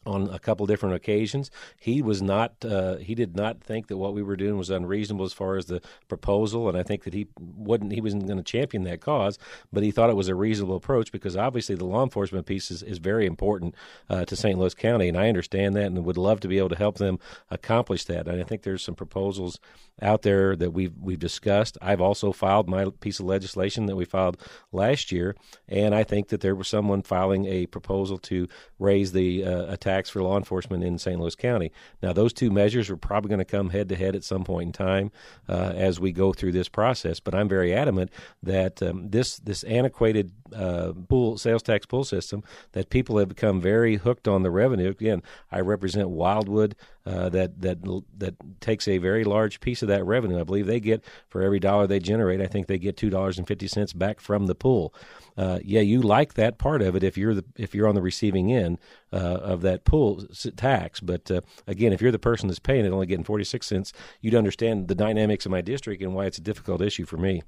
on 0.06 0.30
a 0.30 0.40
couple 0.40 0.66
different 0.66 0.96
occasions. 0.96 1.52
He 1.78 2.02
was 2.02 2.22
not 2.22 2.54
uh, 2.64 2.98
he 2.98 3.16
did 3.16 3.36
not 3.36 3.62
think 3.62 3.88
that 3.88 3.98
what 3.98 4.14
we 4.14 4.24
were 4.24 4.36
doing 4.36 4.58
was 4.58 4.70
unreasonable 4.70 5.26
as 5.26 5.34
far 5.34 5.58
as 5.58 5.66
the 5.66 5.82
proposal, 6.08 6.70
and 6.70 6.78
I 6.78 6.84
think 6.84 7.04
that 7.04 7.14
he 7.14 7.28
wouldn't 7.40 7.92
he 7.92 8.02
wasn't 8.02 8.26
going 8.26 8.38
to 8.38 8.44
champion 8.44 8.84
that 8.84 9.02
cause, 9.02 9.38
but 9.74 9.84
he 9.84 9.92
thought 9.92 10.10
it 10.10 10.16
was 10.16 10.30
a 10.30 10.36
reasonable 10.36 10.76
approach 10.76 11.12
because 11.12 11.36
obviously 11.36 11.76
the 11.76 11.86
law 11.86 12.04
enforcement 12.04 12.46
piece 12.46 12.72
is, 12.72 12.82
is 12.82 12.98
very 12.98 13.26
important 13.26 13.76
uh, 14.10 14.26
to 14.26 14.36
St. 14.36 14.58
Louis 14.58 14.74
County, 14.74 15.10
and 15.10 15.18
I 15.18 15.28
understand 15.28 15.76
that 15.76 15.86
and 15.86 16.06
would 16.06 16.18
love 16.18 16.40
to 16.42 16.48
be 16.48 16.58
able 16.58 16.70
to 16.70 16.78
help 16.78 16.98
them 16.98 17.20
accomplish 17.50 18.06
that. 18.06 18.28
And 18.28 18.40
I 18.40 18.44
think 18.44 18.64
there's 18.64 18.84
some 18.84 18.96
proposals 18.96 19.60
out 20.02 20.22
there 20.22 20.56
that 20.56 20.72
we've 20.72 20.94
we've 21.00 21.20
discussed. 21.20 21.78
I've 21.82 22.02
also 22.02 22.32
filed 22.32 22.70
my 22.70 22.86
piece 23.02 23.20
of 23.20 23.26
legislation 23.26 23.86
that 23.88 23.98
we 23.98 24.06
filed 24.06 24.38
last 24.72 25.12
year, 25.12 25.36
and 25.68 25.94
I 25.94 26.04
think 26.04 26.30
that 26.30 26.40
there 26.40 26.56
was 26.56 26.70
someone 26.70 27.02
filing 27.02 27.46
a 27.46 27.66
proposal 27.66 28.18
to 28.20 28.48
raise 28.80 29.12
the 29.12 29.44
uh, 29.44 29.74
tax 29.90 30.10
for 30.10 30.22
law 30.22 30.38
enforcement 30.38 30.84
in 30.84 30.98
St. 30.98 31.20
Louis 31.20 31.36
County. 31.36 31.72
Now, 32.02 32.14
those 32.14 32.32
two 32.32 32.52
measures 32.52 32.90
are 32.90 32.98
probably 32.98 33.30
going 33.30 33.40
to 33.40 33.46
come 33.46 33.70
head 33.70 33.90
to 33.90 33.96
head 33.96 34.16
at 34.16 34.24
some 34.24 34.44
point 34.44 34.68
in 34.68 34.72
time 34.72 35.12
uh, 35.48 35.74
as 35.76 36.00
we 36.00 36.12
go 36.12 36.32
through 36.32 36.52
this 36.52 36.70
process. 36.70 37.20
But 37.20 37.34
I'm 37.34 37.50
very 37.50 37.74
adamant 37.74 38.12
that 38.44 38.82
um, 38.84 39.10
this 39.10 39.38
this 39.38 39.64
antiquated 39.64 40.32
uh, 40.56 40.94
pool 41.08 41.38
sales 41.38 41.64
tax 41.64 41.86
pool 41.86 42.04
system 42.04 42.44
that 42.74 42.90
people 42.90 43.18
have 43.18 43.30
become 43.30 43.60
very 43.60 43.96
hooked 43.96 44.28
on 44.28 44.44
the 44.44 44.52
revenue. 44.52 44.90
Again, 44.90 45.24
I 45.52 45.62
represent 45.62 46.10
Wildwood 46.10 46.76
uh, 47.10 47.28
that 47.30 47.60
that 47.60 47.80
that 48.18 48.36
takes 48.62 48.88
a 48.88 49.00
very 49.00 49.24
large 49.24 49.60
piece 49.62 49.82
of 49.82 49.88
that 49.88 50.06
revenue. 50.06 50.40
I 50.40 50.44
believe 50.44 50.68
they 50.68 50.80
get 50.80 51.04
for 51.28 51.42
every 51.42 51.60
dollar 51.60 51.88
they 51.88 52.00
generate. 52.00 52.40
I 52.40 52.46
think 52.46 52.68
they 52.68 52.78
get 52.78 52.98
two 52.98 53.10
dollars 53.10 53.40
and 53.40 53.48
fifty 53.48 53.68
cents 53.68 53.94
back 53.94 54.20
from 54.20 54.46
the 54.46 54.54
pool. 54.54 54.94
Uh, 55.36 55.58
yeah, 55.64 55.82
you 55.82 56.02
like 56.02 56.36
that 56.36 56.60
part 56.60 56.84
of 56.84 56.96
it 56.96 57.04
if 57.04 57.18
you're 57.18 57.34
the 57.34 57.46
if 57.58 57.74
you're 57.74 57.88
on 57.88 57.96
the 57.96 58.02
receiving 58.02 58.54
end 58.54 58.78
uh, 59.12 59.16
of 59.16 59.62
that 59.62 59.86
pool 59.86 60.24
tax. 60.56 61.00
But 61.00 61.32
uh, 61.32 61.42
again, 61.66 61.94
if 61.94 62.02
you're 62.02 62.12
the 62.12 62.20
person 62.20 62.48
that's 62.48 62.60
paying 62.60 62.86
it, 62.86 62.92
only 62.92 63.08
getting 63.08 63.26
forty 63.26 63.44
six 63.44 63.66
cents, 63.66 63.92
you'd 64.22 64.36
understand 64.36 64.88
the 64.88 64.96
dynamics 64.96 65.48
of 65.48 65.52
my 65.52 65.62
district 65.62 66.04
and 66.04 66.14
why 66.14 66.26
it's 66.26 66.38
a 66.38 66.42
difficult 66.42 66.80
issue 66.80 67.06
for 67.06 67.18
me. 67.18 67.42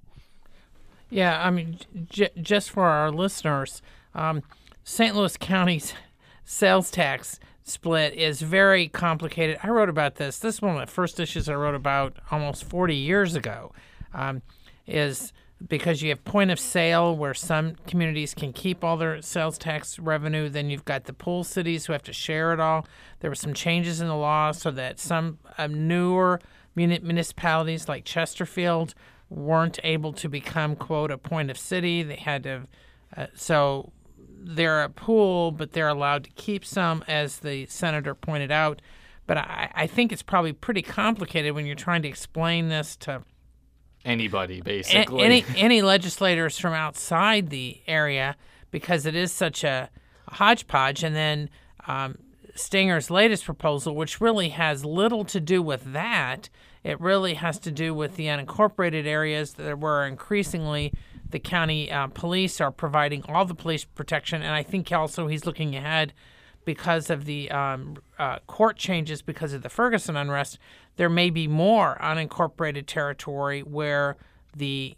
Yeah, 1.11 1.45
I 1.45 1.51
mean, 1.51 1.77
j- 2.09 2.31
just 2.41 2.71
for 2.71 2.85
our 2.85 3.11
listeners, 3.11 3.83
um, 4.15 4.41
St. 4.83 5.15
Louis 5.15 5.37
County's 5.37 5.93
sales 6.45 6.89
tax 6.89 7.39
split 7.71 8.13
is 8.13 8.41
very 8.41 8.87
complicated. 8.87 9.57
I 9.63 9.69
wrote 9.69 9.89
about 9.89 10.15
this. 10.15 10.39
This 10.39 10.55
is 10.55 10.61
one 10.61 10.75
of 10.75 10.81
the 10.81 10.91
first 10.91 11.19
issues 11.19 11.49
I 11.49 11.55
wrote 11.55 11.75
about 11.75 12.17
almost 12.29 12.63
40 12.63 12.95
years 12.95 13.35
ago. 13.35 13.71
Um, 14.13 14.41
is 14.85 15.31
because 15.67 16.01
you 16.01 16.09
have 16.09 16.23
point 16.23 16.51
of 16.51 16.59
sale 16.59 17.15
where 17.15 17.33
some 17.33 17.75
communities 17.87 18.33
can 18.33 18.51
keep 18.51 18.83
all 18.83 18.97
their 18.97 19.21
sales 19.21 19.57
tax 19.57 19.99
revenue. 19.99 20.49
Then 20.49 20.69
you've 20.69 20.85
got 20.85 21.05
the 21.05 21.13
pool 21.13 21.43
cities 21.43 21.85
who 21.85 21.93
have 21.93 22.03
to 22.03 22.13
share 22.13 22.53
it 22.53 22.59
all. 22.59 22.85
There 23.19 23.29
were 23.29 23.35
some 23.35 23.53
changes 23.53 24.01
in 24.01 24.07
the 24.07 24.15
law 24.15 24.51
so 24.51 24.71
that 24.71 24.99
some 24.99 25.39
um, 25.57 25.87
newer 25.87 26.41
muni- 26.75 26.99
municipalities 26.99 27.87
like 27.87 28.05
Chesterfield 28.05 28.93
weren't 29.29 29.79
able 29.83 30.13
to 30.13 30.27
become 30.27 30.75
quote 30.75 31.11
a 31.11 31.17
point 31.17 31.51
of 31.51 31.57
city. 31.57 32.03
They 32.03 32.15
had 32.15 32.43
to, 32.43 32.67
uh, 33.15 33.27
so 33.35 33.91
they're 34.43 34.83
a 34.83 34.89
pool, 34.89 35.51
but 35.51 35.73
they're 35.73 35.87
allowed 35.87 36.23
to 36.25 36.29
keep 36.31 36.65
some, 36.65 37.03
as 37.07 37.39
the 37.39 37.65
senator 37.67 38.15
pointed 38.15 38.51
out. 38.51 38.81
But 39.27 39.37
I, 39.37 39.71
I 39.73 39.87
think 39.87 40.11
it's 40.11 40.23
probably 40.23 40.51
pretty 40.53 40.81
complicated 40.81 41.53
when 41.53 41.65
you're 41.65 41.75
trying 41.75 42.01
to 42.01 42.07
explain 42.07 42.69
this 42.69 42.95
to 42.97 43.23
Anybody, 44.03 44.59
a- 44.59 44.63
basically. 44.63 45.23
any 45.23 45.45
any 45.55 45.81
legislators 45.81 46.57
from 46.57 46.73
outside 46.73 47.49
the 47.49 47.79
area 47.87 48.35
because 48.71 49.05
it 49.05 49.15
is 49.15 49.31
such 49.31 49.63
a 49.63 49.89
hodgepodge. 50.27 51.03
And 51.03 51.15
then 51.15 51.49
um, 51.87 52.17
Stenger's 52.55 53.11
latest 53.11 53.45
proposal, 53.45 53.95
which 53.95 54.19
really 54.19 54.49
has 54.49 54.83
little 54.83 55.23
to 55.25 55.39
do 55.39 55.61
with 55.61 55.93
that, 55.93 56.49
it 56.83 56.99
really 56.99 57.35
has 57.35 57.59
to 57.59 57.71
do 57.71 57.93
with 57.93 58.15
the 58.15 58.25
unincorporated 58.25 59.05
areas 59.05 59.53
that 59.53 59.79
were 59.79 60.05
increasingly 60.05 60.93
the 61.31 61.39
county 61.39 61.91
uh, 61.91 62.07
police 62.07 62.61
are 62.61 62.71
providing 62.71 63.23
all 63.27 63.45
the 63.45 63.55
police 63.55 63.85
protection. 63.85 64.41
And 64.41 64.53
I 64.53 64.63
think 64.63 64.91
also 64.91 65.27
he's 65.27 65.45
looking 65.45 65.75
ahead 65.75 66.13
because 66.65 67.09
of 67.09 67.25
the 67.25 67.49
um, 67.51 67.97
uh, 68.19 68.39
court 68.47 68.77
changes 68.77 69.21
because 69.21 69.53
of 69.53 69.63
the 69.63 69.69
Ferguson 69.69 70.15
unrest, 70.15 70.59
there 70.97 71.09
may 71.09 71.29
be 71.29 71.47
more 71.47 71.97
unincorporated 72.01 72.85
territory 72.85 73.61
where 73.61 74.17
the 74.55 74.95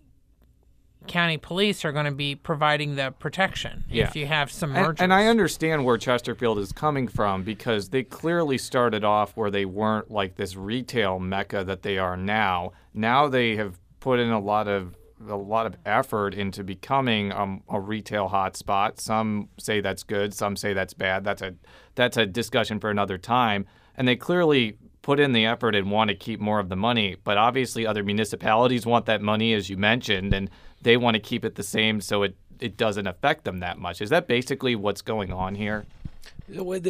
county 1.07 1.37
police 1.37 1.83
are 1.83 1.91
going 1.91 2.05
to 2.05 2.11
be 2.11 2.35
providing 2.35 2.95
the 2.95 3.11
protection 3.19 3.83
Yeah. 3.89 4.05
if 4.05 4.15
you 4.15 4.25
have 4.25 4.51
some 4.51 4.75
And, 4.75 4.99
and 4.99 5.13
I 5.13 5.27
understand 5.27 5.83
where 5.83 5.97
Chesterfield 5.97 6.59
is 6.59 6.71
coming 6.71 7.07
from 7.07 7.43
because 7.43 7.89
they 7.89 8.03
clearly 8.03 8.57
started 8.57 9.03
off 9.03 9.35
where 9.35 9.51
they 9.51 9.65
weren't 9.65 10.09
like 10.09 10.35
this 10.35 10.55
retail 10.55 11.19
mecca 11.19 11.63
that 11.65 11.81
they 11.81 11.97
are 11.97 12.15
now. 12.15 12.71
Now 12.93 13.27
they 13.27 13.57
have 13.57 13.79
put 13.99 14.19
in 14.19 14.31
a 14.31 14.39
lot 14.39 14.67
of 14.67 14.95
a 15.27 15.35
lot 15.35 15.65
of 15.65 15.75
effort 15.85 16.33
into 16.33 16.63
becoming 16.63 17.31
um, 17.31 17.63
a 17.69 17.79
retail 17.79 18.29
hotspot. 18.29 18.99
Some 18.99 19.49
say 19.57 19.81
that's 19.81 20.03
good, 20.03 20.33
some 20.33 20.55
say 20.55 20.73
that's 20.73 20.93
bad. 20.93 21.23
That's 21.23 21.41
a 21.41 21.55
that's 21.95 22.17
a 22.17 22.25
discussion 22.25 22.79
for 22.79 22.89
another 22.89 23.17
time. 23.17 23.65
And 23.95 24.07
they 24.07 24.15
clearly 24.15 24.77
put 25.01 25.19
in 25.19 25.33
the 25.33 25.45
effort 25.45 25.75
and 25.75 25.91
want 25.91 26.09
to 26.09 26.15
keep 26.15 26.39
more 26.39 26.59
of 26.59 26.69
the 26.69 26.75
money. 26.75 27.17
But 27.23 27.37
obviously, 27.37 27.85
other 27.85 28.03
municipalities 28.03 28.85
want 28.85 29.05
that 29.05 29.21
money, 29.21 29.53
as 29.53 29.69
you 29.69 29.77
mentioned, 29.77 30.33
and 30.33 30.49
they 30.81 30.97
want 30.97 31.15
to 31.15 31.19
keep 31.19 31.45
it 31.45 31.55
the 31.55 31.63
same 31.63 32.01
so 32.01 32.23
it 32.23 32.35
it 32.59 32.77
doesn't 32.77 33.07
affect 33.07 33.43
them 33.43 33.59
that 33.59 33.77
much. 33.77 34.01
Is 34.01 34.09
that 34.09 34.27
basically 34.27 34.75
what's 34.75 35.01
going 35.01 35.33
on 35.33 35.55
here? 35.55 35.85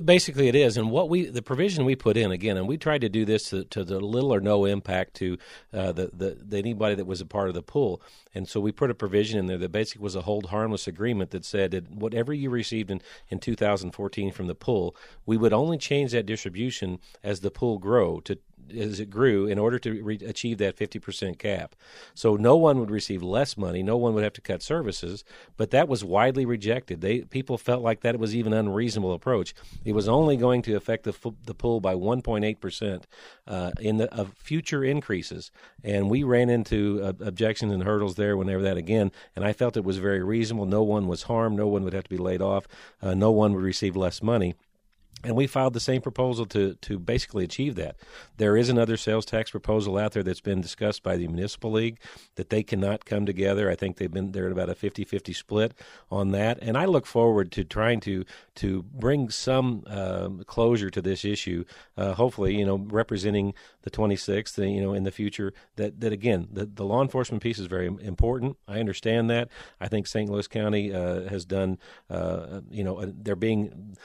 Basically, 0.04 0.48
it 0.48 0.56
is, 0.56 0.78
and 0.78 0.89
what 0.89 1.10
we 1.10 1.28
the 1.28 1.41
provision 1.41 1.86
we 1.86 1.96
put 1.96 2.17
in 2.17 2.32
again, 2.32 2.58
and 2.58 2.67
we 2.67 2.78
tried 2.78 3.02
to 3.02 3.10
do 3.10 3.24
this 3.24 3.50
to, 3.52 3.63
to 3.65 3.84
the 3.84 4.00
little 4.00 4.34
or 4.34 4.41
no 4.41 4.65
impact 4.65 5.13
to 5.15 5.38
uh, 5.72 5.91
the, 5.91 6.10
the 6.12 6.38
the 6.43 6.58
anybody 6.58 6.96
that 6.96 7.06
was 7.06 7.22
a 7.22 7.26
part 7.26 7.50
of 7.50 7.54
the 7.54 7.62
pool, 7.62 8.02
and 8.34 8.48
so 8.48 8.60
we 8.60 8.72
put 8.72 8.89
a 8.89 8.96
provision 8.96 9.39
in 9.39 9.46
there 9.46 9.60
that 9.60 9.72
basically 9.72 10.04
was 10.04 10.15
a 10.15 10.22
hold 10.22 10.48
harmless 10.48 10.88
agreement 10.88 11.30
that 11.32 11.46
said 11.46 11.72
that 11.72 11.91
whatever 11.91 12.34
you 12.34 12.50
received 12.50 12.89
in 12.89 13.02
in 13.30 13.39
2014 13.39 14.32
from 14.32 14.48
the 14.48 14.56
pool, 14.56 14.96
we 15.26 15.38
would 15.38 15.54
only 15.54 15.78
change 15.78 16.12
that 16.12 16.26
distribution 16.26 17.00
as 17.24 17.41
the 17.41 17.52
pool 17.52 17.78
grow 17.78 18.19
to 18.22 18.39
as 18.76 18.99
it 18.99 19.10
grew 19.10 19.45
in 19.45 19.60
order 19.60 19.80
to 19.80 20.04
re- 20.04 20.19
achieve 20.26 20.58
that 20.60 20.78
50% 20.78 21.38
cap. 21.38 21.76
So 22.13 22.36
no 22.36 22.56
one 22.56 22.80
would 22.80 22.91
receive 22.91 23.23
less 23.23 23.58
money, 23.58 23.84
no 23.84 23.97
one 23.97 24.13
would 24.13 24.23
have 24.23 24.34
to 24.34 24.41
cut 24.41 24.62
services, 24.62 25.23
but 25.58 25.71
that 25.71 25.88
was 25.88 26.04
widely 26.04 26.45
rejected. 26.45 27.02
They 27.02 27.21
people 27.21 27.58
felt 27.58 27.82
like 27.82 28.02
that 28.02 28.19
was 28.19 28.36
even 28.36 28.54
unreasonable 28.54 29.13
approach. 29.13 29.54
It 29.86 29.93
was 29.93 30.08
only 30.08 30.38
going 30.38 30.62
to 30.63 30.76
affect 30.76 31.04
the 31.04 31.13
fu- 31.13 31.36
the 31.45 31.54
pool 31.54 31.80
by 31.80 31.95
1.8% 31.95 33.04
uh, 33.47 33.71
in 33.80 33.97
the 33.97 34.13
of 34.13 34.34
future 34.38 34.84
increases, 34.84 35.52
and 35.84 36.10
we 36.10 36.23
ran 36.23 36.49
into 36.49 37.02
uh, 37.04 37.13
objections 37.26 37.71
and 37.71 37.84
hurdles 37.84 38.15
there 38.15 38.38
whenever 38.38 38.62
that 38.62 38.78
again, 38.78 39.12
and 39.36 39.45
I 39.45 39.54
felt 39.54 39.78
it 39.78 39.84
was 39.84 39.97
very 39.97 40.23
reasonable. 40.23 40.65
No 40.65 40.84
one 40.84 41.08
was 41.08 41.23
harmed, 41.23 41.58
no 41.58 41.67
one 41.67 41.84
would 41.84 41.93
have 41.93 42.06
to 42.06 42.10
be 42.10 42.17
laid 42.17 42.41
off, 42.41 42.67
uh, 43.02 43.13
no 43.13 43.32
one 43.32 43.54
would 43.54 43.63
receive 43.63 43.95
less 43.95 44.21
money. 44.21 44.56
And 45.23 45.36
we 45.36 45.47
filed 45.47 45.73
the 45.73 45.79
same 45.79 46.01
proposal 46.01 46.45
to, 46.47 46.75
to 46.75 46.99
basically 46.99 47.43
achieve 47.43 47.75
that. 47.75 47.95
There 48.38 48.57
is 48.57 48.69
another 48.69 48.97
sales 48.97 49.25
tax 49.25 49.51
proposal 49.51 49.97
out 49.97 50.12
there 50.12 50.23
that's 50.23 50.41
been 50.41 50.59
discussed 50.59 51.01
by 51.01 51.15
the 51.15 51.27
municipal 51.27 51.71
league 51.71 51.99
that 52.36 52.49
they 52.49 52.62
cannot 52.62 53.05
come 53.05 53.25
together. 53.25 53.69
I 53.69 53.75
think 53.75 53.97
they've 53.97 54.12
been 54.12 54.33
they're 54.33 54.47
at 54.47 54.51
about 54.51 54.69
a 54.69 54.75
50-50 54.75 55.36
split 55.36 55.73
on 56.12 56.31
that. 56.31 56.59
And 56.62 56.77
I 56.77 56.86
look 56.86 57.05
forward 57.05 57.51
to 57.53 57.63
trying 57.63 57.99
to 58.01 58.25
to 58.55 58.83
bring 58.83 59.29
some 59.29 59.83
um, 59.88 60.43
closure 60.45 60.89
to 60.89 61.01
this 61.01 61.23
issue. 61.23 61.63
Uh, 61.97 62.13
hopefully, 62.13 62.55
you 62.55 62.65
know, 62.65 62.77
representing 62.77 63.53
the 63.83 63.91
26th, 63.91 64.59
uh, 64.59 64.63
you 64.63 64.81
know, 64.81 64.93
in 64.93 65.03
the 65.03 65.12
future. 65.12 65.53
That 65.77 66.01
that 66.01 66.12
again, 66.12 66.47
the, 66.51 66.65
the 66.65 66.86
law 66.86 67.01
enforcement 67.01 67.41
piece 67.41 67.59
is 67.59 67.67
very 67.67 67.88
important. 67.88 68.57
I 68.67 68.79
understand 68.79 69.29
that. 69.29 69.49
I 69.79 69.88
think 69.88 70.07
St. 70.07 70.29
Louis 70.29 70.47
County 70.47 70.93
uh, 70.93 71.29
has 71.29 71.45
done, 71.45 71.77
uh, 72.09 72.62
you 72.69 72.83
know, 72.83 72.97
uh, 72.97 73.07
they're 73.13 73.36
being 73.36 73.95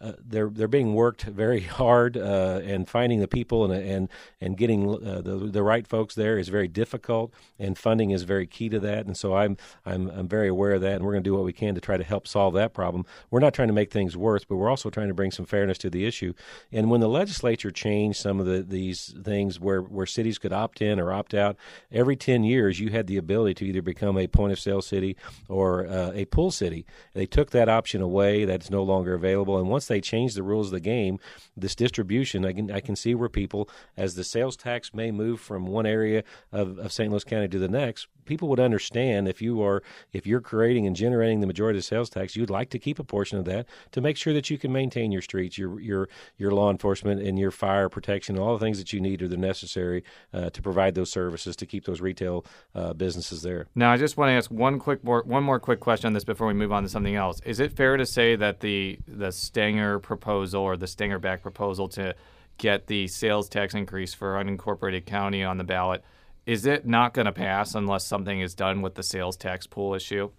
uh, 0.00 0.12
they're 0.24 0.48
they're 0.48 0.68
being 0.68 0.94
worked 0.94 1.22
very 1.22 1.60
hard, 1.60 2.16
uh, 2.16 2.60
and 2.62 2.88
finding 2.88 3.20
the 3.20 3.28
people 3.28 3.64
and 3.64 3.72
and 3.72 4.08
and 4.40 4.56
getting 4.56 4.88
uh, 4.88 5.20
the 5.20 5.36
the 5.36 5.62
right 5.62 5.86
folks 5.86 6.14
there 6.14 6.38
is 6.38 6.48
very 6.48 6.68
difficult, 6.68 7.32
and 7.58 7.76
funding 7.76 8.10
is 8.10 8.22
very 8.22 8.46
key 8.46 8.68
to 8.68 8.78
that. 8.78 9.06
And 9.06 9.16
so 9.16 9.34
I'm 9.34 9.56
I'm 9.84 10.08
I'm 10.10 10.28
very 10.28 10.48
aware 10.48 10.74
of 10.74 10.82
that, 10.82 10.96
and 10.96 11.04
we're 11.04 11.12
going 11.12 11.24
to 11.24 11.28
do 11.28 11.34
what 11.34 11.44
we 11.44 11.52
can 11.52 11.74
to 11.74 11.80
try 11.80 11.96
to 11.96 12.04
help 12.04 12.28
solve 12.28 12.54
that 12.54 12.72
problem. 12.72 13.04
We're 13.30 13.40
not 13.40 13.54
trying 13.54 13.68
to 13.68 13.74
make 13.74 13.90
things 13.90 14.16
worse, 14.16 14.44
but 14.44 14.56
we're 14.56 14.70
also 14.70 14.90
trying 14.90 15.08
to 15.08 15.14
bring 15.14 15.32
some 15.32 15.46
fairness 15.46 15.78
to 15.78 15.90
the 15.90 16.04
issue. 16.04 16.32
And 16.70 16.90
when 16.90 17.00
the 17.00 17.08
legislature 17.08 17.70
changed 17.70 18.20
some 18.20 18.38
of 18.38 18.46
the 18.46 18.62
these 18.62 19.14
things 19.22 19.58
where 19.58 19.80
where 19.80 20.06
cities 20.06 20.38
could 20.38 20.52
opt 20.52 20.80
in 20.80 21.00
or 21.00 21.12
opt 21.12 21.34
out, 21.34 21.56
every 21.90 22.16
ten 22.16 22.44
years 22.44 22.78
you 22.78 22.90
had 22.90 23.08
the 23.08 23.16
ability 23.16 23.54
to 23.54 23.66
either 23.66 23.82
become 23.82 24.16
a 24.16 24.28
point 24.28 24.52
of 24.52 24.60
sale 24.60 24.82
city 24.82 25.16
or 25.48 25.86
uh, 25.86 26.12
a 26.14 26.24
pool 26.26 26.52
city. 26.52 26.86
They 27.14 27.26
took 27.26 27.50
that 27.50 27.68
option 27.68 28.00
away; 28.00 28.44
that's 28.44 28.70
no 28.70 28.84
longer 28.84 29.14
available. 29.14 29.58
And 29.58 29.68
once 29.68 29.87
they 29.88 30.00
change 30.00 30.34
the 30.34 30.42
rules 30.42 30.68
of 30.68 30.72
the 30.72 30.80
game, 30.80 31.18
this 31.56 31.74
distribution, 31.74 32.44
I 32.44 32.52
can 32.52 32.70
I 32.70 32.80
can 32.80 32.96
see 32.96 33.14
where 33.14 33.28
people, 33.28 33.68
as 33.96 34.14
the 34.14 34.24
sales 34.24 34.56
tax 34.56 34.92
may 34.92 35.10
move 35.10 35.40
from 35.40 35.66
one 35.66 35.86
area 35.86 36.22
of, 36.52 36.78
of 36.78 36.92
St. 36.92 37.10
Louis 37.10 37.24
County 37.24 37.48
to 37.48 37.58
the 37.58 37.68
next, 37.68 38.06
people 38.26 38.48
would 38.48 38.60
understand 38.60 39.26
if 39.26 39.40
you 39.40 39.62
are 39.62 39.82
if 40.12 40.26
you're 40.26 40.40
creating 40.40 40.86
and 40.86 40.94
generating 40.94 41.40
the 41.40 41.46
majority 41.46 41.78
of 41.78 41.84
sales 41.84 42.10
tax, 42.10 42.36
you'd 42.36 42.50
like 42.50 42.70
to 42.70 42.78
keep 42.78 42.98
a 42.98 43.04
portion 43.04 43.38
of 43.38 43.44
that 43.46 43.66
to 43.92 44.00
make 44.00 44.16
sure 44.16 44.32
that 44.34 44.50
you 44.50 44.58
can 44.58 44.72
maintain 44.72 45.10
your 45.10 45.22
streets, 45.22 45.58
your 45.58 45.80
your 45.80 46.08
your 46.36 46.50
law 46.50 46.70
enforcement, 46.70 47.22
and 47.22 47.38
your 47.38 47.50
fire 47.50 47.88
protection, 47.88 48.38
all 48.38 48.56
the 48.56 48.64
things 48.64 48.78
that 48.78 48.92
you 48.92 49.00
need 49.00 49.22
are 49.22 49.28
necessary 49.38 50.04
uh, 50.32 50.50
to 50.50 50.60
provide 50.60 50.94
those 50.94 51.10
services 51.10 51.56
to 51.56 51.66
keep 51.66 51.84
those 51.84 52.00
retail 52.00 52.44
uh, 52.74 52.92
businesses 52.92 53.42
there. 53.42 53.66
Now, 53.74 53.92
I 53.92 53.96
just 53.96 54.16
want 54.16 54.30
to 54.30 54.34
ask 54.34 54.50
one 54.50 54.78
quick 54.78 55.02
more, 55.02 55.22
one 55.22 55.44
more 55.44 55.58
quick 55.58 55.80
question 55.80 56.08
on 56.08 56.12
this 56.12 56.24
before 56.24 56.46
we 56.46 56.54
move 56.54 56.72
on 56.72 56.82
to 56.82 56.88
something 56.88 57.14
else. 57.14 57.40
Is 57.44 57.60
it 57.60 57.72
fair 57.72 57.96
to 57.96 58.06
say 58.06 58.36
that 58.36 58.60
the 58.60 58.98
the 59.06 59.32
Stenger 59.78 59.98
proposal 60.00 60.62
or 60.62 60.76
the 60.76 60.86
Stenger 60.86 61.20
back 61.20 61.40
proposal 61.42 61.88
to 61.88 62.14
get 62.56 62.88
the 62.88 63.06
sales 63.06 63.48
tax 63.48 63.74
increase 63.74 64.12
for 64.12 64.34
unincorporated 64.34 65.06
county 65.06 65.44
on 65.44 65.56
the 65.58 65.64
ballot 65.64 66.02
is 66.46 66.66
it 66.66 66.86
not 66.86 67.12
going 67.12 67.26
to 67.26 67.32
pass 67.32 67.74
unless 67.74 68.06
something 68.06 68.40
is 68.40 68.54
done 68.54 68.80
with 68.80 68.94
the 68.94 69.02
sales 69.02 69.36
tax 69.36 69.66
pool 69.66 69.94
issue? 69.94 70.30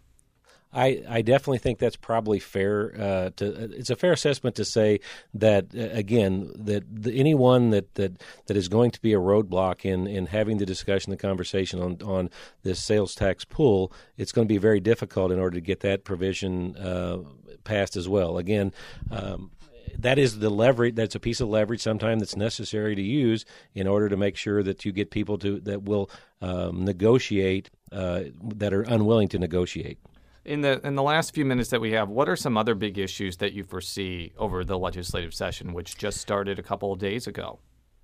I, 0.71 1.03
I 1.09 1.21
definitely 1.23 1.57
think 1.57 1.79
that's 1.79 1.95
probably 1.95 2.39
fair. 2.39 2.93
Uh, 2.95 3.29
to 3.37 3.45
it's 3.73 3.89
a 3.89 3.95
fair 3.95 4.11
assessment 4.11 4.55
to 4.57 4.65
say 4.65 4.99
that 5.33 5.67
uh, 5.75 5.89
again 5.91 6.51
that 6.55 6.83
the, 6.89 7.13
anyone 7.13 7.71
that, 7.71 7.95
that 7.95 8.21
that 8.45 8.55
is 8.55 8.67
going 8.67 8.91
to 8.91 9.01
be 9.01 9.13
a 9.13 9.19
roadblock 9.19 9.83
in, 9.83 10.05
in 10.05 10.27
having 10.27 10.57
the 10.57 10.65
discussion, 10.67 11.09
the 11.09 11.17
conversation 11.17 11.81
on 11.81 11.97
on 12.03 12.29
this 12.61 12.83
sales 12.83 13.15
tax 13.15 13.45
pool, 13.45 13.91
it's 14.15 14.31
going 14.31 14.47
to 14.47 14.53
be 14.53 14.59
very 14.59 14.79
difficult 14.79 15.31
in 15.31 15.39
order 15.39 15.55
to 15.55 15.61
get 15.61 15.79
that 15.79 16.03
provision 16.03 16.75
uh, 16.77 17.19
passed 17.63 17.95
as 17.95 18.07
well. 18.07 18.37
Again. 18.37 18.71
Um, 19.11 19.51
that 19.97 20.17
is 20.17 20.39
the 20.39 20.49
leverage. 20.49 20.95
That's 20.95 21.15
a 21.15 21.19
piece 21.19 21.41
of 21.41 21.49
leverage 21.49 21.81
sometimes 21.81 22.21
that's 22.21 22.35
necessary 22.37 22.95
to 22.95 23.01
use 23.01 23.43
in 23.73 23.87
order 23.87 24.07
to 24.07 24.15
make 24.15 24.37
sure 24.37 24.63
that 24.63 24.85
you 24.85 24.91
get 24.91 25.11
people 25.11 25.37
to 25.39 25.59
that 25.61 25.83
will 25.83 26.09
um, 26.41 26.85
negotiate 26.85 27.69
uh, 27.91 28.23
that 28.55 28.73
are 28.73 28.83
unwilling 28.83 29.27
to 29.29 29.39
negotiate. 29.39 29.97
In 30.45 30.61
the 30.61 30.79
in 30.85 30.95
the 30.95 31.03
last 31.03 31.33
few 31.33 31.45
minutes 31.45 31.69
that 31.69 31.81
we 31.81 31.91
have, 31.91 32.09
what 32.09 32.29
are 32.29 32.35
some 32.35 32.57
other 32.57 32.75
big 32.75 32.97
issues 32.97 33.37
that 33.37 33.53
you 33.53 33.63
foresee 33.63 34.31
over 34.37 34.63
the 34.63 34.79
legislative 34.79 35.33
session, 35.33 35.73
which 35.73 35.97
just 35.97 36.17
started 36.17 36.57
a 36.57 36.63
couple 36.63 36.93
of 36.93 36.99
days 36.99 37.27
ago? 37.27 37.59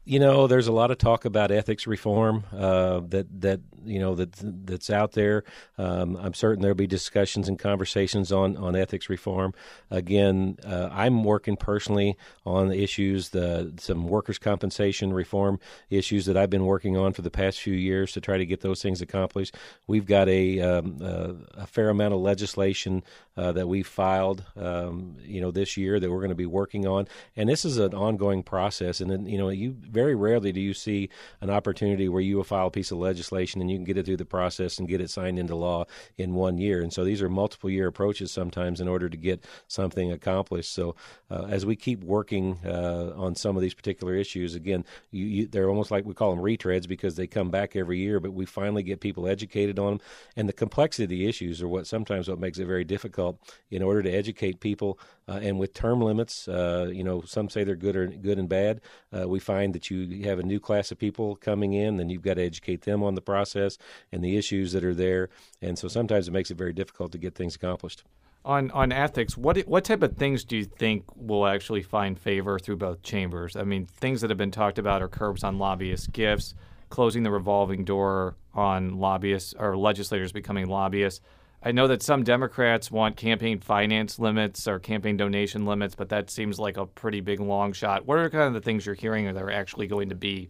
You 0.08 0.20
know, 0.20 0.46
there's 0.46 0.68
a 0.68 0.72
lot 0.72 0.92
of 0.92 1.00
talk 1.00 1.26
about 1.26 1.50
ethics 1.52 1.88
reform 1.88 2.44
uh, 2.54 3.00
that 3.08 3.42
that 3.42 3.62
you 3.84 3.98
know 3.98 4.14
that 4.14 4.34
that's 4.68 4.92
out 4.92 5.14
there. 5.14 5.44
Um, 5.80 6.16
I'm 6.18 6.36
certain 6.36 6.62
there'll 6.62 6.76
be 6.76 6.86
discussions 6.86 7.48
and 7.48 7.58
conversations 7.58 8.32
on 8.32 8.56
on 8.56 8.76
ethics 8.76 9.10
reform. 9.10 9.56
Again, 9.90 10.58
uh, 10.64 10.90
I'm 10.92 11.24
working 11.24 11.58
personally 11.58 12.18
on 12.46 12.68
the 12.68 12.84
issues, 12.84 13.30
the 13.30 13.74
some 13.80 14.08
workers' 14.08 14.38
compensation 14.38 15.12
reform 15.12 15.60
issues 15.90 16.28
that 16.28 16.38
I've 16.38 16.52
been 16.52 16.66
working 16.66 16.96
on 16.98 17.14
for 17.14 17.24
the 17.24 17.32
past 17.32 17.60
few 17.60 17.74
years 17.74 18.12
to 18.12 18.22
try 18.22 18.38
to 18.38 18.46
get 18.46 18.62
those 18.62 18.84
things 18.84 19.02
accomplished. 19.02 19.56
We've 19.88 20.06
got 20.06 20.30
a 20.30 20.62
um, 20.62 21.00
uh, 21.02 21.34
a 21.58 21.66
fair 21.66 21.90
amount 21.90 22.14
of 22.14 22.20
legislation 22.20 23.04
uh, 23.38 23.54
that 23.54 23.68
we 23.68 23.82
filed, 23.82 24.44
um, 24.56 25.18
you 25.24 25.42
know, 25.42 25.50
this 25.50 25.78
year 25.78 26.00
that 26.00 26.12
we're 26.12 26.20
going 26.20 26.30
to 26.30 26.36
be 26.36 26.46
working 26.46 26.86
on, 26.86 27.08
and 27.36 27.50
this 27.50 27.66
is 27.66 27.80
an 27.80 27.96
ongoing 27.96 28.44
process. 28.44 29.02
And 29.02 29.10
then, 29.10 29.26
you 29.26 29.40
know, 29.40 29.50
you 29.50 29.76
very 29.96 30.14
rarely 30.14 30.52
do 30.52 30.62
you 30.62 30.74
see 30.74 31.10
an 31.42 31.50
opportunity 31.50 32.10
where 32.10 32.22
you 32.22 32.36
will 32.36 32.44
file 32.44 32.68
a 32.68 32.72
piece 32.72 32.92
of 32.92 32.98
legislation 32.98 33.62
and 33.62 33.72
you 33.72 33.78
can 33.78 33.86
get 33.86 33.98
it 33.98 34.06
through 34.06 34.18
the 34.18 34.26
process 34.26 34.78
and 34.78 34.88
get 34.88 35.02
it 35.02 35.10
signed 35.10 35.40
into 35.40 35.56
law 35.56 35.86
in 36.18 36.36
one 36.36 36.58
year. 36.58 36.82
And 36.82 36.92
so 36.92 37.04
these 37.04 37.22
are 37.22 37.30
multiple 37.30 37.70
year 37.70 37.88
approaches 37.88 38.32
sometimes 38.32 38.82
in 38.82 38.88
order 38.88 39.08
to 39.10 39.18
get 39.18 39.44
something 39.68 40.12
accomplished. 40.12 40.74
So 40.74 40.96
uh, 41.32 41.46
as 41.50 41.66
we 41.66 41.76
keep 41.76 42.04
working 42.04 42.60
uh, 42.66 43.14
on 43.16 43.36
some 43.36 43.56
of 43.56 43.62
these 43.62 43.74
particular 43.74 44.16
issues, 44.16 44.54
again, 44.54 44.84
you, 45.12 45.26
you, 45.26 45.48
they're 45.48 45.70
almost 45.70 45.92
like 45.92 46.06
we 46.06 46.14
call 46.14 46.36
them 46.36 46.44
retreads 46.44 46.88
because 46.88 47.16
they 47.16 47.28
come 47.28 47.50
back 47.50 47.76
every 47.76 48.00
year, 48.00 48.20
but 48.20 48.34
we 48.34 48.46
finally 48.46 48.84
get 48.84 49.00
people 49.00 49.28
educated 49.28 49.80
on 49.80 49.94
them. 49.94 50.02
And 50.36 50.50
the 50.50 50.54
complexity 50.54 51.06
of 51.06 51.10
the 51.10 51.28
issues 51.28 51.62
are 51.62 51.68
what 51.70 51.88
sometimes 51.88 52.28
what 52.28 52.40
makes 52.40 52.60
it 52.60 52.66
very 52.66 52.84
difficult 52.84 53.40
in 53.72 53.82
order 53.82 54.04
to 54.04 54.12
educate 54.12 54.60
people. 54.60 55.00
Uh, 55.28 55.40
and 55.42 55.58
with 55.60 55.74
term 55.74 56.02
limits, 56.02 56.48
uh, 56.48 56.88
you 56.92 57.04
know, 57.04 57.22
some 57.22 57.50
say 57.50 57.64
they're 57.64 57.76
good 57.76 57.96
or 57.96 58.08
good 58.08 58.38
and 58.38 58.48
bad. 58.48 58.80
Uh, 59.18 59.28
we 59.28 59.40
find 59.40 59.74
that 59.74 59.90
you 59.90 60.24
have 60.24 60.38
a 60.38 60.44
new 60.44 60.60
class 60.60 60.92
of 60.92 61.00
people 61.00 61.36
coming 61.36 61.74
in, 61.74 61.98
then 61.98 62.10
you've 62.10 62.22
got 62.22 62.36
to 62.36 62.44
educate 62.44 62.82
them 62.82 63.04
on 63.04 63.16
the 63.16 63.22
process 63.22 63.78
and 64.12 64.24
the 64.24 64.38
issues 64.38 64.72
that 64.72 64.84
are 64.84 64.94
there. 64.94 65.30
And 65.62 65.80
so 65.80 65.88
sometimes 65.88 66.28
it 66.28 66.32
makes 66.32 66.52
it 66.52 66.58
very 66.58 66.74
difficult 66.74 67.12
to 67.14 67.18
get 67.18 67.34
things 67.34 67.56
accomplished. 67.56 68.04
On 68.44 68.70
on 68.72 68.92
ethics, 68.92 69.36
what 69.36 69.58
what 69.62 69.84
type 69.84 70.04
of 70.04 70.18
things 70.18 70.44
do 70.44 70.56
you 70.56 70.66
think 70.66 71.04
will 71.16 71.48
actually 71.48 71.82
find 71.82 72.20
favor 72.20 72.60
through 72.60 72.78
both 72.78 73.02
chambers? 73.02 73.56
I 73.56 73.64
mean, 73.64 73.88
things 73.88 74.22
that 74.22 74.30
have 74.30 74.38
been 74.38 74.52
talked 74.52 74.78
about 74.78 75.02
are 75.02 75.08
curbs 75.08 75.44
on 75.44 75.58
lobbyist 75.58 76.12
gifts, 76.12 76.54
closing 76.90 77.24
the 77.24 77.32
revolving 77.32 77.86
door 77.86 78.36
on 78.54 79.00
lobbyists 79.00 79.56
or 79.58 79.76
legislators 79.76 80.32
becoming 80.32 80.68
lobbyists. 80.68 81.22
I 81.68 81.72
know 81.72 81.88
that 81.88 82.04
some 82.04 82.24
Democrats 82.24 82.92
want 82.92 83.18
campaign 83.18 83.60
finance 83.60 84.20
limits 84.20 84.68
or 84.68 84.78
campaign 84.78 85.18
donation 85.18 85.66
limits, 85.66 85.96
but 85.96 86.10
that 86.10 86.30
seems 86.30 86.60
like 86.60 86.78
a 86.78 86.86
pretty 86.86 87.22
big 87.22 87.40
long 87.40 87.74
shot. 87.74 88.06
What 88.06 88.20
are 88.20 88.30
kind 88.30 88.44
of 88.44 88.54
the 88.54 88.62
things 88.62 88.86
you're 88.86 88.94
hearing 88.94 89.26
that 89.26 89.42
are 89.42 89.50
actually 89.50 89.88
going 89.88 90.10
to 90.10 90.16
be 90.16 90.50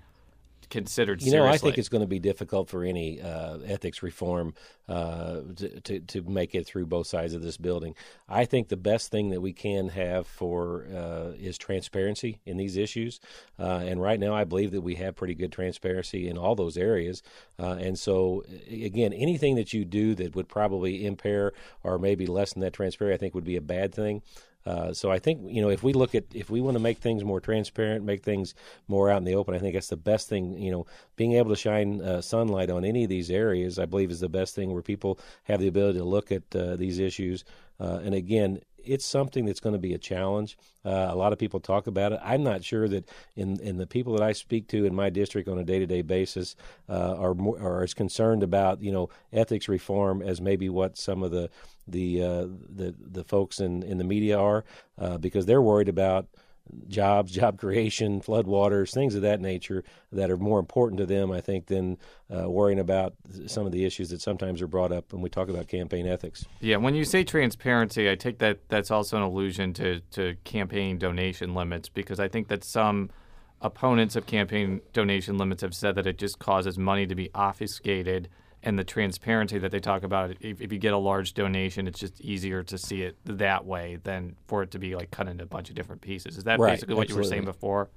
considered 0.69 1.21
you 1.21 1.31
seriously? 1.31 1.47
know, 1.47 1.53
I 1.53 1.57
think 1.57 1.77
it's 1.77 1.89
going 1.89 2.01
to 2.01 2.07
be 2.07 2.19
difficult 2.19 2.69
for 2.69 2.83
any 2.83 3.21
uh, 3.21 3.59
ethics 3.65 4.03
reform 4.03 4.53
uh, 4.87 5.41
to, 5.55 5.81
to, 5.81 5.99
to 5.99 6.21
make 6.23 6.55
it 6.55 6.65
through 6.65 6.85
both 6.85 7.07
sides 7.07 7.33
of 7.33 7.41
this 7.41 7.57
building. 7.57 7.95
I 8.29 8.45
think 8.45 8.69
the 8.69 8.77
best 8.77 9.11
thing 9.11 9.29
that 9.29 9.41
we 9.41 9.53
can 9.53 9.89
have 9.89 10.27
for 10.27 10.85
uh, 10.93 11.31
is 11.39 11.57
transparency 11.57 12.39
in 12.45 12.57
these 12.57 12.77
issues, 12.77 13.19
uh, 13.59 13.83
and 13.85 14.01
right 14.01 14.19
now 14.19 14.33
I 14.33 14.43
believe 14.43 14.71
that 14.71 14.81
we 14.81 14.95
have 14.95 15.15
pretty 15.15 15.35
good 15.35 15.51
transparency 15.51 16.27
in 16.27 16.37
all 16.37 16.55
those 16.55 16.77
areas. 16.77 17.23
Uh, 17.59 17.77
and 17.79 17.97
so, 17.97 18.43
again, 18.69 19.13
anything 19.13 19.55
that 19.55 19.73
you 19.73 19.85
do 19.85 20.15
that 20.15 20.35
would 20.35 20.47
probably 20.47 21.05
impair 21.05 21.53
or 21.83 21.97
maybe 21.97 22.27
lessen 22.27 22.61
that 22.61 22.73
transparency, 22.73 23.15
I 23.15 23.17
think 23.17 23.33
would 23.35 23.43
be 23.43 23.57
a 23.57 23.61
bad 23.61 23.93
thing. 23.93 24.21
Uh, 24.65 24.93
so 24.93 25.11
I 25.11 25.19
think 25.19 25.41
you 25.47 25.61
know 25.61 25.69
if 25.69 25.83
we 25.83 25.93
look 25.93 26.15
at 26.15 26.23
if 26.33 26.49
we 26.49 26.61
want 26.61 26.75
to 26.75 26.79
make 26.79 26.97
things 26.97 27.23
more 27.23 27.39
transparent, 27.39 28.03
make 28.03 28.23
things 28.23 28.55
more 28.87 29.09
out 29.09 29.17
in 29.17 29.23
the 29.23 29.35
open, 29.35 29.53
I 29.53 29.59
think 29.59 29.73
that's 29.75 29.89
the 29.89 29.97
best 29.97 30.27
thing. 30.27 30.57
You 30.57 30.71
know, 30.71 30.85
being 31.15 31.33
able 31.33 31.49
to 31.51 31.55
shine 31.55 32.01
uh, 32.01 32.21
sunlight 32.21 32.69
on 32.69 32.83
any 32.83 33.03
of 33.03 33.09
these 33.09 33.29
areas, 33.29 33.77
I 33.77 33.85
believe, 33.85 34.11
is 34.11 34.19
the 34.19 34.29
best 34.29 34.55
thing 34.55 34.73
where 34.73 34.81
people 34.81 35.19
have 35.43 35.59
the 35.59 35.67
ability 35.67 35.99
to 35.99 36.05
look 36.05 36.31
at 36.31 36.43
uh, 36.55 36.75
these 36.75 36.99
issues. 36.99 37.43
Uh, 37.79 37.99
and 38.03 38.15
again, 38.15 38.61
it's 38.85 39.05
something 39.05 39.45
that's 39.45 39.59
going 39.59 39.73
to 39.73 39.79
be 39.79 39.93
a 39.93 39.97
challenge. 39.97 40.57
Uh, 40.83 41.07
a 41.09 41.15
lot 41.15 41.33
of 41.33 41.39
people 41.39 41.59
talk 41.59 41.87
about 41.87 42.11
it. 42.11 42.19
I'm 42.23 42.43
not 42.43 42.63
sure 42.63 42.87
that 42.87 43.09
in 43.35 43.59
in 43.59 43.77
the 43.77 43.87
people 43.87 44.13
that 44.13 44.23
I 44.23 44.33
speak 44.33 44.67
to 44.69 44.85
in 44.85 44.95
my 44.95 45.09
district 45.09 45.49
on 45.49 45.57
a 45.57 45.63
day 45.63 45.79
to 45.79 45.85
day 45.85 46.01
basis 46.01 46.55
uh, 46.89 47.15
are 47.17 47.33
more, 47.33 47.59
are 47.59 47.83
as 47.83 47.93
concerned 47.93 48.43
about 48.43 48.81
you 48.81 48.91
know 48.91 49.09
ethics 49.33 49.67
reform 49.67 50.21
as 50.21 50.41
maybe 50.41 50.69
what 50.69 50.97
some 50.97 51.23
of 51.23 51.31
the 51.31 51.49
the 51.87 52.21
uh, 52.21 52.47
the 52.75 52.95
the 52.99 53.23
folks 53.23 53.59
in 53.59 53.83
in 53.83 53.97
the 53.97 54.03
media 54.03 54.37
are 54.37 54.63
uh, 54.97 55.17
because 55.17 55.45
they're 55.45 55.61
worried 55.61 55.89
about 55.89 56.27
jobs, 56.87 57.31
job 57.31 57.59
creation, 57.59 58.21
floodwaters, 58.21 58.93
things 58.93 59.15
of 59.15 59.21
that 59.21 59.39
nature 59.39 59.83
that 60.11 60.29
are 60.29 60.37
more 60.37 60.59
important 60.59 60.99
to 60.99 61.05
them, 61.05 61.31
I 61.31 61.41
think, 61.41 61.67
than 61.67 61.97
uh, 62.33 62.49
worrying 62.49 62.79
about 62.79 63.13
some 63.47 63.65
of 63.65 63.71
the 63.71 63.85
issues 63.85 64.09
that 64.09 64.21
sometimes 64.21 64.61
are 64.61 64.67
brought 64.67 64.91
up 64.91 65.13
when 65.13 65.21
we 65.21 65.29
talk 65.29 65.49
about 65.49 65.67
campaign 65.67 66.07
ethics. 66.07 66.45
Yeah, 66.59 66.77
when 66.77 66.95
you 66.95 67.05
say 67.05 67.23
transparency, 67.23 68.09
I 68.09 68.15
take 68.15 68.39
that 68.39 68.67
that's 68.69 68.91
also 68.91 69.17
an 69.17 69.23
allusion 69.23 69.73
to, 69.73 69.99
to 70.11 70.35
campaign 70.43 70.97
donation 70.97 71.53
limits 71.53 71.89
because 71.89 72.19
I 72.19 72.27
think 72.27 72.47
that 72.47 72.63
some 72.63 73.09
opponents 73.61 74.15
of 74.15 74.25
campaign 74.25 74.81
donation 74.93 75.37
limits 75.37 75.61
have 75.61 75.73
said 75.73 75.95
that 75.95 76.05
it 76.05 76.17
just 76.17 76.39
causes 76.39 76.77
money 76.77 77.05
to 77.07 77.15
be 77.15 77.29
obfuscated 77.33 78.29
and 78.65 78.79
the 78.79 78.83
transparency 78.83 79.59
that 79.59 79.71
they 79.71 79.79
talk 79.79 80.03
about. 80.03 80.31
If, 80.41 80.59
if, 80.59 80.73
you 80.73 80.79
get 80.79 80.93
a 80.93 80.97
large 80.97 81.35
donation, 81.35 81.87
it's 81.87 81.99
just 81.99 82.19
easier 82.19 82.63
to 82.63 82.77
see 82.77 83.03
it 83.03 83.15
that 83.25 83.63
way 83.63 83.99
than 84.03 84.35
for 84.47 84.63
it 84.63 84.71
to 84.71 84.79
be 84.79 84.95
like 84.95 85.11
cut 85.11 85.27
into 85.27 85.43
a 85.43 85.47
bunch 85.47 85.69
of 85.69 85.75
different 85.75 86.01
pieces. 86.01 86.37
Is 86.37 86.43
that 86.45 86.59
right, 86.59 86.71
basically 86.71 86.95
what 86.95 87.03
absolutely. 87.03 87.13
you 87.13 87.29
were 87.29 87.35
saying 87.35 87.45
before? 87.45 87.89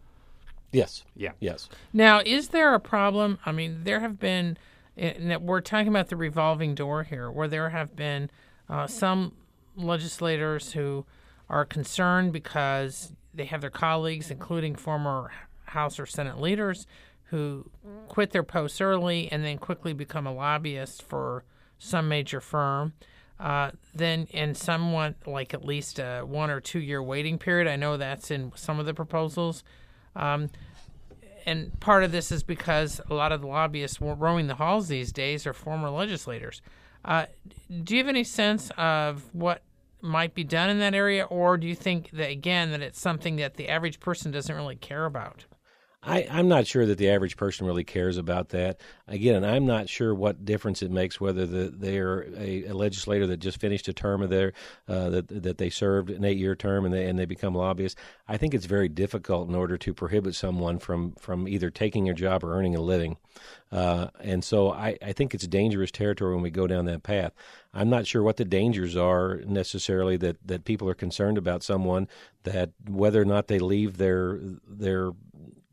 Yes. 0.70 1.04
Yeah. 1.16 1.32
Yes. 1.40 1.70
Now, 1.94 2.20
is 2.24 2.48
there 2.48 2.74
a 2.74 2.80
problem? 2.80 3.38
I 3.46 3.52
mean, 3.52 3.80
there 3.84 4.00
have 4.00 4.20
been. 4.20 4.58
We're 4.96 5.60
talking 5.60 5.88
about 5.88 6.08
the 6.08 6.16
revolving 6.16 6.74
door 6.74 7.04
here, 7.04 7.30
where 7.30 7.48
there 7.48 7.70
have 7.70 7.94
been 7.94 8.30
uh, 8.68 8.88
some 8.88 9.32
legislators 9.76 10.72
who 10.72 11.06
are 11.48 11.64
concerned 11.64 12.32
because 12.32 13.12
they 13.32 13.44
have 13.46 13.60
their 13.60 13.70
colleagues, 13.70 14.30
including 14.30 14.74
former 14.74 15.30
House 15.66 16.00
or 16.00 16.06
Senate 16.06 16.40
leaders, 16.40 16.86
who 17.30 17.70
quit 18.08 18.30
their 18.30 18.42
posts 18.42 18.80
early 18.80 19.30
and 19.30 19.44
then 19.44 19.58
quickly 19.58 19.92
become 19.92 20.26
a 20.26 20.32
lobbyist 20.32 21.02
for 21.02 21.44
some 21.78 22.08
major 22.08 22.40
firm. 22.40 22.92
Uh, 23.38 23.70
then 23.94 24.26
in 24.30 24.54
somewhat 24.54 25.14
like 25.26 25.54
at 25.54 25.64
least 25.64 26.00
a 26.00 26.22
one 26.22 26.50
or 26.50 26.60
two 26.60 26.80
year 26.80 27.02
waiting 27.02 27.38
period. 27.38 27.68
I 27.68 27.76
know 27.76 27.96
that's 27.96 28.30
in 28.30 28.52
some 28.56 28.80
of 28.80 28.86
the 28.86 28.94
proposals. 28.94 29.62
Um, 30.16 30.50
and 31.46 31.78
part 31.80 32.02
of 32.02 32.10
this 32.12 32.32
is 32.32 32.42
because 32.42 33.00
a 33.08 33.14
lot 33.14 33.30
of 33.30 33.40
the 33.40 33.46
lobbyists 33.46 34.00
roaming 34.00 34.48
the 34.48 34.56
halls 34.56 34.88
these 34.88 35.12
days 35.12 35.46
are 35.46 35.52
former 35.52 35.88
legislators. 35.88 36.60
Uh, 37.04 37.26
do 37.84 37.94
you 37.94 38.02
have 38.02 38.08
any 38.08 38.24
sense 38.24 38.70
of 38.76 39.24
what 39.32 39.62
might 40.00 40.34
be 40.34 40.44
done 40.44 40.68
in 40.68 40.78
that 40.80 40.94
area, 40.94 41.24
or 41.24 41.56
do 41.56 41.66
you 41.66 41.74
think 41.74 42.10
that 42.10 42.30
again 42.30 42.70
that 42.70 42.82
it's 42.82 43.00
something 43.00 43.36
that 43.36 43.54
the 43.54 43.68
average 43.68 44.00
person 44.00 44.30
doesn't 44.30 44.54
really 44.54 44.76
care 44.76 45.04
about? 45.04 45.46
I, 46.00 46.20
am 46.20 46.46
not 46.46 46.66
sure 46.66 46.86
that 46.86 46.96
the 46.96 47.10
average 47.10 47.36
person 47.36 47.66
really 47.66 47.82
cares 47.82 48.18
about 48.18 48.50
that. 48.50 48.80
Again, 49.08 49.44
I'm 49.44 49.66
not 49.66 49.88
sure 49.88 50.14
what 50.14 50.44
difference 50.44 50.80
it 50.80 50.92
makes 50.92 51.20
whether 51.20 51.44
the, 51.44 51.74
they're 51.76 52.22
a, 52.36 52.66
a, 52.66 52.72
legislator 52.72 53.26
that 53.26 53.38
just 53.38 53.60
finished 53.60 53.88
a 53.88 53.92
term 53.92 54.22
of 54.22 54.30
their 54.30 54.52
uh, 54.86 55.10
that 55.10 55.42
that 55.42 55.58
they 55.58 55.70
served 55.70 56.10
an 56.10 56.24
eight 56.24 56.38
year 56.38 56.54
term 56.54 56.84
and 56.84 56.94
they 56.94 57.06
and 57.06 57.18
they 57.18 57.24
become 57.24 57.54
lobbyists. 57.54 58.00
I 58.28 58.36
think 58.36 58.54
it's 58.54 58.66
very 58.66 58.88
difficult 58.88 59.48
in 59.48 59.56
order 59.56 59.76
to 59.76 59.92
prohibit 59.92 60.36
someone 60.36 60.78
from 60.78 61.12
from 61.18 61.48
either 61.48 61.68
taking 61.68 62.08
a 62.08 62.14
job 62.14 62.44
or 62.44 62.54
earning 62.54 62.76
a 62.76 62.80
living. 62.80 63.16
Uh, 63.70 64.08
and 64.20 64.42
so 64.42 64.72
I, 64.72 64.96
I 65.02 65.12
think 65.12 65.34
it's 65.34 65.46
dangerous 65.46 65.90
territory 65.90 66.34
when 66.34 66.42
we 66.42 66.50
go 66.50 66.66
down 66.66 66.86
that 66.86 67.02
path. 67.02 67.32
I'm 67.74 67.90
not 67.90 68.06
sure 68.06 68.22
what 68.22 68.36
the 68.36 68.44
dangers 68.44 68.96
are 68.96 69.42
necessarily 69.46 70.16
that, 70.18 70.38
that 70.46 70.64
people 70.64 70.88
are 70.88 70.94
concerned 70.94 71.36
about 71.38 71.62
someone 71.62 72.08
that 72.44 72.70
whether 72.88 73.20
or 73.20 73.26
not 73.26 73.48
they 73.48 73.58
leave 73.58 73.98
their 73.98 74.40
their 74.66 75.10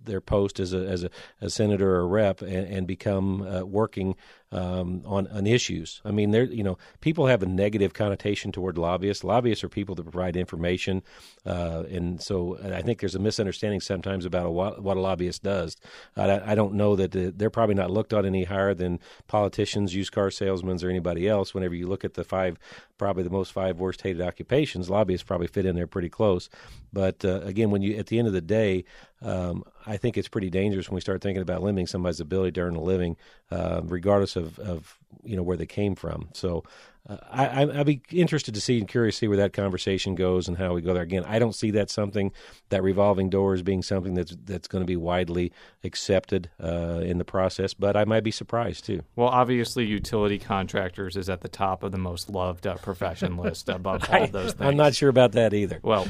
their 0.06 0.22
post 0.22 0.60
as 0.60 0.74
a 0.74 0.88
as 0.88 1.04
a, 1.04 1.10
a 1.42 1.50
senator 1.50 1.96
or 1.96 2.08
rep 2.08 2.42
and, 2.42 2.68
and 2.68 2.88
become 2.88 3.42
uh, 3.42 3.62
working 3.62 4.16
um, 4.52 5.02
on 5.06 5.28
on 5.28 5.48
issues. 5.48 6.02
I 6.06 6.12
mean, 6.12 6.32
there 6.32 6.44
you 6.44 6.64
know 6.64 6.78
people 7.02 7.28
have 7.28 7.42
a 7.44 7.48
negative 7.48 7.94
connotation 7.94 8.52
toward 8.52 8.78
lobbyists. 8.78 9.24
Lobbyists 9.24 9.64
are 9.64 9.70
people 9.70 9.96
that 9.96 10.04
provide 10.04 10.38
information, 10.38 11.02
uh, 11.46 11.84
and 11.90 12.22
so 12.22 12.58
I 12.64 12.82
think 12.82 13.00
there's 13.00 13.16
a 13.16 13.20
misunderstanding 13.20 13.82
sometimes 13.82 14.26
about 14.26 14.46
a, 14.46 14.52
what 14.52 14.98
a 14.98 15.00
lobbyist 15.00 15.44
does. 15.44 15.78
I, 16.16 16.52
I 16.52 16.56
don't 16.56 16.76
know 16.76 16.96
that 16.96 17.38
they're 17.38 17.50
probably 17.50 17.76
not 17.76 17.92
looked 17.92 18.14
on 18.14 18.26
any 18.26 18.44
higher 18.44 18.74
than 18.74 19.00
politicians, 19.28 19.96
used 19.96 20.12
car 20.12 20.32
salesmen, 20.32 20.76
or 20.84 20.90
anybody 20.90 21.28
else. 21.28 21.54
Whenever 21.54 21.76
you 21.76 21.88
look 21.88 22.04
at 22.04 22.16
the 22.16 22.24
five, 22.24 22.58
probably 22.98 23.24
the 23.24 23.30
most 23.30 23.52
five 23.52 23.80
worst 23.80 24.02
hated 24.02 24.22
occupations, 24.22 24.90
lobbyists 24.90 25.24
probably 25.24 25.48
fit 25.48 25.66
in 25.66 25.76
there 25.76 25.88
pretty 25.88 26.10
close. 26.10 26.50
But 26.92 27.24
uh, 27.26 27.42
again, 27.42 27.72
when 27.72 27.82
you 27.82 27.98
at 27.98 28.08
the 28.08 28.20
end 28.20 28.28
of 28.28 28.34
the 28.34 28.42
day, 28.42 28.86
um, 29.22 29.64
I 29.86 29.98
think 29.98 30.18
it's 30.18 30.28
pretty 30.28 30.50
dangerous 30.50 30.90
when 30.90 30.96
we 30.96 31.02
start 31.02 31.22
thinking 31.22 31.42
about 31.42 31.64
limiting 31.64 31.88
somebody's 31.88 32.20
ability 32.20 32.54
to 32.54 32.62
earn 32.62 32.76
a 32.76 32.82
living, 32.82 33.18
uh, 33.52 33.82
regardless 33.84 34.35
of, 34.36 34.60
of 34.60 34.98
you 35.24 35.36
know 35.36 35.44
where 35.44 35.58
they 35.58 35.66
came 35.66 35.96
from. 35.96 36.30
So 36.34 36.64
uh, 37.08 37.18
I, 37.32 37.46
I- 37.64 37.80
I'd 37.80 37.86
be 37.86 38.02
interested 38.12 38.56
to 38.56 38.62
see 38.62 38.80
and 38.80 38.88
curious 38.88 39.16
to 39.16 39.20
see 39.20 39.28
where 39.28 39.38
that 39.38 39.54
conversation 39.54 40.16
goes 40.16 40.48
and 40.48 40.58
how 40.58 40.74
we 40.74 40.82
go 40.82 40.94
there. 40.94 41.04
Again, 41.04 41.24
I 41.28 41.38
don't 41.38 41.54
see 41.54 41.70
that 41.72 41.90
something 41.92 42.32
that 42.70 42.82
revolving 42.82 43.30
doors 43.30 43.62
being 43.62 43.84
something 43.84 44.16
that's 44.16 44.36
that's 44.44 44.68
going 44.68 44.82
to 44.82 44.88
be 44.88 44.96
widely 44.98 45.52
accepted 45.84 46.50
uh, 46.62 47.02
in 47.04 47.20
the 47.20 47.26
process, 47.26 47.74
but 47.76 47.96
I 47.96 48.06
might 48.06 48.24
be 48.24 48.32
surprised 48.32 48.86
too. 48.86 49.04
Well, 49.16 49.28
obviously, 49.30 49.86
utility 49.86 50.40
contractors 50.40 51.16
is 51.16 51.30
at 51.30 51.42
the 51.42 51.48
top 51.48 51.84
of 51.84 51.92
the 51.92 51.98
most 52.00 52.30
loved 52.30 52.66
uh, 52.66 52.76
profession 52.78 53.38
list 53.46 53.70
above 53.70 54.10
all 54.12 54.26
those 54.28 54.54
things. 54.54 54.68
I'm 54.68 54.76
not 54.78 54.96
sure 54.96 55.10
about 55.10 55.34
that 55.34 55.54
either. 55.54 55.80
Well, 55.84 56.08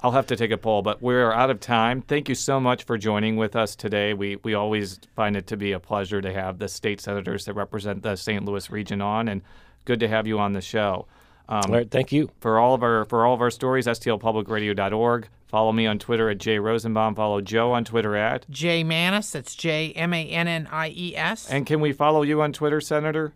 I'll 0.00 0.12
have 0.12 0.28
to 0.28 0.36
take 0.36 0.52
a 0.52 0.56
poll, 0.58 0.82
but 0.82 1.02
we're 1.02 1.32
out 1.32 1.50
of 1.50 1.58
time. 1.58 2.02
Thank 2.02 2.28
you 2.28 2.36
so 2.36 2.60
much 2.60 2.84
for 2.84 2.96
joining 2.96 3.36
with 3.36 3.56
us 3.56 3.74
today. 3.74 4.14
We 4.14 4.36
we 4.44 4.54
always 4.54 5.00
find 5.16 5.36
it 5.36 5.48
to 5.48 5.56
be 5.56 5.72
a 5.72 5.80
pleasure 5.80 6.20
to 6.20 6.32
have 6.32 6.60
the 6.60 6.68
state 6.68 7.00
senators 7.00 7.46
that 7.46 7.54
represent 7.54 8.04
the 8.04 8.14
St. 8.14 8.44
Louis 8.46 8.70
region 8.70 9.02
on, 9.02 9.28
and 9.28 9.42
good 9.84 10.00
to 10.00 10.08
have 10.08 10.26
you 10.26 10.38
on 10.38 10.52
the 10.52 10.62
show. 10.62 11.06
Um, 11.48 11.62
All 11.66 11.72
right, 11.72 11.90
thank 11.90 12.12
you. 12.12 12.30
For 12.40 12.58
all 12.58 12.74
of 12.74 12.82
our 12.82 13.04
for 13.04 13.26
all 13.26 13.34
of 13.34 13.40
our 13.40 13.50
stories, 13.50 13.86
stlpublicradio.org. 13.86 15.28
Follow 15.46 15.70
me 15.70 15.86
on 15.86 15.98
Twitter 15.98 16.28
at 16.28 16.38
Jay 16.38 16.58
Rosenbaum. 16.58 17.14
Follow 17.14 17.40
Jo 17.40 17.72
on 17.72 17.84
Twitter 17.84 18.16
at. 18.16 18.50
J 18.50 18.82
Mannies, 18.82 19.30
that's 19.30 19.54
J 19.54 19.92
M 19.92 20.12
A 20.12 20.26
N 20.28 20.48
N 20.48 20.68
I 20.70 20.88
E 20.88 21.16
S. 21.16 21.48
And 21.48 21.64
can 21.66 21.80
we 21.80 21.92
follow 21.92 22.22
you 22.22 22.42
on 22.42 22.52
Twitter, 22.52 22.80
Senator? 22.80 23.32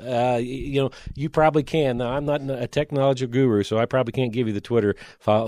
Uh, 0.00 0.40
you 0.42 0.82
know, 0.82 0.90
you 1.14 1.28
probably 1.28 1.62
can. 1.62 1.98
Now, 1.98 2.12
I'm 2.12 2.24
not 2.24 2.40
a 2.40 2.66
technology 2.66 3.26
guru, 3.28 3.62
so 3.62 3.78
I 3.78 3.86
probably 3.86 4.12
can't 4.12 4.32
give 4.32 4.48
you 4.48 4.52
the 4.52 4.60
Twitter 4.60 4.96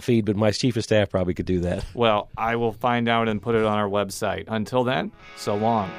feed, 0.01 0.25
but 0.25 0.37
my 0.37 0.53
chief 0.53 0.77
of 0.77 0.85
staff 0.85 1.11
probably 1.11 1.35
could 1.35 1.47
do 1.47 1.61
that. 1.61 1.85
Well, 1.95 2.29
I 2.37 2.55
will 2.57 2.73
find 2.73 3.09
out 3.09 3.29
and 3.29 3.43
put 3.43 3.57
it 3.57 3.65
on 3.65 3.77
our 3.77 3.89
website. 3.89 4.45
Until 4.47 4.85
then, 4.85 5.11
so 5.37 5.57
long. 5.57 5.91